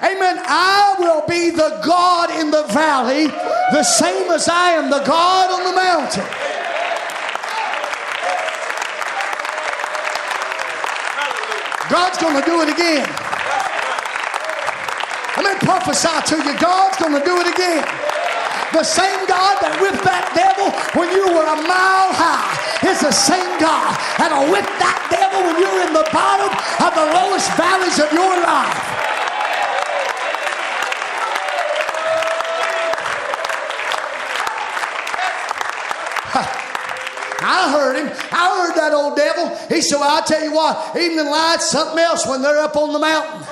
Amen. 0.00 0.38
I 0.46 0.94
will 0.98 1.26
be 1.26 1.50
the 1.50 1.80
God 1.84 2.30
in 2.38 2.50
the 2.50 2.62
valley, 2.70 3.26
the 3.74 3.82
same 3.82 4.30
as 4.30 4.48
I 4.48 4.78
am 4.78 4.90
the 4.90 5.02
God 5.02 5.50
on 5.50 5.64
the 5.66 5.74
mountain. 5.74 6.22
God's 11.90 12.18
going 12.18 12.38
to 12.38 12.46
do 12.46 12.62
it 12.62 12.68
again. 12.68 13.08
Let 15.34 15.50
me 15.50 15.58
prophesy 15.66 16.14
to 16.30 16.36
you 16.46 16.54
God's 16.58 16.98
going 16.98 17.18
to 17.18 17.24
do 17.24 17.40
it 17.40 17.48
again. 17.50 17.82
The 18.70 18.84
same 18.84 19.26
God 19.26 19.58
that 19.64 19.80
whipped 19.80 20.04
that 20.04 20.30
devil 20.36 20.70
when 20.94 21.10
you 21.10 21.26
were 21.26 21.48
a 21.48 21.58
mile 21.66 22.12
high 22.14 22.54
is 22.86 23.00
the 23.00 23.10
same 23.10 23.48
God 23.58 23.96
that'll 24.20 24.46
whip 24.52 24.68
that 24.78 25.00
devil 25.10 25.40
when 25.42 25.56
you're 25.58 25.80
in 25.88 25.96
the 25.96 26.06
bottom 26.12 26.52
of 26.84 26.92
the 26.94 27.06
lowest 27.16 27.48
valleys 27.56 27.98
of 27.98 28.12
your 28.12 28.36
life. 28.44 29.17
I 37.48 37.72
heard 37.72 37.96
him. 37.96 38.06
I 38.30 38.66
heard 38.66 38.76
that 38.76 38.92
old 38.92 39.16
devil. 39.16 39.56
He 39.68 39.80
said, 39.80 39.96
Well, 39.96 40.16
I'll 40.16 40.22
tell 40.22 40.44
you 40.44 40.52
what, 40.52 40.96
evening 40.96 41.24
light's 41.24 41.70
something 41.70 41.98
else 41.98 42.26
when 42.26 42.42
they're 42.42 42.58
up 42.58 42.76
on 42.76 42.92
the 42.92 42.98
mountain. 42.98 43.46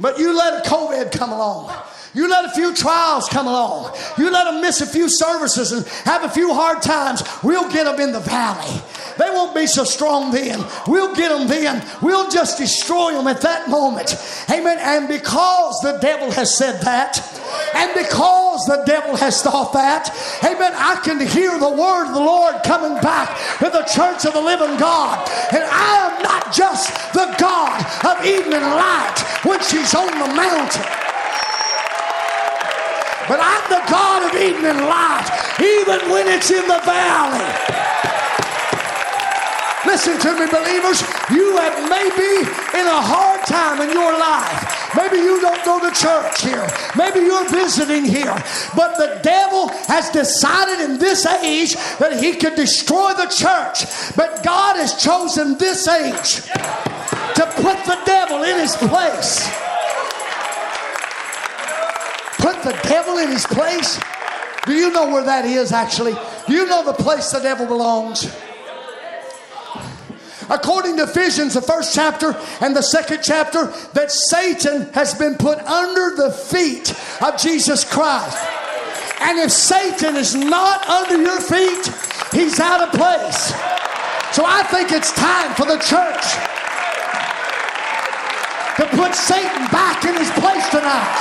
But 0.00 0.18
you 0.18 0.36
let 0.36 0.66
a 0.66 0.68
COVID 0.68 1.12
come 1.12 1.32
along. 1.32 1.72
You 2.14 2.28
let 2.28 2.46
a 2.46 2.50
few 2.50 2.74
trials 2.74 3.28
come 3.28 3.46
along. 3.46 3.96
You 4.16 4.30
let 4.30 4.44
them 4.44 4.60
miss 4.60 4.80
a 4.80 4.86
few 4.86 5.08
services 5.08 5.70
and 5.72 5.86
have 6.04 6.24
a 6.24 6.28
few 6.28 6.52
hard 6.52 6.82
times. 6.82 7.22
We'll 7.44 7.70
get 7.70 7.84
them 7.84 8.00
in 8.00 8.12
the 8.12 8.20
valley. 8.20 8.80
They 9.18 9.30
won't 9.30 9.54
be 9.54 9.66
so 9.66 9.84
strong 9.84 10.32
then. 10.32 10.64
We'll 10.86 11.14
get 11.14 11.28
them 11.28 11.46
then. 11.46 11.84
We'll 12.02 12.30
just 12.30 12.58
destroy 12.58 13.12
them 13.12 13.26
at 13.28 13.40
that 13.42 13.68
moment. 13.68 14.16
Amen. 14.50 14.78
And 14.80 15.06
because 15.06 15.80
the 15.82 15.98
devil 16.00 16.30
has 16.32 16.56
said 16.56 16.80
that, 16.82 17.37
And 17.74 17.92
because 17.94 18.64
the 18.66 18.82
devil 18.86 19.16
has 19.16 19.42
thought 19.42 19.72
that, 19.72 20.10
amen, 20.44 20.72
I 20.74 21.00
can 21.04 21.20
hear 21.20 21.58
the 21.58 21.70
word 21.70 22.08
of 22.08 22.14
the 22.14 22.20
Lord 22.20 22.62
coming 22.64 23.00
back 23.00 23.36
to 23.58 23.70
the 23.70 23.84
church 23.84 24.24
of 24.24 24.32
the 24.34 24.40
living 24.40 24.76
God. 24.78 25.28
And 25.52 25.64
I 25.64 26.10
am 26.10 26.22
not 26.22 26.52
just 26.52 26.90
the 27.12 27.34
God 27.38 27.78
of 28.04 28.24
evening 28.24 28.62
light 28.62 29.18
when 29.44 29.60
she's 29.62 29.94
on 29.94 30.10
the 30.10 30.32
mountain. 30.34 30.86
But 33.28 33.40
I'm 33.44 33.64
the 33.68 33.84
God 33.90 34.24
of 34.24 34.40
evening 34.40 34.88
light, 34.88 35.28
even 35.60 36.10
when 36.10 36.26
it's 36.28 36.50
in 36.50 36.66
the 36.66 36.80
valley. 36.80 38.07
Listen 39.86 40.18
to 40.18 40.32
me, 40.34 40.46
believers. 40.50 41.02
You 41.30 41.56
have 41.56 41.88
maybe 41.88 42.42
in 42.78 42.86
a 42.86 43.00
hard 43.00 43.46
time 43.46 43.80
in 43.80 43.94
your 43.94 44.12
life. 44.18 44.94
Maybe 44.96 45.18
you 45.18 45.40
don't 45.40 45.64
go 45.64 45.78
to 45.78 45.94
church 45.94 46.42
here. 46.42 46.66
Maybe 46.96 47.20
you're 47.20 47.48
visiting 47.48 48.04
here. 48.04 48.34
But 48.74 48.96
the 48.96 49.20
devil 49.22 49.68
has 49.86 50.10
decided 50.10 50.80
in 50.80 50.98
this 50.98 51.24
age 51.26 51.74
that 51.98 52.18
he 52.20 52.34
could 52.34 52.56
destroy 52.56 53.12
the 53.14 53.26
church. 53.26 53.86
But 54.16 54.42
God 54.42 54.76
has 54.76 55.00
chosen 55.00 55.56
this 55.58 55.86
age 55.86 56.42
to 57.36 57.46
put 57.62 57.78
the 57.84 57.98
devil 58.04 58.42
in 58.42 58.58
his 58.58 58.74
place. 58.76 59.48
Put 62.38 62.62
the 62.62 62.78
devil 62.82 63.18
in 63.18 63.30
his 63.30 63.46
place? 63.46 64.00
Do 64.66 64.72
you 64.72 64.90
know 64.90 65.08
where 65.08 65.24
that 65.24 65.44
is 65.44 65.70
actually? 65.70 66.14
Do 66.46 66.54
you 66.54 66.66
know 66.66 66.84
the 66.84 66.94
place 66.94 67.30
the 67.30 67.40
devil 67.40 67.66
belongs? 67.66 68.26
According 70.50 70.96
to 70.96 71.04
Ephesians, 71.04 71.54
the 71.54 71.62
first 71.62 71.94
chapter 71.94 72.36
and 72.60 72.74
the 72.74 72.82
second 72.82 73.20
chapter, 73.22 73.66
that 73.94 74.10
Satan 74.10 74.92
has 74.92 75.14
been 75.14 75.36
put 75.36 75.58
under 75.60 76.16
the 76.16 76.30
feet 76.30 76.94
of 77.22 77.38
Jesus 77.38 77.84
Christ. 77.84 78.38
And 79.20 79.38
if 79.38 79.50
Satan 79.50 80.16
is 80.16 80.34
not 80.34 80.88
under 80.88 81.20
your 81.20 81.40
feet, 81.40 81.86
he's 82.32 82.60
out 82.60 82.80
of 82.82 82.92
place. 82.92 83.52
So 84.32 84.44
I 84.46 84.62
think 84.70 84.92
it's 84.92 85.12
time 85.12 85.54
for 85.54 85.64
the 85.64 85.78
church 85.82 86.24
to 88.78 88.86
put 88.96 89.14
Satan 89.14 89.66
back 89.72 90.04
in 90.04 90.14
his 90.14 90.30
place 90.38 90.68
tonight. 90.70 91.18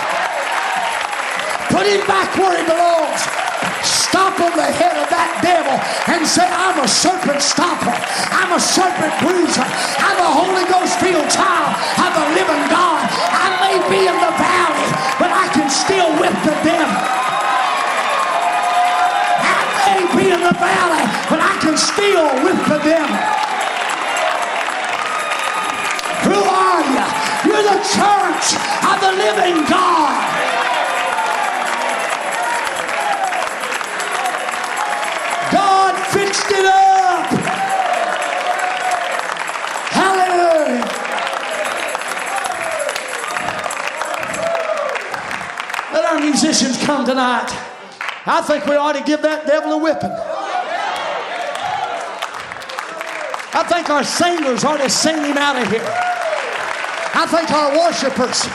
Put 1.70 1.88
him 1.88 2.06
back 2.06 2.36
where 2.38 2.58
he 2.58 2.64
belongs 2.66 3.48
stomp 3.84 4.40
on 4.40 4.54
the 4.56 4.66
head 4.66 4.95
of 4.98 5.08
that 5.10 5.41
devil 5.44 5.76
and 6.10 6.26
say, 6.26 6.45
I'm 6.48 6.80
a 6.82 6.88
serpent 6.88 7.41
stomper. 7.44 7.94
I'm 8.34 8.56
a 8.56 8.62
serpent 8.62 9.14
bruiser. 9.22 9.68
I'm 10.02 10.20
a 10.22 10.30
Holy 10.32 10.66
Ghost 10.72 10.98
filled 10.98 11.30
child 11.30 11.72
of 12.02 12.12
the 12.16 12.26
living 12.34 12.64
God. 12.72 13.04
I 13.34 13.48
may 13.62 13.78
be 13.91 14.08
in 14.08 14.18
the 14.18 14.34
valley, 14.38 14.90
but 15.20 15.30
I 15.30 15.45
can 15.54 15.70
still 15.70 16.10
whip 16.18 16.36
the 16.45 16.56
devil. 16.64 16.98
I 19.44 19.62
may 19.86 20.04
be 20.16 20.26
in 20.32 20.41
the 20.41 20.56
valley, 20.56 21.04
but 21.30 21.40
I 21.44 21.54
can 21.60 21.76
still 21.78 22.28
whip 22.41 22.60
the 22.70 22.80
devil. 22.82 23.18
Who 26.28 26.40
are 26.40 26.84
you? 26.84 27.06
You're 27.45 27.64
the 27.64 27.80
church 27.84 28.48
of 28.84 28.98
the 29.02 29.12
living 29.16 29.64
God. 29.70 30.36
Fixed 36.38 36.51
it 36.51 36.65
up. 36.65 37.26
Hallelujah. 39.89 40.85
Let 45.93 46.05
our 46.05 46.19
musicians 46.19 46.84
come 46.85 47.05
tonight. 47.05 47.49
I 48.26 48.41
think 48.41 48.65
we 48.65 48.76
ought 48.76 48.93
to 48.93 49.03
give 49.03 49.22
that 49.22 49.47
devil 49.47 49.73
a 49.73 49.77
whipping. 49.77 50.11
I 53.53 53.64
think 53.64 53.89
our 53.89 54.03
singers 54.03 54.64
ought 54.64 54.77
to 54.77 54.89
sing 54.89 55.23
him 55.23 55.38
out 55.38 55.55
of 55.55 55.68
here. 55.69 55.81
I 57.15 57.26
think 57.26 57.49
our 57.49 57.72
worshipers 57.73 58.45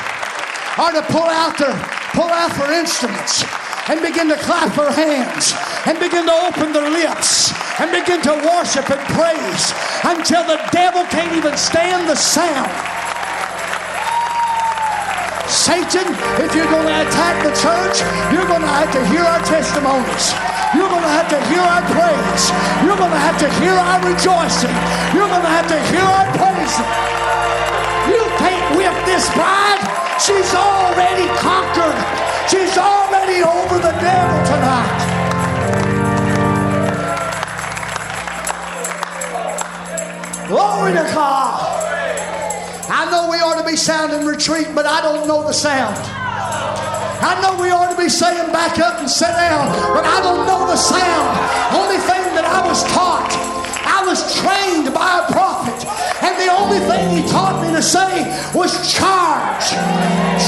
ought 0.78 0.92
to 0.92 1.02
pull 1.12 1.26
out 1.26 1.58
their 1.58 1.74
pull 2.12 2.28
out 2.28 2.52
their 2.56 2.78
instruments 2.78 3.42
and 3.88 4.00
begin 4.00 4.28
to 4.28 4.36
clap 4.36 4.72
their 4.76 4.92
hands 4.92 5.54
and 5.86 5.98
begin 5.98 6.26
to 6.26 6.32
open 6.32 6.72
their 6.72 6.88
lips 6.88 7.52
and 7.80 7.88
begin 7.90 8.20
to 8.20 8.34
worship 8.44 8.84
and 8.90 9.00
praise 9.16 9.72
until 10.04 10.44
the 10.44 10.60
devil 10.72 11.04
can't 11.08 11.32
even 11.32 11.56
stand 11.56 12.08
the 12.08 12.16
sound. 12.16 12.68
Satan, 15.48 16.08
if 16.40 16.54
you're 16.56 16.68
going 16.68 16.88
to 16.88 16.98
attack 17.06 17.44
the 17.44 17.52
church, 17.56 18.00
you're 18.32 18.48
going 18.48 18.60
to 18.60 18.72
have 18.72 18.92
to 18.92 19.02
hear 19.08 19.20
our 19.20 19.40
testimonies. 19.44 20.32
You're 20.74 20.88
going 20.88 21.04
to 21.04 21.14
have 21.16 21.28
to 21.28 21.40
hear 21.52 21.60
our 21.60 21.84
praise. 21.92 22.44
You're 22.84 22.96
going 22.96 23.12
to 23.12 23.22
have 23.22 23.38
to 23.40 23.48
hear 23.60 23.76
our 23.76 24.00
rejoicing. 24.00 24.72
You're 25.12 25.28
going 25.28 25.44
to 25.44 25.52
have 25.52 25.68
to 25.68 25.78
hear 25.92 26.04
our 26.04 26.28
praising. 26.40 26.88
You 28.16 28.22
can't 28.40 28.64
whip 28.76 28.96
this 29.04 29.28
bride. 29.36 29.80
She's 30.16 30.52
already 30.56 31.28
conquered. 31.36 32.00
She's 32.48 32.76
already 32.76 33.44
over 33.44 33.76
the 33.76 33.92
devil 34.00 34.38
tonight. 34.48 35.01
Glory 40.52 40.92
to 40.92 41.08
God. 41.16 41.64
I 42.92 43.08
know 43.08 43.32
we 43.32 43.40
ought 43.40 43.56
to 43.56 43.64
be 43.64 43.74
sounding 43.74 44.26
retreat, 44.28 44.68
but 44.74 44.84
I 44.84 45.00
don't 45.00 45.26
know 45.26 45.40
the 45.40 45.56
sound. 45.56 45.96
I 47.24 47.40
know 47.40 47.56
we 47.56 47.72
ought 47.72 47.88
to 47.88 47.96
be 47.96 48.10
saying 48.12 48.52
back 48.52 48.76
up 48.78 49.00
and 49.00 49.08
sit 49.08 49.32
down, 49.32 49.72
but 49.96 50.04
I 50.04 50.20
don't 50.20 50.44
know 50.44 50.68
the 50.68 50.76
sound. 50.76 51.32
Only 51.72 51.96
thing 52.04 52.36
that 52.36 52.44
I 52.44 52.68
was 52.68 52.84
taught, 52.92 53.32
I 53.88 54.04
was 54.04 54.20
trained 54.44 54.92
by 54.92 55.24
a 55.24 55.32
prophet, 55.32 55.88
and 56.20 56.36
the 56.36 56.52
only 56.52 56.84
thing 56.84 57.16
he 57.16 57.24
taught 57.32 57.56
me 57.64 57.72
to 57.72 57.80
say 57.80 58.28
was 58.52 58.76
charge. 58.92 59.72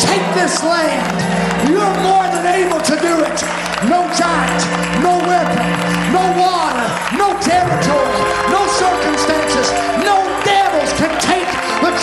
Take 0.04 0.26
this 0.36 0.60
land. 0.68 1.16
You're 1.64 1.96
more 2.04 2.28
than 2.28 2.44
able 2.44 2.84
to 2.92 2.96
do 3.00 3.24
it. 3.24 3.38
No 3.88 4.04
giant, 4.12 4.60
no 5.00 5.16
weapon, 5.24 5.64
no 6.12 6.24
water, 6.36 6.88
no 7.16 7.32
territory, 7.40 8.20
no 8.52 8.60
circumstances, 8.68 9.93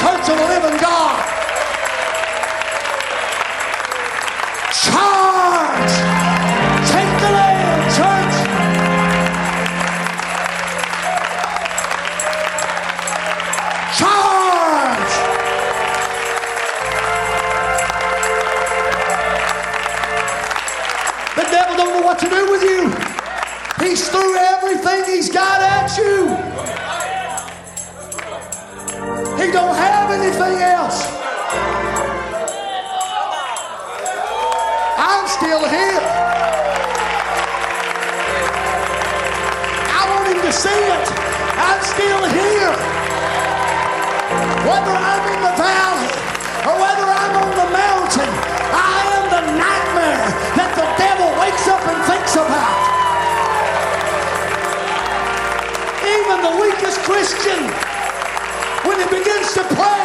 church 0.02 0.30
of 0.30 0.36
the 0.36 0.48
living 0.48 0.78
God. 0.82 1.23
Charge! 4.73 5.95
Take 6.90 7.14
the 7.22 7.30
land, 7.38 7.82
church! 7.98 8.36
Charge! 13.99 15.14
The 21.36 21.44
devil 21.52 21.76
don't 21.78 21.94
know 21.94 22.02
what 22.02 22.18
to 22.18 22.28
do 22.28 22.52
with 22.52 22.64
you. 22.64 22.90
He's 23.86 24.10
threw 24.10 24.36
everything 24.36 25.03
he's 25.06 25.30
got 25.30 25.61
at 25.61 25.95
you. 25.95 26.51
He 29.52 29.57
don't 29.57 29.76
have 29.76 30.10
anything 30.11 30.61
else. 30.64 31.11
I'm 34.98 35.28
still 35.28 35.68
here. 35.68 36.02
I 39.91 40.07
want 40.10 40.28
him 40.30 40.41
to 40.41 40.53
see 40.53 40.69
it. 40.69 41.07
I'm 41.68 41.84
still 41.84 42.23
here. 42.32 42.72
Whether 44.64 44.95
I'm 44.95 45.34
in 45.34 45.41
the 45.44 45.53
valley 45.57 46.20
to 59.53 59.64
pray, 59.76 60.01